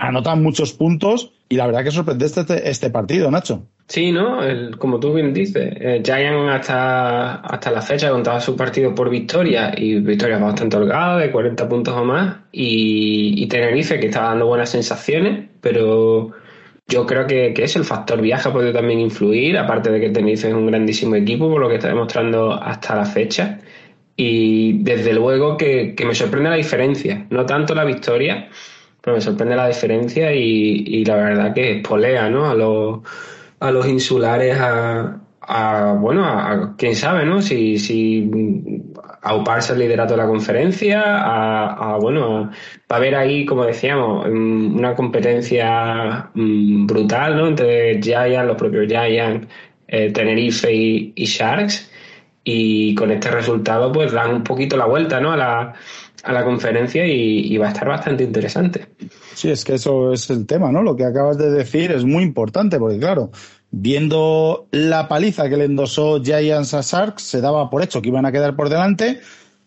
anotan 0.02 0.42
muchos 0.42 0.72
puntos. 0.72 1.32
Y 1.48 1.56
la 1.56 1.66
verdad 1.66 1.84
que 1.84 1.90
sorprende 1.90 2.26
este, 2.26 2.68
este 2.68 2.90
partido, 2.90 3.30
Nacho. 3.30 3.66
Sí, 3.88 4.10
¿no? 4.10 4.38
como 4.78 4.98
tú 4.98 5.12
bien 5.12 5.34
dices, 5.34 5.74
eh, 5.78 6.02
Giant 6.02 6.48
hasta, 6.48 7.34
hasta 7.34 7.70
la 7.70 7.82
fecha 7.82 8.10
contaba 8.10 8.40
su 8.40 8.56
partido 8.56 8.94
por 8.94 9.10
victoria 9.10 9.74
y 9.76 9.96
victoria 9.96 10.38
bastante 10.38 10.78
holgada, 10.78 11.18
de 11.18 11.30
40 11.30 11.68
puntos 11.68 11.94
o 11.94 12.04
más, 12.04 12.38
y, 12.52 13.46
Tenerife 13.48 14.00
que 14.00 14.06
estaba 14.06 14.28
dando 14.28 14.46
buenas 14.46 14.70
sensaciones, 14.70 15.46
pero 15.60 16.30
yo 16.88 17.04
creo 17.04 17.26
que, 17.26 17.52
que 17.52 17.64
es 17.64 17.76
el 17.76 17.84
factor 17.84 18.22
viaje 18.22 18.48
ha 18.48 18.52
podido 18.52 18.72
también 18.72 19.00
influir, 19.00 19.58
aparte 19.58 19.90
de 19.90 20.00
que 20.00 20.08
Tenerife 20.08 20.48
es 20.48 20.54
un 20.54 20.68
grandísimo 20.68 21.16
equipo 21.16 21.50
por 21.50 21.60
lo 21.60 21.68
que 21.68 21.74
está 21.74 21.88
demostrando 21.88 22.54
hasta 22.54 22.96
la 22.96 23.04
fecha. 23.04 23.58
Y 24.16 24.82
desde 24.84 25.12
luego 25.12 25.58
que, 25.58 25.94
que 25.94 26.06
me 26.06 26.14
sorprende 26.14 26.48
la 26.48 26.56
diferencia, 26.56 27.26
no 27.28 27.44
tanto 27.44 27.74
la 27.74 27.84
victoria, 27.84 28.48
pero 29.02 29.16
me 29.16 29.20
sorprende 29.20 29.56
la 29.56 29.68
diferencia 29.68 30.32
y, 30.32 30.84
y 30.86 31.04
la 31.04 31.16
verdad 31.16 31.54
que 31.54 31.78
espolea 31.78 32.30
¿no? 32.30 32.48
a 32.48 32.54
los 32.54 33.00
a 33.62 33.70
los 33.70 33.86
insulares 33.86 34.58
a, 34.60 35.18
bueno, 36.00 36.24
a, 36.24 36.74
quién 36.76 36.96
sabe, 36.96 37.24
¿no? 37.24 37.40
Si, 37.40 37.78
si 37.78 38.30
auparse 39.22 39.72
el 39.72 39.80
liderato 39.80 40.14
de 40.14 40.18
la 40.18 40.26
conferencia, 40.26 41.02
a, 41.04 41.96
bueno, 41.98 42.50
va 42.90 42.96
a 42.96 42.96
haber 42.96 43.14
ahí, 43.14 43.46
como 43.46 43.64
decíamos, 43.64 44.26
mm, 44.28 44.76
una 44.76 44.94
competencia 44.94 46.30
mm, 46.34 46.86
brutal, 46.86 47.36
¿no? 47.36 47.46
Entre 47.48 48.02
Giants, 48.02 48.46
los 48.46 48.56
propios 48.56 48.86
Giants, 48.88 49.46
eh, 49.88 50.10
Tenerife 50.12 50.72
y, 50.72 51.24
Sharks, 51.24 51.90
y 52.44 52.94
con 52.96 53.12
este 53.12 53.30
resultado, 53.30 53.92
pues 53.92 54.12
dan 54.12 54.34
un 54.34 54.42
poquito 54.42 54.76
la 54.76 54.86
vuelta, 54.86 55.20
¿no? 55.20 55.32
A 55.32 55.36
la, 55.36 55.74
a 56.22 56.32
la 56.32 56.44
conferencia 56.44 57.06
y, 57.06 57.56
va 57.58 57.66
a 57.66 57.70
estar 57.70 57.88
bastante 57.88 58.24
interesante. 58.24 58.86
Sí, 59.34 59.50
es 59.50 59.64
que 59.64 59.74
eso 59.74 60.12
es 60.12 60.30
el 60.30 60.46
tema, 60.46 60.70
¿no? 60.70 60.82
Lo 60.82 60.96
que 60.96 61.04
acabas 61.04 61.38
de 61.38 61.50
decir 61.50 61.90
es 61.90 62.04
muy 62.04 62.22
importante, 62.22 62.78
porque 62.78 62.98
claro, 62.98 63.30
viendo 63.70 64.68
la 64.70 65.08
paliza 65.08 65.48
que 65.48 65.56
le 65.56 65.64
endosó 65.64 66.22
Giants 66.22 66.74
a 66.74 66.82
Sharks, 66.82 67.22
se 67.22 67.40
daba 67.40 67.70
por 67.70 67.82
hecho 67.82 68.00
que 68.00 68.08
iban 68.08 68.26
a 68.26 68.32
quedar 68.32 68.54
por 68.54 68.68
delante, 68.68 69.20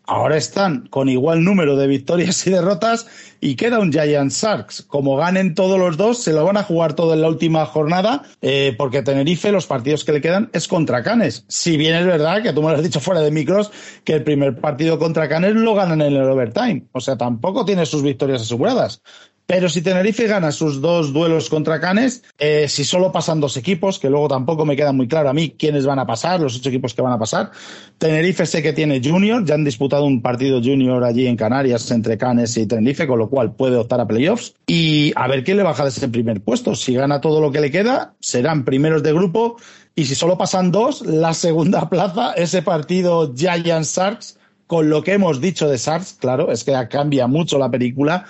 ahora 0.07 0.37
están 0.37 0.87
con 0.87 1.09
igual 1.09 1.43
número 1.43 1.75
de 1.75 1.87
victorias 1.87 2.45
y 2.47 2.51
derrotas 2.51 3.07
y 3.41 3.55
queda 3.55 3.79
un 3.79 3.91
Giant 3.91 4.31
Sharks. 4.31 4.83
Como 4.83 5.17
ganen 5.17 5.53
todos 5.55 5.77
los 5.79 5.97
dos, 5.97 6.17
se 6.19 6.33
lo 6.33 6.43
van 6.43 6.57
a 6.57 6.63
jugar 6.63 6.93
todo 6.93 7.13
en 7.13 7.21
la 7.21 7.27
última 7.27 7.65
jornada, 7.65 8.23
eh, 8.41 8.73
porque 8.77 9.03
Tenerife, 9.03 9.51
los 9.51 9.67
partidos 9.67 10.03
que 10.03 10.13
le 10.13 10.21
quedan 10.21 10.49
es 10.53 10.67
contra 10.67 11.03
Canes. 11.03 11.45
Si 11.47 11.77
bien 11.77 11.95
es 11.95 12.05
verdad 12.05 12.41
que 12.41 12.53
tú 12.53 12.61
me 12.61 12.69
lo 12.69 12.77
has 12.77 12.83
dicho 12.83 12.99
fuera 12.99 13.21
de 13.21 13.31
micros, 13.31 13.71
que 14.03 14.13
el 14.13 14.23
primer 14.23 14.59
partido 14.59 14.97
contra 14.97 15.29
Canes 15.29 15.55
lo 15.55 15.75
ganan 15.75 16.01
en 16.01 16.13
el 16.13 16.23
overtime. 16.23 16.87
O 16.91 16.99
sea, 16.99 17.17
tampoco 17.17 17.65
tiene 17.65 17.85
sus 17.85 18.01
victorias 18.03 18.41
aseguradas. 18.41 19.01
Pero 19.47 19.69
si 19.69 19.81
Tenerife 19.83 20.25
gana 20.25 20.51
sus 20.51 20.81
dos 20.81 21.13
duelos 21.13 21.49
contra 21.49 21.79
Canes, 21.79 22.23
eh, 22.39 22.67
si 22.67 22.83
solo 22.83 23.11
pasan 23.11 23.39
dos 23.39 23.57
equipos, 23.57 23.99
que 23.99 24.09
luego 24.09 24.27
tampoco 24.27 24.65
me 24.65 24.75
queda 24.75 24.91
muy 24.91 25.07
claro 25.07 25.29
a 25.29 25.33
mí 25.33 25.51
quiénes 25.51 25.85
van 25.85 25.99
a 25.99 26.07
pasar, 26.07 26.39
los 26.39 26.57
ocho 26.57 26.69
equipos 26.69 26.95
que 26.95 27.03
van 27.03 27.13
a 27.13 27.19
pasar. 27.19 27.51
Tenerife 27.99 28.47
sé 28.47 28.63
que 28.63 28.73
tiene 28.73 29.01
Junior, 29.03 29.45
ya 29.45 29.53
han 29.53 29.63
disputado 29.63 30.05
un 30.05 30.23
partido 30.23 30.61
Junior 30.63 31.03
allí 31.03 31.27
en 31.27 31.37
Canarias 31.37 31.91
entre 31.91 32.17
Canes 32.17 32.57
y 32.57 32.65
Tenerife, 32.65 33.05
con 33.05 33.19
lo 33.19 33.29
cual 33.29 33.53
puede 33.53 33.77
optar 33.77 34.01
a 34.01 34.07
playoffs. 34.07 34.55
Y 34.65 35.13
a 35.15 35.27
ver 35.27 35.43
quién 35.43 35.57
le 35.57 35.63
baja 35.63 35.83
de 35.83 35.89
ese 35.89 36.07
primer 36.09 36.41
puesto. 36.41 36.73
Si 36.73 36.95
gana 36.95 37.21
todo 37.21 37.39
lo 37.39 37.51
que 37.51 37.61
le 37.61 37.69
queda, 37.69 38.15
serán 38.19 38.65
primeros 38.65 39.03
de 39.03 39.13
grupo. 39.13 39.57
Y 39.93 40.05
si 40.05 40.15
solo 40.15 40.39
pasan 40.39 40.71
dos, 40.71 41.05
la 41.05 41.35
segunda 41.35 41.87
plaza, 41.89 42.33
ese 42.33 42.63
partido 42.63 43.31
Giant 43.35 43.85
Sharks, 43.85 44.39
con 44.65 44.89
lo 44.89 45.03
que 45.03 45.13
hemos 45.13 45.39
dicho 45.39 45.69
de 45.69 45.77
Sharks, 45.77 46.13
claro, 46.19 46.51
es 46.51 46.63
que 46.63 46.73
cambia 46.89 47.27
mucho 47.27 47.59
la 47.59 47.69
película 47.69 48.25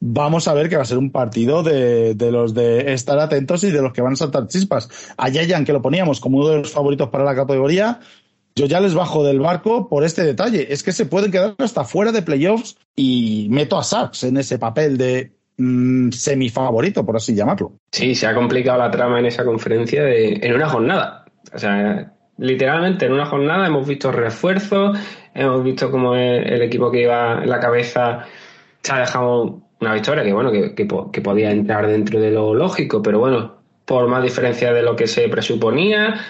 vamos 0.00 0.48
a 0.48 0.54
ver 0.54 0.68
que 0.68 0.76
va 0.76 0.82
a 0.82 0.86
ser 0.86 0.98
un 0.98 1.10
partido 1.10 1.62
de, 1.62 2.14
los 2.30 2.54
de 2.54 2.92
estar 2.92 3.18
atentos 3.18 3.64
y 3.64 3.70
de 3.70 3.82
los 3.82 3.92
que 3.92 4.02
van 4.02 4.12
a 4.12 4.16
saltar 4.16 4.46
chispas. 4.46 4.88
A 5.16 5.28
Yayan, 5.28 5.64
que 5.64 5.72
lo 5.72 5.82
poníamos 5.82 6.20
como 6.20 6.38
uno 6.38 6.48
de 6.48 6.58
los 6.58 6.70
favoritos 6.70 7.08
para 7.08 7.24
la 7.24 7.34
categoría, 7.34 8.00
yo 8.54 8.66
ya 8.66 8.80
les 8.80 8.94
bajo 8.94 9.24
del 9.24 9.40
barco 9.40 9.88
por 9.88 10.04
este 10.04 10.24
detalle. 10.24 10.72
Es 10.72 10.82
que 10.82 10.92
se 10.92 11.06
pueden 11.06 11.30
quedar 11.30 11.54
hasta 11.58 11.84
fuera 11.84 12.12
de 12.12 12.22
playoffs 12.22 12.76
y 12.96 13.48
meto 13.50 13.78
a 13.78 13.84
Sachs 13.84 14.24
en 14.24 14.36
ese 14.36 14.58
papel 14.58 14.98
de 14.98 15.32
mm, 15.56 16.10
semifavorito, 16.10 17.04
por 17.04 17.16
así 17.16 17.34
llamarlo. 17.34 17.72
Sí, 17.92 18.14
se 18.14 18.26
ha 18.26 18.34
complicado 18.34 18.78
la 18.78 18.90
trama 18.90 19.20
en 19.20 19.26
esa 19.26 19.44
conferencia 19.44 20.02
de, 20.02 20.40
en 20.42 20.54
una 20.54 20.68
jornada. 20.68 21.24
O 21.54 21.58
sea, 21.58 22.12
literalmente 22.38 23.06
en 23.06 23.12
una 23.12 23.26
jornada 23.26 23.66
hemos 23.66 23.86
visto 23.86 24.10
refuerzos, 24.12 24.98
hemos 25.34 25.62
visto 25.62 25.90
cómo 25.90 26.14
el, 26.14 26.62
equipo 26.62 26.90
que 26.90 27.02
iba 27.02 27.42
en 27.42 27.50
la 27.50 27.60
cabeza 27.60 28.26
se 28.82 28.92
ha 28.92 29.00
dejado 29.00 29.67
una 29.80 29.94
victoria 29.94 30.24
que 30.24 30.32
bueno, 30.32 30.50
que, 30.50 30.74
que, 30.74 31.20
podía 31.20 31.50
entrar 31.50 31.86
dentro 31.86 32.20
de 32.20 32.30
lo 32.30 32.54
lógico, 32.54 33.02
pero 33.02 33.18
bueno, 33.18 33.56
por 33.84 34.08
más 34.08 34.22
diferencia 34.22 34.72
de 34.72 34.82
lo 34.82 34.96
que 34.96 35.06
se 35.06 35.28
presuponía, 35.28 36.20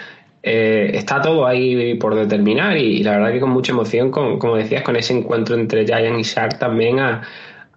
eh, 0.42 0.90
está 0.94 1.20
todo 1.20 1.46
ahí 1.46 1.94
por 1.94 2.14
determinar 2.14 2.76
y, 2.76 3.02
la 3.02 3.12
verdad 3.12 3.32
que 3.32 3.40
con 3.40 3.50
mucha 3.50 3.72
emoción, 3.72 4.10
con, 4.10 4.38
como 4.38 4.56
decías, 4.56 4.82
con 4.82 4.96
ese 4.96 5.16
encuentro 5.16 5.56
entre 5.56 5.86
Giant 5.86 6.18
y 6.18 6.22
Shark 6.22 6.58
también 6.58 7.00
a, 7.00 7.22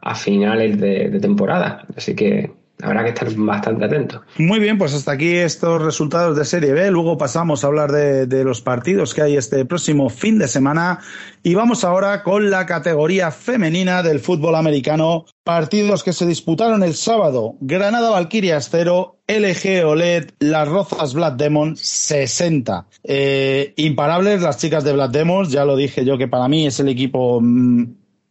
a 0.02 0.16
finales 0.16 0.80
de 0.80 1.20
temporada. 1.20 1.86
Así 1.96 2.16
que 2.16 2.61
habrá 2.82 3.04
que 3.04 3.10
estar 3.10 3.30
bastante 3.36 3.86
atentos. 3.86 4.22
Muy 4.38 4.60
bien, 4.60 4.78
pues 4.78 4.94
hasta 4.94 5.12
aquí 5.12 5.36
estos 5.36 5.82
resultados 5.82 6.38
de 6.38 6.46
Serie 6.46 6.74
B. 6.74 6.92
Luego 6.92 7.18
pasamos 7.18 7.64
a 7.64 7.68
hablar 7.68 7.92
de, 7.92 8.44
los 8.44 8.62
partidos 8.62 9.14
que 9.14 9.22
hay 9.22 9.38
este 9.38 9.66
próximo 9.66 10.10
fin 10.10 10.40
de 10.40 10.48
semana. 10.48 11.00
Y 11.44 11.54
vamos 11.54 11.84
ahora 11.84 12.24
con 12.24 12.50
la 12.50 12.66
categoría 12.66 13.32
femenina 13.32 14.04
del 14.04 14.20
fútbol 14.20 14.56
americano. 14.56 15.26
Partidos 15.44 16.04
que 16.04 16.14
se 16.14 16.26
disputaron 16.26 16.84
el 16.84 16.96
sábado. 16.96 17.56
Granada 17.62 18.10
Valkyrias 18.10 18.70
0, 18.72 19.20
LG 19.28 19.86
OLED, 19.86 20.32
Las 20.40 20.68
Rozas 20.68 21.14
Black 21.14 21.36
Demons 21.36 21.80
60. 21.80 22.88
Eh, 23.04 23.74
imparables 23.78 24.42
las 24.42 24.58
chicas 24.58 24.84
de 24.84 24.94
Black 24.94 25.12
Demons. 25.12 25.50
Ya 25.52 25.66
lo 25.66 25.76
dije 25.76 26.06
yo 26.06 26.18
que 26.18 26.28
para 26.28 26.48
mí 26.48 26.68
es 26.68 26.80
el 26.80 26.90
equipo 26.90 27.40
mm, 27.42 27.86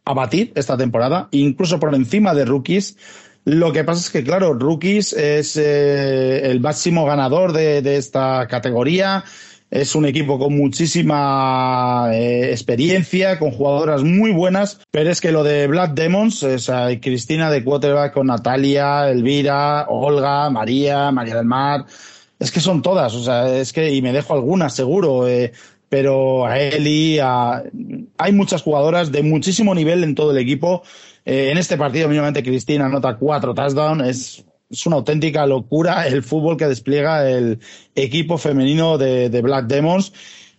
a 0.05 0.13
batir 0.13 0.51
esta 0.55 0.77
temporada. 0.77 1.27
Incluso 1.31 1.79
por 1.79 1.93
encima 1.95 2.33
de 2.33 2.45
rookies. 2.45 2.97
Lo 3.43 3.73
que 3.73 3.83
pasa 3.83 4.01
es 4.01 4.09
que, 4.11 4.23
claro, 4.23 4.53
Rookies 4.53 5.13
es 5.13 5.57
eh, 5.57 6.51
el 6.51 6.59
máximo 6.59 7.05
ganador 7.05 7.53
de, 7.53 7.97
esta 7.97 8.47
categoría. 8.47 9.23
Es 9.71 9.95
un 9.95 10.05
equipo 10.05 10.37
con 10.37 10.55
muchísima 10.55 12.09
eh, 12.13 12.51
experiencia, 12.51 13.39
con 13.39 13.51
jugadoras 13.51 14.03
muy 14.03 14.31
buenas, 14.31 14.81
pero 14.91 15.09
es 15.09 15.21
que 15.21 15.31
lo 15.31 15.43
de 15.43 15.65
Black 15.67 15.93
Demons, 15.93 16.43
o 16.43 16.59
sea, 16.59 16.87
Cristina 16.99 17.49
de 17.49 17.63
quarterback 17.63 18.13
con 18.13 18.27
Natalia, 18.27 19.09
Elvira, 19.09 19.85
Olga, 19.87 20.49
María, 20.49 21.09
María 21.11 21.37
del 21.37 21.45
Mar, 21.45 21.85
es 22.37 22.51
que 22.51 22.59
son 22.59 22.81
todas, 22.81 23.13
o 23.13 23.23
sea, 23.23 23.55
es 23.55 23.71
que, 23.71 23.93
y 23.93 24.01
me 24.01 24.11
dejo 24.11 24.33
algunas 24.33 24.75
seguro, 24.75 25.27
eh, 25.27 25.53
pero 25.87 26.45
a 26.45 26.59
Eli, 26.59 27.19
a, 27.19 27.63
hay 28.17 28.31
muchas 28.33 28.63
jugadoras 28.63 29.11
de 29.11 29.23
muchísimo 29.23 29.73
nivel 29.73 30.03
en 30.03 30.15
todo 30.15 30.31
el 30.31 30.37
equipo 30.37 30.83
eh, 31.25 31.51
en 31.51 31.57
este 31.57 31.77
partido, 31.77 32.07
mínimamente, 32.07 32.43
Cristina 32.43 32.85
anota 32.85 33.15
cuatro 33.17 33.53
touchdowns. 33.53 34.07
Es, 34.07 34.45
es 34.69 34.85
una 34.85 34.97
auténtica 34.97 35.45
locura 35.45 36.07
el 36.07 36.23
fútbol 36.23 36.57
que 36.57 36.67
despliega 36.67 37.29
el 37.29 37.59
equipo 37.93 38.37
femenino 38.37 38.97
de, 38.97 39.41
Black 39.41 39.67
Demons 39.67 40.13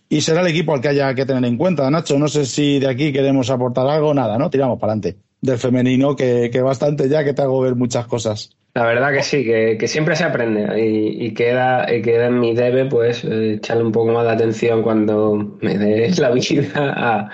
y 0.07 0.21
será 0.21 0.41
el 0.41 0.47
equipo 0.47 0.73
al 0.73 0.81
que 0.81 0.89
haya 0.89 1.13
que 1.15 1.25
tener 1.25 1.43
en 1.45 1.57
cuenta. 1.57 1.89
Nacho, 1.89 2.19
no 2.19 2.27
sé 2.27 2.45
si 2.45 2.79
de 2.79 2.87
aquí 2.87 3.11
queremos 3.11 3.49
aportar 3.49 3.87
algo, 3.87 4.13
nada, 4.13 4.37
¿no? 4.37 4.49
Tiramos 4.49 4.79
para 4.79 4.93
adelante. 4.93 5.19
Del 5.41 5.57
femenino, 5.57 6.15
que, 6.15 6.49
que, 6.51 6.61
bastante 6.61 7.09
ya 7.09 7.23
que 7.23 7.33
te 7.33 7.41
hago 7.41 7.59
ver 7.59 7.75
muchas 7.75 8.05
cosas. 8.05 8.51
La 8.75 8.85
verdad 8.85 9.11
que 9.11 9.23
sí, 9.23 9.43
que, 9.43 9.77
que 9.77 9.87
siempre 9.87 10.15
se 10.15 10.23
aprende 10.23 10.79
y, 10.79 11.33
queda, 11.33 11.93
y 11.93 12.01
queda 12.01 12.27
en 12.27 12.39
mi 12.39 12.55
debe 12.55 12.85
pues 12.85 13.23
eh, 13.23 13.55
echarle 13.55 13.83
un 13.83 13.91
poco 13.91 14.13
más 14.13 14.25
de 14.25 14.31
atención 14.31 14.81
cuando 14.81 15.57
me 15.61 15.77
des 15.77 16.17
la 16.17 16.31
vida 16.31 16.71
a, 16.75 17.29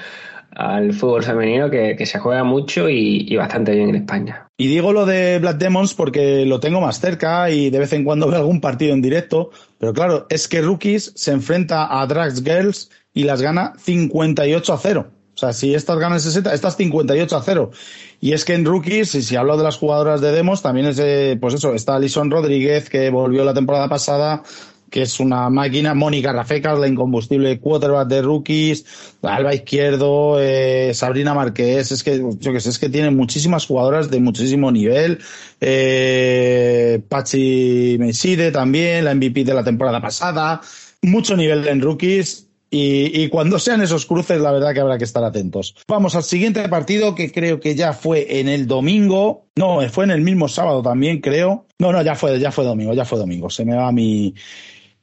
al 0.59 0.93
fútbol 0.93 1.23
femenino 1.23 1.69
que, 1.69 2.05
se 2.05 2.19
juega 2.19 2.43
mucho 2.43 2.89
y, 2.89 3.33
bastante 3.37 3.71
bien 3.71 3.89
en 3.89 3.95
España. 3.95 4.47
Y 4.57 4.67
digo 4.67 4.91
lo 4.91 5.05
de 5.05 5.39
Black 5.39 5.57
Demons 5.57 5.93
porque 5.93 6.45
lo 6.45 6.59
tengo 6.59 6.81
más 6.81 6.99
cerca 6.99 7.49
y 7.49 7.69
de 7.69 7.79
vez 7.79 7.93
en 7.93 8.03
cuando 8.03 8.27
veo 8.27 8.39
algún 8.39 8.59
partido 8.59 8.93
en 8.93 9.01
directo, 9.01 9.51
pero 9.77 9.93
claro, 9.93 10.27
es 10.29 10.49
que 10.49 10.61
Rookies 10.61 11.13
se 11.15 11.31
enfrenta 11.31 12.01
a 12.01 12.05
Drags 12.05 12.43
Girls 12.43 12.91
y 13.13 13.23
las 13.23 13.41
gana 13.41 13.71
58 13.77 14.73
a 14.73 14.77
0. 14.77 15.07
O 15.33 15.37
sea, 15.39 15.53
si 15.53 15.73
estas 15.73 15.97
ganan 15.97 16.19
60, 16.19 16.53
estas 16.53 16.75
58 16.75 17.37
a 17.37 17.41
0. 17.41 17.71
Y 18.19 18.33
es 18.33 18.43
que 18.43 18.53
en 18.53 18.65
Rookies, 18.65 19.15
y 19.15 19.21
si 19.21 19.37
hablo 19.37 19.55
de 19.55 19.63
las 19.63 19.77
jugadoras 19.77 20.19
de 20.19 20.33
Demos, 20.33 20.61
también 20.61 20.87
es, 20.87 21.01
pues 21.39 21.53
eso, 21.53 21.73
está 21.73 21.95
Alison 21.95 22.29
Rodríguez, 22.29 22.89
que 22.89 23.09
volvió 23.09 23.45
la 23.45 23.53
temporada 23.53 23.87
pasada, 23.87 24.43
que 24.89 25.03
es 25.03 25.19
una 25.19 25.49
máquina. 25.49 25.93
Mónica 25.93 26.33
Rafecas, 26.33 26.79
la 26.79 26.87
incombustible 26.87 27.59
quarterback 27.59 28.07
de 28.07 28.21
rookies, 28.21 28.85
Alba 29.21 29.53
Izquierdo, 29.53 30.37
eh, 30.39 30.91
Sabrina 30.93 31.33
Marqués, 31.33 31.91
es 31.91 32.03
que, 32.03 32.21
yo 32.39 32.53
que 32.53 32.59
sé, 32.59 32.69
es 32.69 32.79
que 32.79 32.89
tiene 32.89 33.11
muchísimas 33.11 33.65
jugadoras 33.65 34.09
de 34.09 34.19
muchísimo 34.19 34.71
nivel. 34.71 35.19
Eh, 35.61 37.01
Pachi 37.07 37.97
Meside 37.99 38.51
también, 38.51 39.05
la 39.05 39.13
MVP 39.13 39.43
de 39.43 39.53
la 39.53 39.63
temporada 39.63 40.01
pasada. 40.01 40.61
Mucho 41.01 41.35
nivel 41.37 41.67
en 41.67 41.81
rookies. 41.81 42.45
Y, 42.71 43.23
y, 43.23 43.29
cuando 43.29 43.57
sean 43.57 43.81
esos 43.81 44.05
cruces, 44.05 44.39
la 44.39 44.51
verdad 44.51 44.75
que 44.75 44.79
habrá 44.79 44.99
que 44.99 45.03
estar 45.03 45.23
atentos. 45.23 45.75
Vamos 45.87 46.13
al 46.13 46.21
siguiente 46.21 46.67
partido 46.69 47.15
que 47.15 47.31
creo 47.31 47.59
que 47.59 47.73
ya 47.73 47.93
fue 47.93 48.39
en 48.39 48.47
el 48.47 48.67
domingo. 48.67 49.47
No, 49.55 49.79
fue 49.89 50.03
en 50.03 50.11
el 50.11 50.21
mismo 50.21 50.47
sábado 50.47 50.83
también, 50.83 51.19
creo. 51.19 51.65
No, 51.79 51.91
no, 51.91 52.03
ya 52.03 52.13
fue, 52.13 52.39
ya 52.39 52.51
fue 52.51 52.65
domingo, 52.65 52.93
ya 52.93 53.05
fue 53.05 53.17
domingo. 53.17 53.49
Se 53.49 53.65
me 53.65 53.75
va 53.75 53.91
mi, 53.91 54.35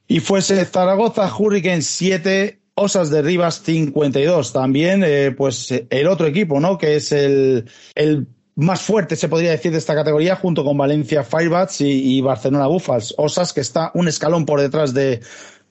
y 0.07 0.19
fuese 0.19 0.63
Zaragoza 0.65 1.29
Hurricane 1.33 1.81
7, 1.81 2.59
Osas 2.75 3.09
de 3.09 3.21
Rivas 3.21 3.61
52. 3.63 4.53
También, 4.53 5.03
eh, 5.05 5.31
pues 5.31 5.73
el 5.89 6.07
otro 6.07 6.27
equipo, 6.27 6.59
¿no? 6.59 6.77
Que 6.77 6.95
es 6.95 7.11
el, 7.11 7.69
el 7.95 8.27
más 8.55 8.81
fuerte, 8.81 9.15
se 9.15 9.29
podría 9.29 9.51
decir, 9.51 9.71
de 9.71 9.77
esta 9.77 9.95
categoría, 9.95 10.35
junto 10.35 10.63
con 10.63 10.77
Valencia 10.77 11.23
Firebats 11.23 11.81
y, 11.81 12.21
Barcelona 12.21 12.67
Buffals. 12.67 13.13
Osas, 13.17 13.53
que 13.53 13.61
está 13.61 13.91
un 13.93 14.07
escalón 14.07 14.45
por 14.45 14.61
detrás 14.61 14.93
de, 14.93 15.21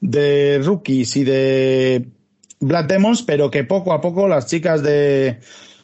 de 0.01 0.61
Rookies 0.63 1.17
y 1.17 1.25
de 1.25 2.07
Black 2.61 2.87
Demons, 2.87 3.23
pero 3.23 3.51
que 3.51 3.65
poco 3.65 3.93
a 3.93 4.01
poco 4.01 4.29
las 4.29 4.47
chicas 4.47 4.83
de, 4.83 5.41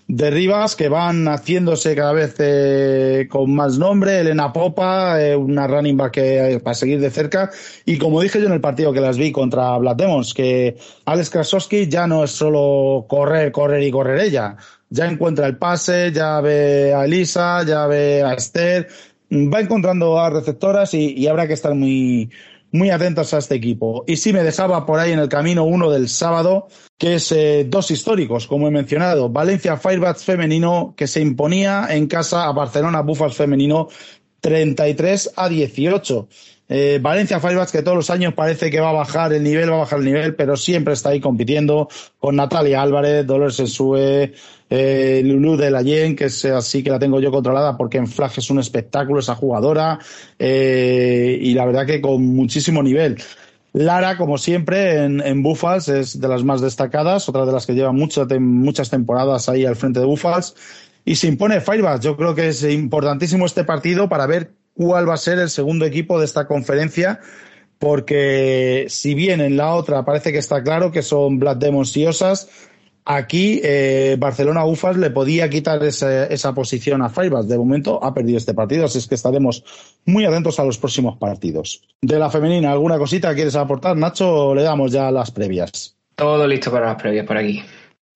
de 0.08 0.30
Rivas 0.30 0.76
que 0.76 0.88
van 0.88 1.26
haciéndose 1.26 1.94
cada 1.94 2.12
vez 2.12 2.34
eh, 2.38 3.26
con 3.30 3.54
más 3.54 3.78
nombre. 3.78 4.20
Elena 4.20 4.52
Popa, 4.52 5.22
eh, 5.22 5.36
una 5.36 5.66
running 5.66 5.96
back 5.96 6.12
que, 6.12 6.60
para 6.62 6.74
seguir 6.74 7.00
de 7.00 7.10
cerca. 7.10 7.50
Y 7.84 7.98
como 7.98 8.20
dije 8.20 8.40
yo 8.40 8.46
en 8.46 8.52
el 8.52 8.60
partido 8.60 8.92
que 8.92 9.00
las 9.00 9.16
vi 9.16 9.32
contra 9.32 9.76
Black 9.78 9.96
Demons, 9.96 10.34
que 10.34 10.76
Alex 11.04 11.30
Krasowski 11.30 11.88
ya 11.88 12.06
no 12.06 12.24
es 12.24 12.30
solo 12.30 13.06
correr, 13.08 13.52
correr 13.52 13.82
y 13.82 13.90
correr 13.90 14.20
ella. 14.20 14.56
Ya 14.90 15.06
encuentra 15.06 15.46
el 15.46 15.56
pase, 15.56 16.12
ya 16.12 16.40
ve 16.40 16.92
a 16.94 17.04
Elisa, 17.04 17.64
ya 17.64 17.86
ve 17.86 18.22
a 18.22 18.34
Esther. 18.34 18.88
Va 19.32 19.60
encontrando 19.60 20.18
a 20.20 20.28
receptoras 20.28 20.92
y 20.92 21.26
habrá 21.26 21.46
que 21.46 21.54
estar 21.54 21.74
muy, 21.74 22.30
muy 22.72 22.90
atentos 22.90 23.32
a 23.34 23.38
este 23.38 23.54
equipo. 23.54 24.04
Y 24.06 24.16
sí 24.16 24.32
me 24.32 24.42
dejaba 24.42 24.84
por 24.84 24.98
ahí 24.98 25.12
en 25.12 25.18
el 25.18 25.28
camino 25.28 25.64
uno 25.64 25.90
del 25.90 26.08
sábado, 26.08 26.68
que 26.98 27.14
es 27.14 27.30
eh, 27.32 27.66
dos 27.68 27.90
históricos, 27.90 28.46
como 28.46 28.66
he 28.66 28.70
mencionado. 28.70 29.28
Valencia 29.28 29.76
Firebats 29.76 30.24
femenino, 30.24 30.94
que 30.96 31.06
se 31.06 31.20
imponía 31.20 31.86
en 31.90 32.06
casa 32.06 32.46
a 32.46 32.52
Barcelona 32.52 33.02
Buffals 33.02 33.36
femenino 33.36 33.88
33 34.40 35.32
a 35.36 35.48
18. 35.48 36.28
Eh, 36.74 37.00
Valencia 37.02 37.38
Firebats 37.38 37.70
que 37.70 37.82
todos 37.82 37.98
los 37.98 38.08
años 38.08 38.32
parece 38.32 38.70
que 38.70 38.80
va 38.80 38.88
a 38.88 38.94
bajar 38.94 39.30
el 39.34 39.42
nivel, 39.42 39.70
va 39.70 39.74
a 39.74 39.78
bajar 39.80 39.98
el 39.98 40.06
nivel, 40.06 40.34
pero 40.34 40.56
siempre 40.56 40.94
está 40.94 41.10
ahí 41.10 41.20
compitiendo 41.20 41.86
con 42.18 42.36
Natalia 42.36 42.80
Álvarez, 42.80 43.26
Dolores 43.26 43.56
Sensue, 43.56 44.32
eh, 44.70 45.20
Lulu 45.22 45.58
de 45.58 45.70
la 45.70 45.82
Yen, 45.82 46.16
que 46.16 46.24
es 46.24 46.42
así 46.46 46.82
que 46.82 46.88
la 46.88 46.98
tengo 46.98 47.20
yo 47.20 47.30
controlada 47.30 47.76
porque 47.76 47.98
en 47.98 48.06
Flag 48.06 48.32
es 48.38 48.48
un 48.48 48.58
espectáculo 48.58 49.20
esa 49.20 49.34
jugadora 49.34 49.98
eh, 50.38 51.38
y 51.42 51.52
la 51.52 51.66
verdad 51.66 51.84
que 51.84 52.00
con 52.00 52.24
muchísimo 52.24 52.82
nivel. 52.82 53.18
Lara, 53.74 54.16
como 54.16 54.38
siempre, 54.38 55.04
en, 55.04 55.20
en 55.20 55.42
Buffals 55.42 55.88
es 55.88 56.20
de 56.22 56.28
las 56.28 56.42
más 56.42 56.62
destacadas, 56.62 57.28
otra 57.28 57.44
de 57.44 57.52
las 57.52 57.66
que 57.66 57.74
lleva 57.74 57.92
muchas 57.92 58.88
temporadas 58.88 59.46
ahí 59.50 59.66
al 59.66 59.76
frente 59.76 60.00
de 60.00 60.06
Buffals. 60.06 60.54
Y 61.04 61.16
se 61.16 61.26
impone 61.26 61.60
Firebats. 61.60 62.02
Yo 62.02 62.16
creo 62.16 62.34
que 62.34 62.48
es 62.48 62.62
importantísimo 62.62 63.44
este 63.44 63.64
partido 63.64 64.08
para 64.08 64.26
ver 64.26 64.61
cuál 64.74 65.08
va 65.08 65.14
a 65.14 65.18
ser 65.18 65.38
el 65.38 65.50
segundo 65.50 65.84
equipo 65.84 66.18
de 66.18 66.24
esta 66.24 66.46
conferencia, 66.46 67.20
porque 67.78 68.86
si 68.88 69.14
bien 69.14 69.40
en 69.40 69.56
la 69.56 69.74
otra 69.74 70.04
parece 70.04 70.32
que 70.32 70.38
está 70.38 70.62
claro 70.62 70.92
que 70.92 71.02
son 71.02 71.38
Black 71.38 71.58
Demons 71.58 71.96
y 71.96 72.06
Osas, 72.06 72.48
aquí 73.04 73.60
eh, 73.64 74.16
Barcelona 74.18 74.64
Ufas 74.64 74.96
le 74.96 75.10
podía 75.10 75.50
quitar 75.50 75.82
esa, 75.82 76.26
esa 76.26 76.54
posición 76.54 77.02
a 77.02 77.08
Firebats. 77.08 77.48
De 77.48 77.58
momento 77.58 78.02
ha 78.02 78.14
perdido 78.14 78.38
este 78.38 78.54
partido, 78.54 78.84
así 78.84 78.98
es 78.98 79.06
que 79.06 79.16
estaremos 79.16 79.64
muy 80.06 80.24
atentos 80.24 80.58
a 80.60 80.64
los 80.64 80.78
próximos 80.78 81.18
partidos. 81.18 81.82
De 82.00 82.18
la 82.18 82.30
femenina, 82.30 82.72
¿alguna 82.72 82.98
cosita 82.98 83.34
quieres 83.34 83.56
aportar, 83.56 83.96
Nacho, 83.96 84.48
o 84.48 84.54
le 84.54 84.62
damos 84.62 84.92
ya 84.92 85.10
las 85.10 85.30
previas? 85.30 85.96
Todo 86.14 86.46
listo 86.46 86.70
para 86.70 86.86
las 86.86 87.02
previas 87.02 87.26
por 87.26 87.36
aquí. 87.36 87.62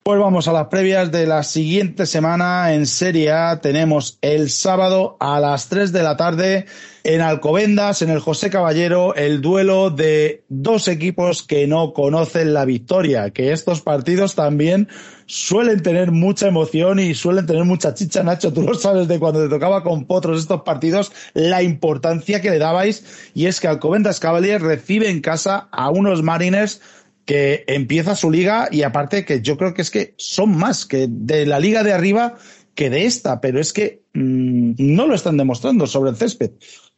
Pues 0.07 0.21
vamos 0.21 0.47
a 0.47 0.53
las 0.53 0.67
previas 0.67 1.11
de 1.11 1.27
la 1.27 1.43
siguiente 1.43 2.05
semana 2.05 2.73
en 2.73 2.85
Serie 2.85 3.33
A. 3.33 3.59
Tenemos 3.59 4.19
el 4.21 4.49
sábado 4.49 5.17
a 5.19 5.41
las 5.41 5.67
3 5.67 5.91
de 5.91 6.01
la 6.01 6.15
tarde 6.15 6.65
en 7.03 7.19
Alcobendas, 7.19 8.01
en 8.01 8.11
el 8.11 8.21
José 8.21 8.49
Caballero, 8.49 9.15
el 9.15 9.41
duelo 9.41 9.89
de 9.89 10.45
dos 10.47 10.87
equipos 10.87 11.43
que 11.43 11.67
no 11.67 11.91
conocen 11.91 12.53
la 12.53 12.63
victoria, 12.63 13.31
que 13.31 13.51
estos 13.51 13.81
partidos 13.81 14.33
también 14.35 14.87
suelen 15.25 15.83
tener 15.83 16.11
mucha 16.11 16.47
emoción 16.47 16.99
y 16.99 17.13
suelen 17.13 17.45
tener 17.45 17.65
mucha 17.65 17.93
chicha, 17.93 18.23
Nacho. 18.23 18.53
Tú 18.53 18.61
lo 18.61 18.75
sabes 18.75 19.09
de 19.09 19.19
cuando 19.19 19.43
te 19.43 19.49
tocaba 19.49 19.83
con 19.83 20.05
Potros 20.05 20.39
estos 20.39 20.61
partidos, 20.61 21.11
la 21.33 21.63
importancia 21.63 22.41
que 22.41 22.49
le 22.49 22.59
dabais. 22.59 23.31
Y 23.33 23.47
es 23.47 23.59
que 23.59 23.67
Alcobendas 23.67 24.21
Cavaliers 24.21 24.63
recibe 24.63 25.09
en 25.09 25.19
casa 25.19 25.67
a 25.71 25.89
unos 25.89 26.23
Mariners 26.23 26.79
que 27.27 27.65
empieza 27.67 28.15
su 28.15 28.31
liga 28.31 28.69
y 28.71 28.83
aparte 28.83 29.25
que 29.25 29.41
yo 29.41 29.57
creo 29.57 29.73
que 29.73 29.81
es 29.81 29.91
que 29.91 30.15
son 30.17 30.57
más 30.57 30.85
que 30.85 31.07
de 31.09 31.45
la 31.45 31.59
liga 31.59 31.83
de 31.83 31.91
arriba 31.91 32.37
que 32.73 32.89
de 32.89 33.05
esta, 33.05 33.41
pero 33.41 33.59
es 33.59 33.73
que 33.73 34.01
mmm, 34.13 34.71
no 34.77 35.07
lo 35.07 35.13
están 35.13 35.35
demostrando 35.35 35.85
sobre 35.87 36.11
el 36.11 36.15
césped. 36.15 36.51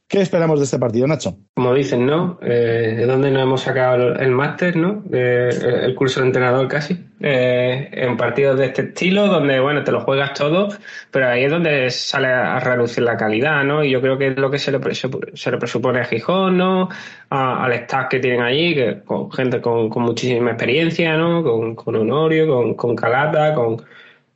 ¿Qué 0.09 0.21
esperamos 0.21 0.57
de 0.57 0.65
este 0.65 0.79
partido, 0.79 1.05
Nacho? 1.05 1.37
Como 1.53 1.71
dicen, 1.71 2.03
¿no? 2.03 2.39
Eh, 2.41 2.95
de 2.97 3.05
dónde 3.05 3.29
nos 3.29 3.43
hemos 3.43 3.61
sacado 3.61 4.15
el, 4.15 4.31
máster, 4.31 4.75
¿no? 4.75 5.03
Eh, 5.13 5.49
el 5.83 5.93
curso 5.93 6.21
de 6.21 6.25
entrenador 6.25 6.67
casi. 6.67 6.97
Eh, 7.19 7.89
en 7.91 8.17
partidos 8.17 8.57
de 8.57 8.65
este 8.65 8.81
estilo, 8.81 9.27
donde, 9.27 9.59
bueno, 9.59 9.83
te 9.83 9.91
lo 9.91 10.01
juegas 10.01 10.33
todo, 10.33 10.69
pero 11.11 11.29
ahí 11.29 11.43
es 11.43 11.51
donde 11.51 11.91
sale 11.91 12.27
a 12.27 12.59
reducir 12.59 13.03
la 13.03 13.17
calidad, 13.17 13.63
¿no? 13.63 13.83
Y 13.83 13.91
yo 13.91 14.01
creo 14.01 14.17
que 14.17 14.29
es 14.29 14.37
lo 14.37 14.49
que 14.49 14.57
se 14.57 14.71
le, 14.71 14.79
se 14.95 15.51
le 15.51 15.57
presupone 15.59 15.99
a 15.99 16.05
Gijón, 16.05 16.57
¿no? 16.57 16.89
Al 17.29 17.71
staff 17.73 18.07
que 18.09 18.17
tienen 18.17 18.41
allí, 18.41 18.73
que 18.73 19.03
con 19.05 19.31
gente 19.31 19.61
con, 19.61 19.89
con 19.89 20.01
muchísima 20.01 20.49
experiencia, 20.49 21.15
¿no? 21.17 21.43
Con, 21.43 21.75
con 21.75 21.95
Honorio, 21.95 22.47
con, 22.47 22.73
con 22.73 22.95
Calata, 22.95 23.53
con, 23.53 23.77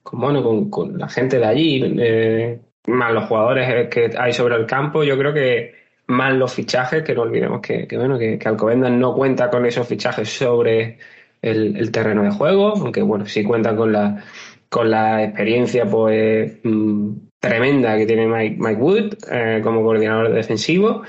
con 0.03 0.19
bueno, 0.19 0.43
con, 0.43 0.69
con, 0.69 0.99
la 0.99 1.09
gente 1.09 1.39
de 1.39 1.45
allí. 1.45 1.95
Eh, 1.97 2.59
más 2.87 3.13
los 3.13 3.25
jugadores 3.25 3.87
que 3.89 4.11
hay 4.17 4.33
sobre 4.33 4.55
el 4.55 4.65
campo, 4.65 5.03
yo 5.03 5.17
creo 5.17 5.33
que 5.33 5.83
más 6.07 6.33
los 6.33 6.53
fichajes, 6.53 7.03
que 7.03 7.13
no 7.13 7.21
olvidemos 7.21 7.61
que, 7.61 7.87
bueno, 7.95 8.17
que, 8.17 8.39
Alcobendas 8.43 8.91
no 8.91 9.13
cuenta 9.13 9.49
con 9.49 9.65
esos 9.65 9.87
fichajes 9.87 10.29
sobre 10.29 10.97
el, 11.41 11.91
terreno 11.91 12.23
de 12.23 12.31
juego, 12.31 12.73
aunque 12.75 13.01
bueno, 13.01 13.25
sí 13.25 13.43
cuenta 13.43 13.75
con 13.75 13.91
la 13.91 14.23
con 14.69 14.89
la 14.89 15.23
experiencia 15.23 15.85
pues 15.85 16.57
mmm, 16.63 17.11
tremenda 17.39 17.95
que 17.95 18.07
tiene 18.07 18.25
Mike, 18.25 18.81
Wood 18.81 19.13
eh, 19.31 19.59
como 19.61 19.83
coordinador 19.83 20.33
defensivo, 20.33 21.03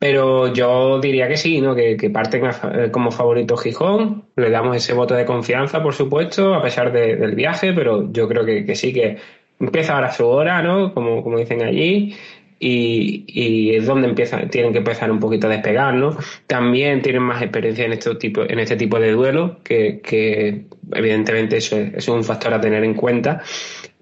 pero 0.00 0.52
yo 0.52 1.00
diría 1.00 1.28
que 1.28 1.36
sí, 1.36 1.60
¿no? 1.60 1.76
que, 1.76 1.96
que 1.96 2.10
parte 2.10 2.42
como 2.90 3.12
favorito 3.12 3.56
Gijón, 3.56 4.24
le 4.34 4.50
damos 4.50 4.76
ese 4.76 4.94
voto 4.94 5.14
de 5.14 5.24
confianza, 5.24 5.80
por 5.80 5.94
supuesto, 5.94 6.54
a 6.54 6.62
pesar 6.62 6.90
de, 6.90 7.14
del 7.14 7.36
viaje, 7.36 7.72
pero 7.72 8.10
yo 8.12 8.26
creo 8.26 8.44
que 8.44 8.74
sí 8.74 8.92
que 8.92 9.18
empieza 9.64 9.94
ahora 9.94 10.12
su 10.12 10.26
hora, 10.26 10.62
¿no? 10.62 10.92
Como, 10.94 11.22
como 11.22 11.38
dicen 11.38 11.62
allí. 11.62 12.14
Y, 12.60 13.24
y, 13.26 13.74
es 13.74 13.84
donde 13.86 14.08
empiezan, 14.08 14.48
tienen 14.48 14.72
que 14.72 14.78
empezar 14.78 15.10
un 15.10 15.18
poquito 15.18 15.48
a 15.48 15.50
despegar, 15.50 15.94
¿no? 15.94 16.16
También 16.46 17.02
tienen 17.02 17.22
más 17.22 17.42
experiencia 17.42 17.84
en 17.84 17.92
este 17.92 18.14
tipo, 18.14 18.42
en 18.42 18.58
este 18.58 18.76
tipo 18.76 18.98
de 18.98 19.12
duelos, 19.12 19.58
que, 19.62 20.00
que 20.00 20.66
evidentemente 20.92 21.58
eso 21.58 21.76
es, 21.76 21.94
es, 21.94 22.08
un 22.08 22.24
factor 22.24 22.54
a 22.54 22.60
tener 22.60 22.84
en 22.84 22.94
cuenta. 22.94 23.42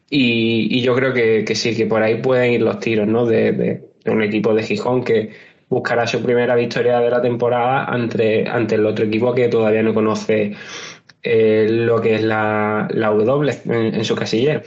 Y, 0.08 0.78
y 0.78 0.82
yo 0.82 0.94
creo 0.94 1.12
que, 1.12 1.44
que, 1.44 1.54
sí, 1.54 1.74
que 1.74 1.86
por 1.86 2.02
ahí 2.02 2.20
pueden 2.20 2.52
ir 2.52 2.62
los 2.62 2.78
tiros, 2.78 3.08
¿no? 3.08 3.26
De, 3.26 3.52
de, 3.52 3.82
de, 4.04 4.10
un 4.10 4.22
equipo 4.22 4.54
de 4.54 4.62
Gijón 4.62 5.02
que 5.02 5.30
buscará 5.68 6.06
su 6.06 6.22
primera 6.22 6.54
victoria 6.54 7.00
de 7.00 7.10
la 7.10 7.22
temporada 7.22 7.86
ante, 7.86 8.46
ante 8.46 8.74
el 8.74 8.84
otro 8.86 9.06
equipo 9.06 9.34
que 9.34 9.48
todavía 9.48 9.82
no 9.82 9.94
conoce 9.94 10.52
eh, 11.22 11.66
lo 11.70 12.00
que 12.00 12.16
es 12.16 12.22
la, 12.22 12.88
la 12.90 13.08
W 13.08 13.52
en, 13.66 13.94
en 13.94 14.04
su 14.04 14.14
casillero. 14.14 14.62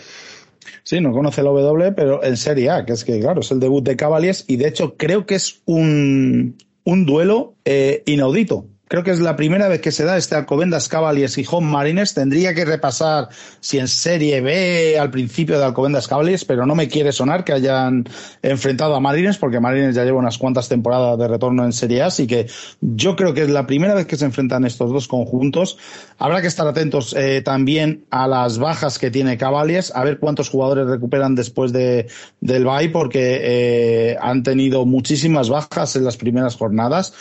Sí, 0.86 1.02
no 1.02 1.12
conoce 1.12 1.42
la 1.42 1.50
W, 1.50 1.94
pero 1.94 2.24
en 2.24 2.38
Serie 2.38 2.70
A, 2.70 2.86
que 2.86 2.94
es 2.94 3.04
que, 3.04 3.20
claro, 3.20 3.42
es 3.42 3.50
el 3.50 3.60
debut 3.60 3.84
de 3.84 3.96
Cavaliers 3.96 4.46
y 4.48 4.58
de 4.58 4.68
hecho 4.68 4.96
creo 4.98 5.26
que 5.26 5.34
es 5.34 5.64
un, 5.66 6.58
un 6.84 7.06
duelo 7.08 7.56
eh, 7.66 8.04
inaudito. 8.06 8.68
Creo 8.88 9.04
que 9.04 9.10
es 9.10 9.20
la 9.20 9.36
primera 9.36 9.68
vez 9.68 9.82
que 9.82 9.92
se 9.92 10.06
da 10.06 10.16
este 10.16 10.36
Alcobendas 10.36 10.88
Cavaliers 10.88 11.40
y 11.40 11.46
Home 11.50 11.72
Marines. 11.72 12.14
Tendría 12.14 12.54
que 12.54 12.66
repasar 12.66 13.30
si 13.60 13.80
en 13.80 13.88
Serie 13.88 14.42
B 14.42 15.00
al 15.00 15.10
principio 15.10 15.58
de 15.58 15.66
Alcobendas 15.66 16.08
Cavaliers, 16.08 16.46
pero 16.46 16.68
no 16.68 16.76
me 16.76 16.88
quiere 16.88 17.12
sonar 17.12 17.44
que 17.44 17.54
hayan 17.54 18.06
enfrentado 18.44 18.96
a 18.96 19.00
Marines, 19.00 19.38
porque 19.38 19.60
Marines 19.60 19.96
ya 19.96 20.04
lleva 20.04 20.20
unas 20.20 20.38
cuantas 20.38 20.70
temporadas 20.70 21.18
de 21.18 21.28
retorno 21.28 21.66
en 21.66 21.74
Serie 21.74 22.04
A, 22.04 22.08
así 22.08 22.28
que 22.28 22.46
yo 22.80 23.16
creo 23.16 23.34
que 23.34 23.42
es 23.42 23.50
la 23.50 23.66
primera 23.66 23.96
vez 23.96 24.06
que 24.06 24.18
se 24.18 24.26
enfrentan 24.26 24.66
estos 24.66 24.92
dos 24.92 25.08
conjuntos. 25.08 25.80
Habrá 26.20 26.42
que 26.42 26.48
estar 26.48 26.68
atentos 26.68 27.16
eh, 27.18 27.42
también 27.42 28.06
a 28.12 28.28
las 28.28 28.60
bajas 28.60 29.00
que 29.00 29.10
tiene 29.10 29.36
Cavaliers, 29.38 29.96
a 29.96 30.04
ver 30.04 30.20
cuántos 30.20 30.50
jugadores 30.50 30.86
recuperan 30.86 31.34
después 31.34 31.74
de, 31.74 32.08
del 32.40 32.66
bye, 32.66 32.90
porque 32.90 33.40
eh, 33.42 34.18
han 34.22 34.44
tenido 34.44 34.86
muchísimas 34.86 35.50
bajas 35.50 35.96
en 35.96 36.04
las 36.04 36.18
primeras 36.18 36.56
jornadas. 36.56 37.14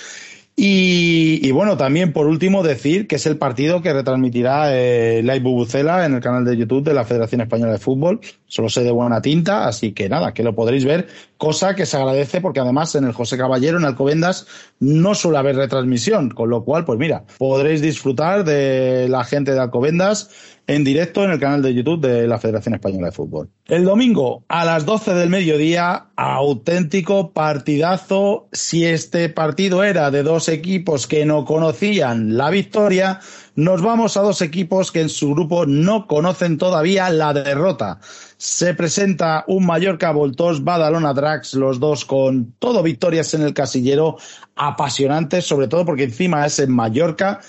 Y, 0.56 1.40
y, 1.42 1.50
bueno, 1.50 1.76
también 1.76 2.12
por 2.12 2.28
último 2.28 2.62
decir 2.62 3.08
que 3.08 3.16
es 3.16 3.26
el 3.26 3.38
partido 3.38 3.82
que 3.82 3.92
retransmitirá 3.92 4.68
eh, 4.72 5.20
Live 5.22 5.40
Bubucela 5.40 6.06
en 6.06 6.14
el 6.14 6.20
canal 6.20 6.44
de 6.44 6.56
YouTube 6.56 6.84
de 6.84 6.94
la 6.94 7.04
Federación 7.04 7.40
Española 7.40 7.72
de 7.72 7.78
Fútbol. 7.78 8.20
Solo 8.46 8.68
sé 8.68 8.84
de 8.84 8.92
buena 8.92 9.20
tinta, 9.20 9.66
así 9.66 9.90
que 9.92 10.08
nada, 10.08 10.32
que 10.32 10.44
lo 10.44 10.54
podréis 10.54 10.84
ver, 10.84 11.08
cosa 11.38 11.74
que 11.74 11.86
se 11.86 11.96
agradece 11.96 12.40
porque 12.40 12.60
además 12.60 12.94
en 12.94 13.02
el 13.02 13.12
José 13.12 13.36
Caballero, 13.36 13.78
en 13.78 13.84
Alcobendas, 13.84 14.46
no 14.78 15.16
suele 15.16 15.38
haber 15.38 15.56
retransmisión, 15.56 16.30
con 16.30 16.50
lo 16.50 16.62
cual, 16.62 16.84
pues 16.84 17.00
mira, 17.00 17.24
podréis 17.38 17.82
disfrutar 17.82 18.44
de 18.44 19.08
la 19.08 19.24
gente 19.24 19.54
de 19.54 19.60
Alcobendas 19.60 20.30
en 20.66 20.84
directo 20.84 21.22
en 21.24 21.30
el 21.30 21.40
canal 21.40 21.62
de 21.62 21.74
YouTube 21.74 22.00
de 22.00 22.26
la 22.26 22.38
Federación 22.38 22.74
Española 22.74 23.08
de 23.08 23.12
Fútbol. 23.12 23.50
El 23.66 23.84
domingo 23.84 24.44
a 24.48 24.64
las 24.64 24.86
12 24.86 25.14
del 25.14 25.28
mediodía, 25.28 26.06
auténtico 26.16 27.32
partidazo. 27.32 28.48
Si 28.52 28.84
este 28.86 29.28
partido 29.28 29.84
era 29.84 30.10
de 30.10 30.22
dos 30.22 30.48
equipos 30.48 31.06
que 31.06 31.26
no 31.26 31.44
conocían 31.44 32.36
la 32.36 32.48
victoria, 32.50 33.20
nos 33.56 33.82
vamos 33.82 34.16
a 34.16 34.22
dos 34.22 34.40
equipos 34.40 34.90
que 34.90 35.02
en 35.02 35.10
su 35.10 35.34
grupo 35.34 35.66
no 35.66 36.06
conocen 36.06 36.56
todavía 36.56 37.10
la 37.10 37.34
derrota. 37.34 38.00
Se 38.38 38.74
presenta 38.74 39.44
un 39.46 39.66
Mallorca 39.66 40.12
Voltos 40.12 40.64
Badalona 40.64 41.12
Drax, 41.12 41.54
los 41.54 41.78
dos 41.78 42.04
con 42.04 42.54
todo 42.58 42.82
victorias 42.82 43.34
en 43.34 43.42
el 43.42 43.52
casillero, 43.52 44.16
apasionantes, 44.56 45.44
sobre 45.44 45.68
todo 45.68 45.84
porque 45.84 46.04
encima 46.04 46.46
es 46.46 46.58
en 46.58 46.72
Mallorca. 46.72 47.40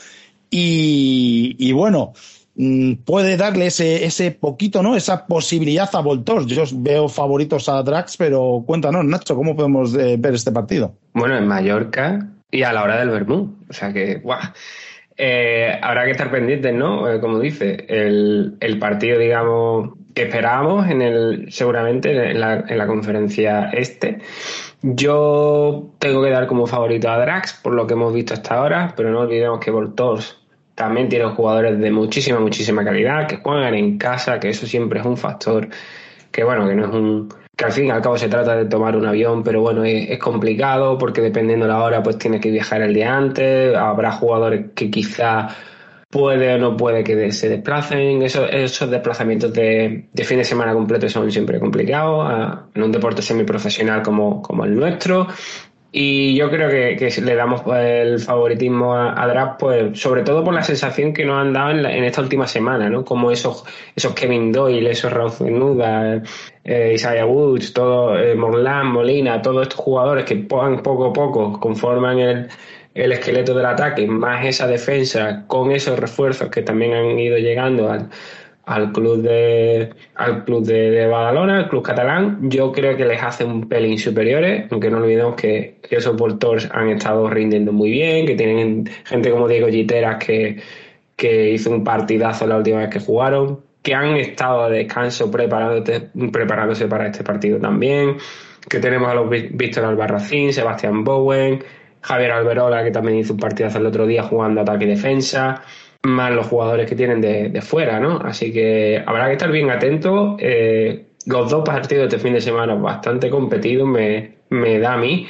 Y, 0.51 1.55
y 1.57 1.71
bueno, 1.71 2.13
puede 3.05 3.35
darle 3.35 3.67
ese, 3.67 4.05
ese 4.05 4.31
poquito, 4.31 4.81
¿no? 4.81 4.95
Esa 4.95 5.27
posibilidad 5.27 5.89
a 5.93 5.99
Voltors. 5.99 6.45
Yo 6.45 6.63
veo 6.75 7.09
favoritos 7.09 7.67
a 7.67 7.83
Drax, 7.83 8.15
pero 8.17 8.63
cuéntanos, 8.65 9.03
Nacho, 9.03 9.35
¿cómo 9.35 9.55
podemos 9.55 9.93
eh, 9.95 10.15
ver 10.17 10.35
este 10.35 10.51
partido? 10.51 10.95
Bueno, 11.13 11.37
en 11.37 11.47
Mallorca 11.47 12.27
y 12.51 12.63
a 12.63 12.71
la 12.71 12.83
hora 12.83 12.97
del 12.97 13.09
Bermú. 13.09 13.55
O 13.69 13.73
sea 13.73 13.91
que, 13.91 14.15
guau. 14.19 14.39
Eh, 15.17 15.77
habrá 15.81 16.05
que 16.05 16.11
estar 16.11 16.31
pendientes, 16.31 16.73
¿no? 16.73 17.09
Eh, 17.09 17.19
como 17.19 17.39
dice, 17.39 17.85
el, 17.89 18.55
el, 18.59 18.79
partido, 18.79 19.17
digamos, 19.17 19.91
que 20.13 20.23
esperábamos 20.23 20.89
en 20.89 21.01
el, 21.01 21.51
seguramente 21.51 22.31
en 22.31 22.39
la, 22.39 22.65
en 22.67 22.77
la 22.77 22.87
conferencia 22.87 23.69
este. 23.71 24.19
Yo 24.81 25.89
tengo 25.99 26.21
que 26.21 26.29
dar 26.29 26.47
como 26.47 26.67
favorito 26.67 27.09
a 27.09 27.17
Drax 27.17 27.53
por 27.63 27.73
lo 27.73 27.87
que 27.87 27.93
hemos 27.93 28.13
visto 28.13 28.33
hasta 28.33 28.55
ahora, 28.55 28.93
pero 28.95 29.09
no 29.09 29.21
olvidemos 29.21 29.59
que 29.59 29.71
Voltors 29.71 30.44
también 30.75 31.09
tienen 31.09 31.31
jugadores 31.31 31.79
de 31.79 31.91
muchísima, 31.91 32.39
muchísima 32.39 32.83
calidad, 32.83 33.27
que 33.27 33.37
juegan 33.37 33.73
en 33.73 33.97
casa, 33.97 34.39
que 34.39 34.49
eso 34.49 34.67
siempre 34.67 34.99
es 34.99 35.05
un 35.05 35.17
factor 35.17 35.69
que, 36.31 36.43
bueno, 36.43 36.67
que 36.67 36.75
no 36.75 36.85
es 36.85 36.93
un, 36.93 37.29
que 37.55 37.65
al 37.65 37.71
fin 37.71 37.85
y 37.85 37.91
al 37.91 38.01
cabo 38.01 38.17
se 38.17 38.27
trata 38.27 38.57
de 38.57 38.65
tomar 38.65 38.95
un 38.97 39.05
avión, 39.05 39.41
pero 39.43 39.61
bueno, 39.61 39.85
es, 39.85 40.19
complicado 40.19 40.97
porque 40.97 41.21
dependiendo 41.21 41.65
de 41.65 41.71
la 41.71 41.81
hora, 41.81 42.03
pues 42.03 42.17
tienes 42.17 42.41
que 42.41 42.51
viajar 42.51 42.81
el 42.81 42.93
día 42.93 43.15
antes, 43.15 43.75
habrá 43.75 44.11
jugadores 44.11 44.65
que 44.75 44.91
quizá 44.91 45.47
puede 46.09 46.53
o 46.53 46.57
no 46.57 46.75
puede 46.75 47.03
que 47.03 47.31
se 47.31 47.47
desplacen. 47.49 48.21
Esos, 48.21 48.49
esos 48.51 48.89
desplazamientos 48.89 49.53
de, 49.53 50.07
de, 50.11 50.23
fin 50.25 50.37
de 50.37 50.43
semana 50.43 50.73
completo 50.73 51.07
son 51.07 51.31
siempre 51.31 51.59
complicados 51.59 52.65
en 52.73 52.83
un 52.83 52.91
deporte 52.91 53.21
semiprofesional 53.21 54.01
como, 54.01 54.41
como 54.41 54.65
el 54.65 54.75
nuestro. 54.75 55.27
Y 55.97 56.35
yo 56.35 56.49
creo 56.49 56.69
que, 56.69 57.09
le 57.21 57.35
damos 57.35 57.61
el 57.73 58.19
favoritismo 58.19 58.93
a, 58.93 59.25
Draft, 59.27 59.59
pues, 59.61 59.97
sobre 59.97 60.23
todo 60.23 60.43
por 60.43 60.53
la 60.53 60.61
sensación 60.61 61.13
que 61.13 61.23
nos 61.23 61.37
han 61.37 61.53
dado 61.53 61.71
en, 61.71 62.03
esta 62.03 62.19
última 62.19 62.47
semana, 62.47 62.89
¿no? 62.89 63.05
Como 63.05 63.31
esos, 63.31 63.63
esos 63.95 64.13
Kevin 64.13 64.51
Doyle, 64.51 64.91
esos 64.91 65.13
Raúl 65.13 65.57
Nuda, 65.57 66.21
eh, 66.65 66.91
Isaiah 66.95 67.25
Woods, 67.25 67.71
todo, 67.71 68.19
eh, 68.19 68.35
Morlan, 68.35 68.87
Molina, 68.87 69.41
todos 69.41 69.61
estos 69.61 69.79
jugadores 69.79 70.25
que 70.25 70.35
poco 70.35 71.05
a 71.05 71.13
poco 71.13 71.57
conforman 71.61 72.19
el, 72.19 72.47
el 72.93 73.13
esqueleto 73.13 73.53
del 73.53 73.65
ataque, 73.65 74.05
más 74.05 74.45
esa 74.45 74.67
defensa 74.67 75.45
con 75.47 75.71
esos 75.71 75.97
refuerzos 75.97 76.49
que 76.49 76.61
también 76.61 76.93
han 76.93 77.17
ido 77.17 77.37
llegando 77.37 77.89
al, 77.89 78.09
al 78.65 78.91
club 78.91 79.21
de 79.21 79.93
al 80.15 80.43
club 80.43 80.65
de, 80.65 81.07
Badalona, 81.07 81.59
al 81.59 81.69
club 81.69 81.83
catalán, 81.83 82.49
yo 82.49 82.71
creo 82.71 82.97
que 82.97 83.05
les 83.05 83.21
hace 83.21 83.43
un 83.43 83.69
pelín 83.69 83.97
superiores, 83.97 84.65
aunque 84.71 84.89
no 84.89 84.97
olvidemos 84.97 85.35
que, 85.35 85.75
esos 85.89 86.15
voltors 86.15 86.67
han 86.71 86.89
estado 86.89 87.29
rindiendo 87.29 87.71
muy 87.71 87.91
bien, 87.91 88.25
que 88.25 88.35
tienen 88.35 88.89
gente 89.05 89.29
como 89.29 89.47
Diego 89.47 89.67
Giteras 89.67 90.23
que, 90.23 90.61
que 91.15 91.51
hizo 91.51 91.69
un 91.69 91.83
partidazo 91.83 92.47
la 92.47 92.57
última 92.57 92.79
vez 92.79 92.89
que 92.89 92.99
jugaron, 92.99 93.61
que 93.83 93.93
han 93.93 94.15
estado 94.15 94.63
a 94.63 94.69
descanso 94.69 95.29
preparándose, 95.29 96.09
preparándose 96.31 96.87
para 96.87 97.07
este 97.07 97.23
partido 97.23 97.59
también, 97.59 98.17
que 98.67 98.79
tenemos 98.79 99.09
a 99.09 99.13
los 99.13 99.29
Víctor 99.29 99.85
Albarracín, 99.85 100.51
Sebastián 100.51 101.03
Bowen, 101.03 101.63
Javier 102.01 102.31
Alberola, 102.31 102.83
que 102.83 102.91
también 102.91 103.19
hizo 103.19 103.33
un 103.33 103.39
partidazo 103.39 103.77
el 103.77 103.85
otro 103.85 104.07
día 104.07 104.23
jugando 104.23 104.61
ataque 104.61 104.85
y 104.85 104.89
defensa 104.89 105.63
más 106.05 106.33
los 106.33 106.47
jugadores 106.47 106.89
que 106.89 106.95
tienen 106.95 107.21
de, 107.21 107.61
fuera, 107.61 107.99
¿no? 107.99 108.19
Así 108.19 108.51
que 108.51 109.03
habrá 109.05 109.27
que 109.27 109.33
estar 109.33 109.51
bien 109.51 109.69
atento. 109.69 110.37
Eh, 110.39 111.05
los 111.25 111.49
dos 111.49 111.63
partidos 111.65 112.09
de 112.09 112.15
este 112.15 112.19
fin 112.19 112.33
de 112.33 112.41
semana 112.41 112.75
bastante 112.75 113.29
competidos 113.29 113.87
me, 113.87 114.35
me 114.49 114.79
da 114.79 114.93
a 114.93 114.97
mí. 114.97 115.27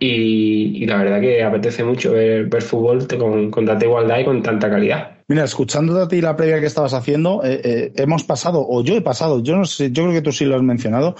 Y, 0.00 0.86
la 0.86 0.98
verdad 0.98 1.20
que 1.20 1.42
apetece 1.42 1.82
mucho 1.82 2.12
ver, 2.12 2.62
fútbol 2.62 3.06
con, 3.18 3.66
tanta 3.66 3.84
igualdad 3.84 4.20
y 4.20 4.24
con 4.24 4.42
tanta 4.42 4.70
calidad. 4.70 5.18
Mira, 5.26 5.44
escuchando 5.44 6.00
a 6.00 6.06
ti 6.06 6.20
la 6.20 6.36
previa 6.36 6.60
que 6.60 6.66
estabas 6.66 6.94
haciendo, 6.94 7.42
eh, 7.44 7.60
eh, 7.64 7.92
hemos 7.96 8.22
pasado, 8.22 8.64
o 8.66 8.82
yo 8.84 8.94
he 8.94 9.00
pasado, 9.00 9.42
yo 9.42 9.56
no 9.56 9.64
sé, 9.64 9.90
yo 9.90 10.04
creo 10.04 10.14
que 10.14 10.22
tú 10.22 10.32
sí 10.32 10.44
lo 10.44 10.54
has 10.54 10.62
mencionado, 10.62 11.16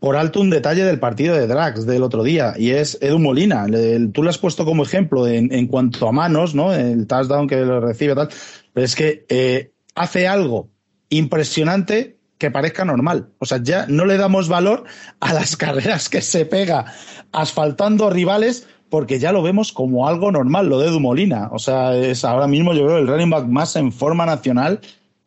por 0.00 0.16
alto 0.16 0.40
un 0.40 0.50
detalle 0.50 0.82
del 0.82 0.98
partido 0.98 1.36
de 1.36 1.46
Drax 1.46 1.86
del 1.86 2.02
otro 2.02 2.22
día, 2.24 2.54
y 2.56 2.70
es 2.70 2.98
Edu 3.02 3.18
Molina. 3.18 3.66
tú 4.12 4.22
lo 4.22 4.30
has 4.30 4.38
puesto 4.38 4.64
como 4.64 4.82
ejemplo 4.82 5.28
en, 5.28 5.52
en, 5.52 5.66
cuanto 5.66 6.08
a 6.08 6.12
manos, 6.12 6.54
¿no? 6.54 6.72
El 6.72 7.06
touchdown 7.06 7.46
que 7.46 7.56
lo 7.56 7.80
recibe, 7.80 8.14
tal. 8.14 8.30
Pero 8.72 8.84
es 8.84 8.96
que 8.96 9.26
eh, 9.28 9.72
hace 9.94 10.26
algo 10.26 10.70
impresionante 11.10 12.16
que 12.38 12.50
parezca 12.50 12.86
normal. 12.86 13.28
O 13.38 13.44
sea, 13.44 13.62
ya 13.62 13.86
no 13.86 14.06
le 14.06 14.16
damos 14.16 14.48
valor 14.48 14.84
a 15.20 15.34
las 15.34 15.56
carreras 15.58 16.08
que 16.08 16.22
se 16.22 16.46
pega 16.46 16.86
asfaltando 17.30 18.08
rivales 18.08 18.66
porque 18.88 19.18
ya 19.20 19.30
lo 19.30 19.42
vemos 19.42 19.72
como 19.72 20.08
algo 20.08 20.32
normal, 20.32 20.68
lo 20.68 20.80
de 20.80 20.88
Edu 20.88 20.98
Molina. 20.98 21.50
O 21.52 21.58
sea, 21.58 21.94
es 21.94 22.24
ahora 22.24 22.48
mismo 22.48 22.72
yo 22.72 22.86
veo 22.86 22.98
el 22.98 23.06
running 23.06 23.30
back 23.30 23.46
más 23.46 23.76
en 23.76 23.92
forma 23.92 24.24
nacional 24.26 24.80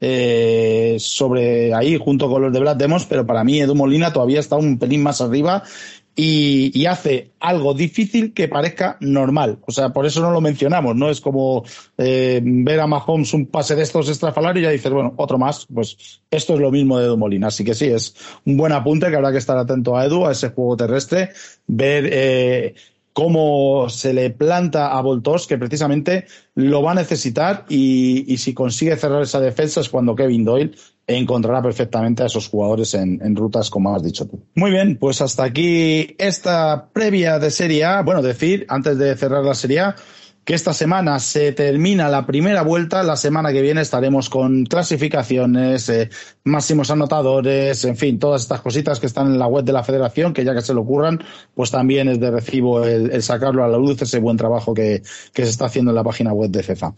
eh, 0.05 0.97
sobre 0.99 1.73
ahí 1.73 1.97
junto 1.97 2.29
con 2.29 2.41
los 2.41 2.51
de 2.51 2.59
Black 2.59 2.77
Demons, 2.77 3.05
pero 3.05 3.25
para 3.25 3.45
mí 3.45 3.61
Edu 3.61 3.73
Molina 3.73 4.11
todavía 4.11 4.41
está 4.41 4.57
un 4.57 4.77
pelín 4.77 5.01
más 5.01 5.21
arriba 5.21 5.63
y, 6.13 6.85
hace 6.87 7.31
algo 7.39 7.73
difícil 7.73 8.33
que 8.33 8.49
parezca 8.49 8.97
normal. 8.99 9.59
O 9.65 9.71
sea, 9.71 9.93
por 9.93 10.05
eso 10.05 10.19
no 10.19 10.31
lo 10.31 10.41
mencionamos, 10.41 10.93
¿no? 10.95 11.09
Es 11.09 11.21
como 11.21 11.63
eh, 11.97 12.41
ver 12.43 12.81
a 12.81 12.87
Mahomes 12.87 13.33
un 13.33 13.45
pase 13.45 13.75
de 13.77 13.83
estos 13.83 14.09
estrafalarios 14.09 14.61
y 14.61 14.65
ya 14.65 14.71
dices, 14.71 14.91
bueno, 14.91 15.13
otro 15.15 15.37
más, 15.37 15.65
pues 15.73 16.21
esto 16.29 16.55
es 16.55 16.59
lo 16.59 16.69
mismo 16.69 16.99
de 16.99 17.05
Edu 17.05 17.17
Molina. 17.17 17.47
Así 17.47 17.63
que 17.63 17.73
sí, 17.73 17.85
es 17.85 18.13
un 18.45 18.57
buen 18.57 18.73
apunte 18.73 19.09
que 19.09 19.15
habrá 19.15 19.31
que 19.31 19.37
estar 19.37 19.57
atento 19.57 19.95
a 19.95 20.05
Edu, 20.05 20.25
a 20.25 20.33
ese 20.33 20.49
juego 20.49 20.75
terrestre, 20.75 21.29
ver 21.65 22.09
eh, 22.11 22.75
cómo 23.13 23.89
se 23.89 24.13
le 24.13 24.31
planta 24.31 24.97
a 24.97 25.01
Voltos, 25.01 25.47
que 25.47 25.57
precisamente 25.57 26.25
lo 26.55 26.81
va 26.81 26.91
a 26.91 26.95
necesitar 26.95 27.65
y, 27.69 28.35
si 28.37 28.53
consigue 28.53 28.97
cerrar 28.97 29.21
esa 29.21 29.39
defensa 29.39 29.81
es 29.81 29.89
cuando 29.89 30.15
Kevin 30.15 30.43
Doyle 30.43 30.75
encontrará 31.05 31.61
perfectamente 31.61 32.23
a 32.23 32.25
esos 32.25 32.47
jugadores 32.47 32.93
en, 32.93 33.21
en, 33.23 33.35
rutas 33.35 33.69
como 33.69 33.95
has 33.95 34.03
dicho 34.03 34.25
tú. 34.25 34.41
Muy 34.55 34.71
bien, 34.71 34.97
pues 34.97 35.21
hasta 35.21 35.43
aquí 35.43 36.15
esta 36.17 36.89
previa 36.91 37.39
de 37.39 37.51
Serie 37.51 37.83
A. 37.85 38.01
Bueno, 38.01 38.21
decir, 38.21 38.65
antes 38.69 38.97
de 38.97 39.15
cerrar 39.15 39.43
la 39.43 39.53
Serie 39.53 39.81
A, 39.81 39.95
que 40.45 40.53
esta 40.53 40.73
semana 40.73 41.19
se 41.19 41.53
termina 41.53 42.09
la 42.09 42.25
primera 42.25 42.63
vuelta, 42.63 43.03
la 43.03 43.15
semana 43.15 43.51
que 43.53 43.61
viene 43.61 43.81
estaremos 43.81 44.29
con 44.29 44.65
clasificaciones, 44.65 45.87
eh, 45.89 46.09
máximos 46.43 46.91
anotadores, 46.91 47.85
en 47.85 47.95
fin, 47.95 48.19
todas 48.19 48.41
estas 48.41 48.61
cositas 48.61 48.99
que 48.99 49.05
están 49.05 49.27
en 49.27 49.39
la 49.39 49.47
web 49.47 49.63
de 49.63 49.71
la 49.71 49.83
federación, 49.83 50.33
que 50.33 50.43
ya 50.43 50.53
que 50.53 50.61
se 50.61 50.73
le 50.73 50.81
ocurran, 50.81 51.23
pues 51.55 51.71
también 51.71 52.09
es 52.09 52.19
de 52.19 52.31
recibo 52.31 52.83
el, 52.83 53.23
sacarlo 53.23 53.63
a 53.63 53.67
la 53.67 53.77
luz, 53.77 54.01
ese 54.01 54.19
buen 54.19 54.35
trabajo 54.35 54.73
que, 54.73 55.01
que, 55.33 55.43
se 55.43 55.49
está 55.49 55.65
haciendo 55.65 55.91
en 55.91 55.95
la 55.95 56.03
página 56.03 56.33
web 56.33 56.49
de 56.49 56.63
FEFA. 56.63 56.93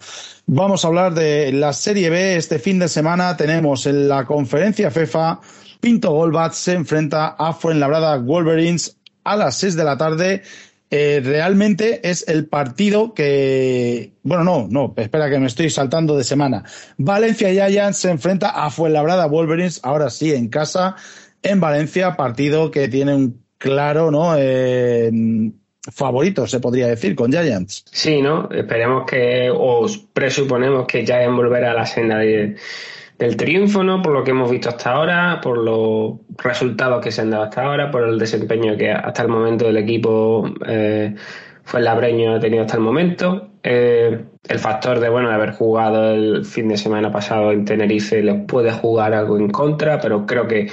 Vamos 0.48 0.84
a 0.84 0.88
hablar 0.88 1.14
de 1.14 1.52
la 1.52 1.74
Serie 1.74 2.10
B. 2.10 2.38
Este 2.38 2.58
fin 2.58 2.80
de 2.80 2.88
semana 2.88 3.38
tenemos 3.38 3.86
en 3.86 4.08
la 4.08 4.26
conferencia 4.26 4.89
FEFA, 4.89 5.39
Pinto 5.80 6.12
Golbat 6.12 6.54
se 6.54 6.74
enfrenta 6.74 7.36
a 7.38 7.54
Fuenlabrada 7.54 8.18
Wolverines 8.18 8.98
a 9.24 9.36
las 9.36 9.58
6 9.58 9.76
de 9.76 9.84
la 9.84 9.98
tarde 9.98 10.41
eh, 10.92 11.22
realmente 11.24 12.08
es 12.10 12.28
el 12.28 12.48
partido 12.48 13.14
que, 13.14 14.14
bueno, 14.24 14.44
no, 14.44 14.68
no, 14.70 14.94
espera 14.98 15.30
que 15.30 15.40
me 15.40 15.48
estoy 15.48 15.70
saltando 15.70 16.16
de 16.16 16.24
semana. 16.24 16.64
Valencia 16.98 17.50
Giants 17.50 17.98
se 17.98 18.12
enfrenta 18.12 18.50
a 18.50 18.70
Fuenlabrada 18.70 19.26
Wolverines, 19.26 19.80
ahora 19.84 20.10
sí, 20.10 20.34
en 20.34 20.48
casa, 20.50 20.96
en 21.42 21.60
Valencia, 21.60 22.16
partido 22.16 22.72
que 22.72 22.88
tiene 22.88 23.16
un 23.16 23.44
claro, 23.58 24.12
¿no? 24.12 24.36
Eh, 24.38 25.12
favorito, 25.92 26.48
se 26.48 26.60
podría 26.60 26.88
decir, 26.88 27.16
con 27.16 27.32
Giants. 27.32 27.86
Sí, 27.92 28.22
¿no? 28.22 28.50
Esperemos 28.52 29.06
que, 29.06 29.50
o 29.52 29.88
presuponemos 30.14 30.86
que 30.88 31.06
Giants 31.06 31.36
volverá 31.36 31.72
a 31.72 31.76
la 31.76 31.86
senda 31.86 32.18
de 32.20 32.56
del 33.18 33.38
triunfo. 33.38 33.80
Por 34.01 34.13
lo 34.13 34.24
que 34.24 34.32
hemos 34.32 34.49
visto 34.49 34.70
hasta 34.70 34.91
ahora, 34.91 35.39
por 35.41 35.57
los 35.57 36.20
resultados 36.38 37.03
que 37.03 37.11
se 37.11 37.22
han 37.22 37.30
dado 37.30 37.43
hasta 37.43 37.63
ahora, 37.63 37.91
por 37.91 38.03
el 38.03 38.20
desempeño 38.20 38.78
que 38.78 38.91
hasta 38.91 39.22
el 39.24 39.30
momento 39.30 39.66
del 39.66 39.78
equipo 39.78 40.49
eh, 40.66 41.16
fue 41.63 41.80
el 41.80 41.86
labreño 41.86 42.36
ha 42.36 42.39
tenido 42.39 42.63
hasta 42.63 42.78
el 42.78 42.84
momento. 42.84 43.49
Eh, 43.63 44.26
el 44.47 44.59
factor 44.59 44.99
de 44.99 45.09
bueno 45.09 45.30
de 45.30 45.36
haber 45.36 45.51
jugado 45.53 46.13
el 46.13 46.45
fin 46.45 46.68
de 46.68 46.78
semana 46.78 47.11
pasado 47.11 47.51
en 47.51 47.66
Tenerife 47.66 48.22
les 48.22 48.45
puede 48.45 48.72
jugar 48.72 49.13
algo 49.13 49.38
en 49.39 49.49
contra, 49.49 49.99
pero 49.99 50.26
creo 50.26 50.47
que 50.47 50.70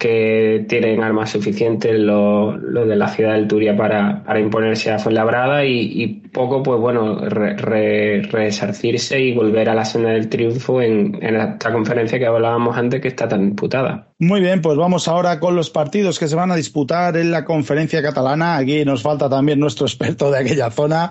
que 0.00 0.64
tienen 0.66 1.02
armas 1.02 1.30
suficientes 1.30 1.92
los, 1.98 2.58
de 2.58 2.96
la 2.96 3.08
ciudad 3.08 3.34
del 3.34 3.46
Turia 3.46 3.76
para, 3.76 4.24
para 4.24 4.40
imponerse 4.40 4.90
a 4.90 4.98
Fuenlabrada 4.98 5.66
y, 5.66 6.02
y 6.02 6.06
poco, 6.30 6.62
pues 6.62 6.80
bueno, 6.80 7.20
resarcirse 7.20 9.20
y 9.20 9.34
volver 9.34 9.68
a 9.68 9.74
la 9.74 9.84
senda 9.84 10.08
del 10.08 10.30
triunfo 10.30 10.80
en, 10.80 11.22
en 11.22 11.36
esta 11.36 11.70
conferencia 11.70 12.18
que 12.18 12.24
hablábamos 12.24 12.78
antes 12.78 13.02
que 13.02 13.08
está 13.08 13.28
tan 13.28 13.50
disputada. 13.50 14.08
Muy 14.18 14.40
bien, 14.40 14.62
pues 14.62 14.78
vamos 14.78 15.06
ahora 15.06 15.38
con 15.38 15.54
los 15.54 15.68
partidos 15.68 16.18
que 16.18 16.28
se 16.28 16.36
van 16.36 16.50
a 16.50 16.56
disputar 16.56 17.18
en 17.18 17.30
la 17.30 17.44
conferencia 17.44 18.02
catalana. 18.02 18.56
Aquí 18.56 18.86
nos 18.86 19.02
falta 19.02 19.28
también 19.28 19.60
nuestro 19.60 19.86
experto 19.86 20.30
de 20.30 20.38
aquella 20.38 20.70
zona. 20.70 21.10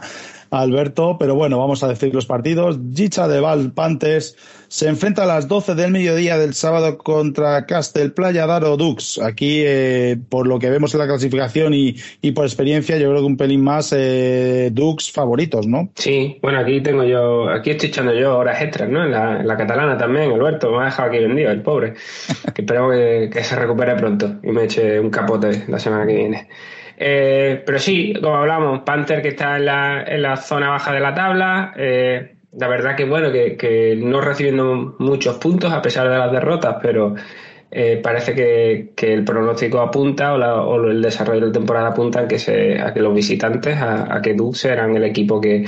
Alberto, 0.51 1.17
pero 1.19 1.35
bueno, 1.35 1.59
vamos 1.59 1.83
a 1.83 1.87
decir 1.87 2.13
los 2.13 2.25
partidos. 2.25 2.79
Gicha 2.93 3.27
de 3.27 3.39
Val 3.39 3.71
Pantes 3.71 4.35
se 4.67 4.87
enfrenta 4.87 5.23
a 5.23 5.25
las 5.25 5.47
12 5.47 5.75
del 5.75 5.91
mediodía 5.91 6.37
del 6.37 6.53
sábado 6.53 6.97
contra 6.97 7.65
Castel 7.65 8.13
Playa 8.13 8.45
Daro 8.45 8.77
Dux. 8.77 9.19
Aquí, 9.19 9.63
eh, 9.65 10.17
por 10.29 10.47
lo 10.47 10.59
que 10.59 10.69
vemos 10.69 10.93
en 10.93 10.99
la 10.99 11.07
clasificación 11.07 11.73
y, 11.73 11.95
por 12.33 12.45
experiencia, 12.45 12.97
yo 12.97 13.09
creo 13.09 13.21
que 13.21 13.25
un 13.25 13.37
pelín 13.37 13.63
más 13.63 13.93
eh, 13.95 14.69
Dux 14.71 15.11
favoritos, 15.11 15.67
¿no? 15.67 15.89
Sí, 15.95 16.37
bueno, 16.41 16.59
aquí 16.59 16.81
tengo 16.81 17.03
yo, 17.03 17.49
aquí 17.49 17.71
estoy 17.71 17.89
echando 17.89 18.13
yo 18.13 18.37
horas 18.37 18.61
extras, 18.61 18.89
¿no? 18.89 19.03
En 19.03 19.11
la, 19.11 19.57
catalana 19.57 19.97
también, 19.97 20.31
Alberto, 20.31 20.71
me 20.71 20.83
ha 20.83 20.85
dejado 20.85 21.09
aquí 21.09 21.19
vendido, 21.19 21.51
el 21.51 21.61
pobre. 21.61 21.95
que, 22.53 23.29
que 23.31 23.43
se 23.43 23.55
recupere 23.55 23.95
pronto 23.95 24.35
y 24.43 24.51
me 24.51 24.65
eche 24.65 24.99
un 24.99 25.09
capote 25.09 25.65
la 25.67 25.79
semana 25.79 26.05
que 26.05 26.15
viene. 26.15 26.47
Eh, 27.01 27.63
pero 27.65 27.79
sí, 27.79 28.13
como 28.21 28.35
hablamos, 28.35 28.81
Panther 28.81 29.21
que 29.21 29.29
está 29.29 29.55
en 29.55 29.65
la, 29.65 30.03
en 30.03 30.21
la 30.21 30.35
zona 30.35 30.69
baja 30.69 30.91
de 30.91 30.99
la 30.99 31.13
tabla. 31.13 31.73
Eh, 31.77 32.35
la 32.51 32.67
verdad 32.67 32.95
que 32.97 33.05
bueno, 33.05 33.31
que, 33.31 33.97
no 33.97 34.19
recibiendo 34.19 34.95
muchos 34.99 35.37
puntos 35.37 35.71
a 35.71 35.81
pesar 35.81 36.09
de 36.09 36.17
las 36.17 36.31
derrotas, 36.31 36.77
pero 36.81 37.15
eh, 37.71 38.01
parece 38.03 38.35
que, 38.35 39.13
el 39.13 39.23
pronóstico 39.23 39.79
apunta 39.79 40.33
o, 40.33 40.89
el 40.89 41.01
desarrollo 41.01 41.41
de 41.41 41.47
la 41.47 41.53
temporada 41.53 41.89
apunta 41.89 42.21
a 42.21 42.27
que, 42.27 42.37
se, 42.37 42.81
a 42.81 42.93
que 42.93 42.99
los 42.99 43.13
visitantes, 43.13 43.77
a, 43.81 44.19
que 44.21 44.33
Dux 44.33 44.57
serán 44.57 44.95
el 44.95 45.03
equipo 45.05 45.39
que, 45.39 45.65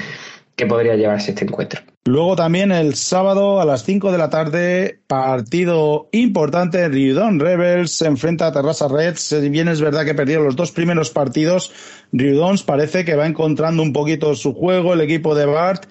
que 0.56 0.66
podría 0.66 0.96
llevarse 0.96 1.32
este 1.32 1.46
encuentro. 1.46 1.82
Luego 2.06 2.36
también 2.36 2.72
el 2.72 2.96
sábado 2.96 3.62
a 3.62 3.66
las 3.66 3.84
5 3.84 4.12
de 4.12 4.18
la 4.18 4.32
tarde, 4.32 5.02
partido 5.06 6.10
importante, 6.12 6.90
Riudon 6.90 7.40
Rebels 7.40 7.92
se 7.92 8.08
enfrenta 8.08 8.48
a 8.48 8.52
Terrassa 8.52 8.88
Reds. 8.88 9.22
Si 9.22 9.50
bien 9.50 9.68
es 9.68 9.82
verdad 9.82 10.04
que 10.04 10.16
perdieron 10.16 10.46
los 10.46 10.56
dos 10.56 10.72
primeros 10.72 11.12
partidos, 11.12 11.72
Riudons 12.12 12.64
parece 12.64 13.06
que 13.06 13.16
va 13.16 13.28
encontrando 13.28 13.84
un 13.84 13.94
poquito 13.94 14.34
su 14.34 14.56
juego, 14.56 14.94
el 14.94 15.02
equipo 15.02 15.36
de 15.36 15.46
Bart, 15.46 15.86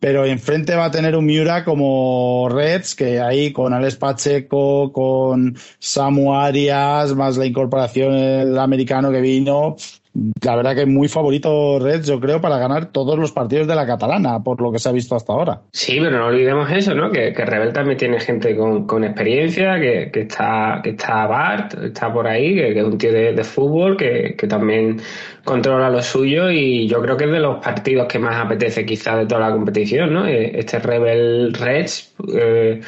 pero 0.00 0.24
enfrente 0.24 0.74
va 0.74 0.86
a 0.86 0.90
tener 0.90 1.14
un 1.14 1.26
Miura 1.26 1.64
como 1.64 2.48
Reds, 2.48 2.96
que 2.96 3.20
ahí 3.20 3.52
con 3.52 3.72
Alex 3.72 3.94
Pacheco, 3.94 4.92
con 4.92 5.56
Samu 5.78 6.34
Arias, 6.34 7.14
más 7.14 7.36
la 7.36 7.46
incorporación 7.46 8.14
el 8.14 8.58
americano 8.58 9.12
que 9.12 9.20
vino, 9.20 9.76
la 10.14 10.56
verdad 10.56 10.74
que 10.74 10.84
muy 10.84 11.08
favorito 11.08 11.78
Reds, 11.78 12.06
yo 12.06 12.20
creo, 12.20 12.40
para 12.40 12.58
ganar 12.58 12.92
todos 12.92 13.18
los 13.18 13.32
partidos 13.32 13.66
de 13.66 13.74
la 13.74 13.86
catalana, 13.86 14.42
por 14.42 14.60
lo 14.60 14.70
que 14.70 14.78
se 14.78 14.88
ha 14.88 14.92
visto 14.92 15.16
hasta 15.16 15.32
ahora. 15.32 15.62
Sí, 15.72 15.98
pero 16.00 16.18
no 16.18 16.26
olvidemos 16.26 16.70
eso, 16.70 16.94
¿no? 16.94 17.10
Que, 17.10 17.32
que 17.32 17.44
Rebel 17.46 17.72
también 17.72 17.96
tiene 17.96 18.20
gente 18.20 18.54
con, 18.54 18.86
con 18.86 19.04
experiencia, 19.04 19.80
que, 19.80 20.10
que, 20.12 20.20
está, 20.22 20.80
que 20.82 20.90
está 20.90 21.26
Bart, 21.26 21.74
está 21.82 22.12
por 22.12 22.26
ahí, 22.26 22.54
que, 22.54 22.78
es 22.78 22.84
un 22.84 22.98
tío 22.98 23.12
de, 23.12 23.44
fútbol, 23.44 23.96
que, 23.96 24.34
que, 24.36 24.46
también 24.46 25.00
controla 25.44 25.88
lo 25.88 26.02
suyo 26.02 26.50
y 26.50 26.86
yo 26.86 27.00
creo 27.00 27.16
que 27.16 27.24
es 27.24 27.32
de 27.32 27.40
los 27.40 27.64
partidos 27.64 28.06
que 28.06 28.18
más 28.18 28.36
apetece 28.36 28.84
quizá 28.84 29.16
de 29.16 29.26
toda 29.26 29.48
la 29.48 29.52
competición, 29.52 30.12
¿no? 30.12 30.26
Eh, 30.26 30.58
este 30.58 30.78
Rebel 30.78 31.54
Reds. 31.54 32.14
Eh, 32.34 32.80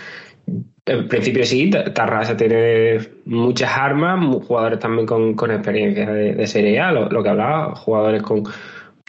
en 0.87 1.09
principio 1.09 1.45
sí, 1.45 1.70
Tarrasa 1.70 2.37
tiene 2.37 2.99
muchas 3.24 3.70
armas, 3.76 4.22
jugadores 4.47 4.78
también 4.78 5.07
con, 5.07 5.35
con 5.35 5.51
experiencia 5.51 6.11
de, 6.11 6.47
Serie 6.47 6.80
A, 6.80 6.93
lo, 6.93 7.22
que 7.22 7.28
hablaba, 7.28 7.74
jugadores 7.74 8.22
con, 8.22 8.43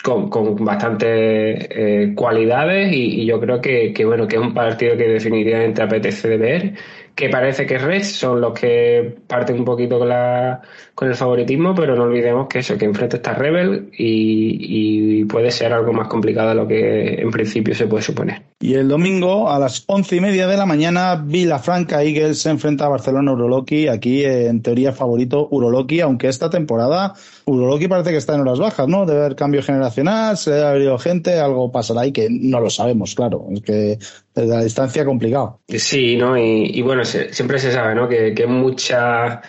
con, 0.01 0.29
con 0.29 0.55
bastantes 0.63 1.67
eh, 1.69 2.13
cualidades 2.15 2.93
y, 2.93 3.25
yo 3.25 3.39
creo 3.41 3.59
que, 3.59 3.91
que, 3.93 4.05
bueno 4.05 4.27
que 4.27 4.37
es 4.37 4.41
un 4.41 4.53
partido 4.53 4.95
que 4.95 5.07
definitivamente 5.07 5.81
apetece 5.81 6.29
de 6.29 6.37
ver 6.37 6.73
que 7.15 7.29
parece 7.29 7.65
que 7.65 7.77
Reds 7.77 8.11
son 8.11 8.41
los 8.41 8.53
que 8.53 9.15
parten 9.27 9.59
un 9.59 9.65
poquito 9.65 9.97
con, 9.97 10.09
la, 10.09 10.61
con 10.93 11.07
el 11.07 11.15
favoritismo, 11.15 11.73
pero 11.73 11.95
no 11.95 12.03
olvidemos 12.03 12.47
que 12.47 12.59
eso, 12.59 12.77
que 12.77 12.85
enfrente 12.85 13.17
está 13.17 13.33
Rebel 13.33 13.89
y, 13.97 15.21
y, 15.21 15.25
puede 15.25 15.49
ser 15.49 15.71
algo 15.71 15.93
más 15.93 16.09
complicado 16.09 16.49
de 16.49 16.55
lo 16.55 16.67
que 16.67 17.21
en 17.21 17.31
principio 17.31 17.73
se 17.73 17.87
puede 17.87 18.03
suponer. 18.03 18.41
Y 18.57 18.75
el 18.75 18.87
domingo 18.87 19.49
a 19.49 19.59
las 19.59 19.83
once 19.87 20.15
y 20.15 20.21
media 20.21 20.47
de 20.47 20.55
la 20.55 20.65
mañana, 20.65 21.21
Vilafranca 21.21 22.01
Eagles 22.01 22.39
se 22.39 22.49
enfrenta 22.49 22.85
a 22.85 22.89
Barcelona 22.89 23.33
Uroloki. 23.33 23.89
Aquí, 23.89 24.23
en 24.23 24.61
teoría, 24.61 24.93
favorito 24.93 25.49
Uroloki, 25.51 25.99
aunque 25.99 26.29
esta 26.29 26.49
temporada 26.49 27.13
Uroloki 27.45 27.89
parece 27.89 28.11
que 28.11 28.17
está 28.17 28.33
en 28.33 28.41
horas 28.41 28.59
bajas, 28.59 28.87
¿no? 28.87 29.05
Debe 29.05 29.19
haber 29.19 29.35
cambio 29.35 29.61
generacional, 29.61 30.37
se 30.37 30.51
debe 30.51 30.67
haber 30.67 30.99
gente, 30.99 31.37
algo 31.37 31.69
pasará 31.69 32.01
ahí 32.01 32.13
que 32.13 32.29
no 32.29 32.61
lo 32.61 32.69
sabemos, 32.69 33.13
claro. 33.13 33.45
Es 33.51 33.61
que 33.61 33.99
desde 34.33 34.55
la 34.55 34.63
distancia 34.63 35.03
complicado. 35.03 35.59
Sí, 35.67 36.15
¿no? 36.15 36.37
Y, 36.37 36.81
bueno, 36.81 37.03
siempre 37.03 37.59
se 37.59 37.73
sabe, 37.73 37.93
¿no? 37.93 38.07
Que, 38.07 38.33
que 38.33 38.47
mucha, 38.47 39.41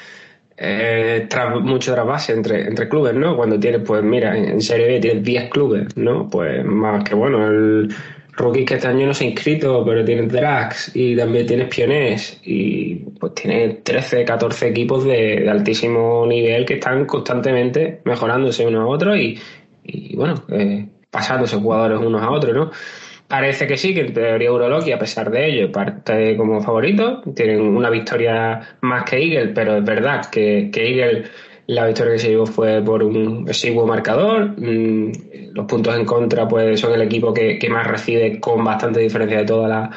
eh, 0.57 1.29
mucho 1.63 1.95
trasvase 1.95 2.33
entre, 2.33 2.67
entre 2.67 2.89
clubes, 2.89 3.15
¿no? 3.15 3.37
Cuando 3.37 3.57
tienes, 3.61 3.83
pues 3.87 4.03
mira, 4.03 4.37
en 4.37 4.61
Serie 4.61 4.89
B 4.89 4.99
tienes 4.99 5.23
10 5.23 5.51
clubes, 5.51 5.97
¿no? 5.97 6.29
Pues 6.29 6.65
más 6.65 7.05
que 7.05 7.15
bueno, 7.15 7.47
el 7.47 7.95
rookie 8.37 8.65
que 8.65 8.75
este 8.75 8.87
año 8.87 9.07
no 9.07 9.15
se 9.15 9.25
ha 9.25 9.29
inscrito, 9.29 9.85
pero 9.85 10.05
tienes 10.05 10.31
Drax 10.31 10.93
y 10.95 11.17
también 11.17 11.47
tienes 11.47 11.69
Pionés 11.69 12.41
y 12.45 12.97
pues 13.19 13.35
tienes 13.35 13.83
13, 13.83 14.25
14 14.25 14.69
equipos 14.69 15.05
de, 15.05 15.49
altísimo 15.49 16.27
nivel 16.27 16.65
que 16.65 16.75
están 16.75 17.07
constantemente 17.07 18.01
mejorándose 18.05 18.67
unos 18.67 18.83
a 18.83 18.87
otros 18.87 19.17
y, 19.17 19.39
y 19.85 20.15
bueno, 20.17 20.35
eh, 20.51 20.87
pasándose 21.11 21.57
jugadores 21.57 21.99
unos 21.99 22.23
a 22.23 22.31
otros, 22.31 22.55
¿no? 22.55 22.71
Parece 23.29 23.67
que 23.67 23.77
sí, 23.77 23.93
que 23.93 24.03
en 24.03 24.13
teoría 24.13 24.53
Urologi, 24.53 24.93
a 24.93 24.99
pesar 25.01 25.31
de 25.31 25.49
ello, 25.49 25.73
parte 25.73 26.37
como 26.37 26.61
favorito. 26.61 27.23
Tienen 27.35 27.61
una 27.61 27.91
victoria 27.91 28.77
más 28.83 29.03
que 29.03 29.17
Eagle, 29.17 29.53
pero 29.53 29.79
es 29.79 29.85
verdad 29.85 30.27
que, 30.31 30.71
que 30.73 30.87
Eagle 30.89 31.25
la 31.67 31.87
victoria 31.87 32.13
que 32.13 32.19
se 32.19 32.29
llevó 32.29 32.47
fue 32.47 32.83
por 32.83 33.03
un 33.03 33.49
exiguo 33.49 33.87
marcador. 33.87 34.55
Mm, 34.61 35.13
los 35.53 35.67
puntos 35.67 35.97
en 35.97 36.05
contra 36.05 36.47
pues 36.47 36.79
son 36.81 36.93
el 36.95 37.03
equipo 37.03 37.33
que, 37.33 37.59
que 37.59 37.69
más 37.69 37.87
recibe 37.87 38.39
con 38.41 38.65
bastante 38.65 39.01
diferencia 39.01 39.39
de 39.39 39.45
toda 39.45 39.69
la, 39.69 39.91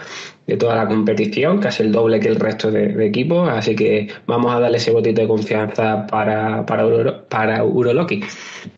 de 0.49 0.57
toda 0.57 0.75
la 0.75 0.87
competición, 0.87 1.59
casi 1.59 1.83
el 1.83 1.91
doble 1.91 2.19
que 2.19 2.27
el 2.27 2.35
resto 2.35 2.71
de, 2.71 3.05
equipos, 3.05 3.47
así 3.47 3.75
que 3.75 4.07
vamos 4.25 4.51
a 4.51 4.59
darle 4.59 4.77
ese 4.77 4.89
botito 4.89 5.21
de 5.21 5.27
confianza 5.27 6.07
para, 6.07 6.65
para, 6.65 7.27
para 7.29 7.63
Uroloki. 7.63 8.23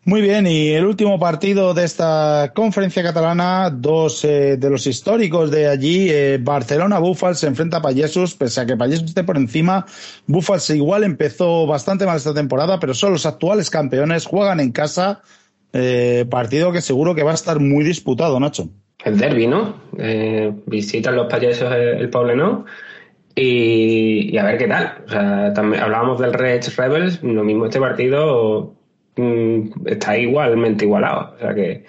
Muy 0.04 0.20
bien, 0.20 0.46
y 0.46 0.68
el 0.68 0.84
último 0.84 1.18
partido 1.18 1.72
de 1.72 1.84
esta 1.84 2.52
conferencia 2.54 3.02
catalana, 3.02 3.70
dos 3.70 4.22
eh, 4.24 4.58
de 4.58 4.68
los 4.68 4.86
históricos 4.86 5.50
de 5.50 5.66
allí, 5.66 6.10
eh, 6.10 6.38
Barcelona 6.42 6.98
Búfals 6.98 7.38
se 7.38 7.46
enfrenta 7.46 7.78
a 7.78 7.82
Payesus, 7.82 8.34
pese 8.34 8.60
a 8.60 8.66
que 8.66 8.76
Payesus 8.76 9.08
esté 9.08 9.24
por 9.24 9.38
encima, 9.38 9.86
Búfals 10.26 10.68
igual 10.70 11.04
empezó 11.04 11.66
bastante 11.66 12.04
mal 12.04 12.18
esta 12.18 12.34
temporada, 12.34 12.78
pero 12.80 12.92
son 12.92 13.12
los 13.12 13.24
actuales 13.24 13.70
campeones, 13.70 14.26
juegan 14.26 14.60
en 14.60 14.72
casa, 14.72 15.22
eh, 15.72 16.26
partido 16.28 16.70
que 16.70 16.82
seguro 16.82 17.14
que 17.14 17.22
va 17.22 17.30
a 17.30 17.34
estar 17.34 17.60
muy 17.60 17.82
disputado, 17.82 18.38
Nacho 18.38 18.68
el 19.04 19.18
derby, 19.18 19.46
¿no? 19.46 19.82
Eh, 19.98 20.52
visitan 20.66 21.16
los 21.16 21.26
payasos 21.26 21.72
el, 21.72 22.10
el 22.10 22.36
¿no? 22.36 22.64
y, 23.34 24.36
a 24.36 24.44
ver 24.44 24.58
qué 24.58 24.68
tal. 24.68 25.02
O 25.06 25.08
sea, 25.08 25.52
también 25.54 25.82
hablábamos 25.82 26.20
del 26.20 26.32
Reds 26.32 26.76
Rebels, 26.76 27.22
lo 27.22 27.44
mismo 27.44 27.66
este 27.66 27.80
partido 27.80 28.74
mm, 29.16 29.86
está 29.86 30.16
igualmente 30.18 30.84
igualado. 30.84 31.34
O 31.36 31.38
sea 31.38 31.54
que, 31.54 31.84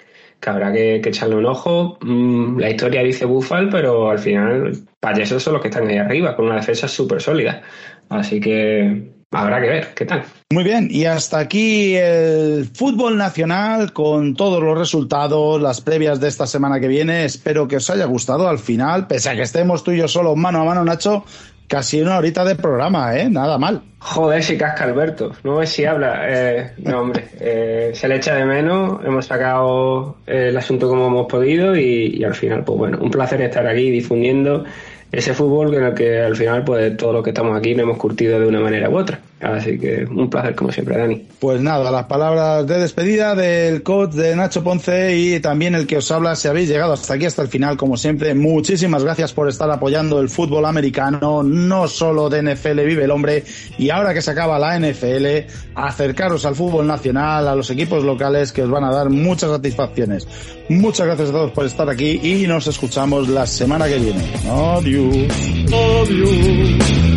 habrá 0.45 0.71
que, 0.71 0.95
echarle 0.95 1.35
un 1.35 1.45
ojo. 1.45 1.97
Mm, 2.01 2.59
la 2.59 2.69
historia 2.69 3.03
dice 3.03 3.25
Buffal, 3.25 3.69
pero 3.69 4.09
al 4.09 4.19
final 4.19 4.73
payasos 4.99 5.43
son 5.43 5.53
los 5.53 5.61
que 5.61 5.69
están 5.69 5.87
ahí 5.87 5.97
arriba, 5.97 6.35
con 6.35 6.45
una 6.45 6.55
defensa 6.55 6.87
súper 6.87 7.21
sólida. 7.21 7.61
Así 8.09 8.39
que 8.39 9.11
habrá 9.33 9.61
que 9.61 9.67
ver 9.67 9.87
qué 9.93 10.05
tal. 10.05 10.23
Muy 10.51 10.63
bien, 10.63 10.87
y 10.89 11.05
hasta 11.05 11.39
aquí 11.39 11.95
el 11.95 12.69
fútbol 12.73 13.17
nacional 13.17 13.91
con 13.91 14.35
todos 14.35 14.61
los 14.61 14.77
resultados, 14.77 15.61
las 15.61 15.81
previas 15.81 16.19
de 16.19 16.27
esta 16.27 16.45
semana 16.47 16.79
que 16.79 16.87
viene. 16.87 17.25
Espero 17.25 17.67
que 17.67 17.77
os 17.77 17.89
haya 17.89 18.05
gustado 18.05 18.47
al 18.47 18.59
final, 18.59 19.07
pese 19.07 19.29
a 19.29 19.35
que 19.35 19.41
estemos 19.41 19.83
tú 19.83 19.91
y 19.91 19.97
yo 19.97 20.07
solo 20.07 20.35
mano 20.35 20.61
a 20.61 20.65
mano, 20.65 20.83
Nacho. 20.83 21.25
Casi 21.65 22.01
una 22.01 22.17
horita 22.17 22.43
de 22.43 22.55
programa, 22.55 23.17
¿eh? 23.17 23.29
Nada 23.29 23.57
mal. 23.57 23.81
Joder, 23.97 24.43
si 24.43 24.57
casca 24.57 24.83
Alberto. 24.83 25.31
No 25.43 25.55
ves 25.55 25.69
si 25.69 25.85
habla. 25.85 26.25
Eh, 26.27 26.73
no, 26.77 27.01
hombre. 27.01 27.29
Eh, 27.39 27.91
se 27.95 28.07
le 28.07 28.17
echa 28.17 28.35
de 28.35 28.45
menos. 28.45 29.03
Hemos 29.03 29.25
sacado 29.25 30.17
el 30.27 30.55
asunto 30.55 30.87
como 30.87 31.07
hemos 31.07 31.25
podido 31.25 31.75
y, 31.75 32.17
y 32.17 32.23
al 32.23 32.35
final, 32.35 32.63
pues 32.63 32.77
bueno, 32.77 32.99
un 33.01 33.09
placer 33.09 33.41
estar 33.41 33.65
aquí 33.65 33.89
difundiendo 33.89 34.65
ese 35.13 35.33
fútbol 35.35 35.73
en 35.75 35.83
el 35.83 35.93
que 35.93 36.19
al 36.19 36.35
final, 36.35 36.63
pues 36.65 36.97
todos 36.97 37.13
los 37.13 37.23
que 37.23 37.29
estamos 37.29 37.55
aquí 37.55 37.75
nos 37.75 37.83
hemos 37.83 37.97
curtido 37.97 38.39
de 38.39 38.47
una 38.47 38.59
manera 38.59 38.89
u 38.89 38.97
otra. 38.97 39.19
Así 39.43 39.77
que 39.77 40.05
un 40.09 40.29
placer 40.29 40.55
como 40.55 40.71
siempre, 40.71 40.97
Dani. 40.97 41.21
Pues 41.39 41.61
nada, 41.61 41.91
las 41.91 42.05
palabras 42.05 42.65
de 42.65 42.79
despedida 42.79 43.35
del 43.35 43.83
coach 43.83 44.11
de 44.11 44.35
Nacho 44.35 44.63
Ponce 44.63 45.17
y 45.17 45.39
también 45.41 45.75
el 45.75 45.85
que 45.85 45.97
os 45.97 46.09
habla, 46.11 46.35
si 46.35 46.47
habéis 46.47 46.69
llegado 46.69 46.93
hasta 46.93 47.15
aquí, 47.15 47.25
hasta 47.25 47.41
el 47.41 47.49
final, 47.49 47.75
como 47.75 47.97
siempre, 47.97 48.33
muchísimas 48.33 49.03
gracias 49.03 49.33
por 49.33 49.49
estar 49.49 49.69
apoyando 49.69 50.21
el 50.21 50.29
fútbol 50.29 50.65
americano, 50.65 51.43
no 51.43 51.87
solo 51.89 52.29
de 52.29 52.41
NFL 52.41 52.81
vive 52.85 53.03
el 53.03 53.11
hombre, 53.11 53.43
y 53.77 53.89
ahora 53.89 54.13
que 54.13 54.21
se 54.21 54.31
acaba 54.31 54.57
la 54.57 54.79
NFL, 54.79 55.51
acercaros 55.75 56.45
al 56.45 56.55
fútbol 56.55 56.87
nacional, 56.87 57.47
a 57.47 57.55
los 57.55 57.69
equipos 57.69 58.03
locales 58.03 58.53
que 58.53 58.63
os 58.63 58.69
van 58.69 58.85
a 58.85 58.91
dar 58.91 59.09
muchas 59.09 59.49
satisfacciones. 59.49 60.25
Muchas 60.69 61.05
gracias 61.05 61.29
a 61.29 61.31
todos 61.33 61.51
por 61.51 61.65
estar 61.65 61.89
aquí 61.89 62.19
y 62.23 62.47
nos 62.47 62.67
escuchamos 62.67 63.27
la 63.27 63.45
semana 63.45 63.87
que 63.87 63.99
viene. 63.99 64.23
Adiós. 64.49 65.27
Adiós. 65.67 67.12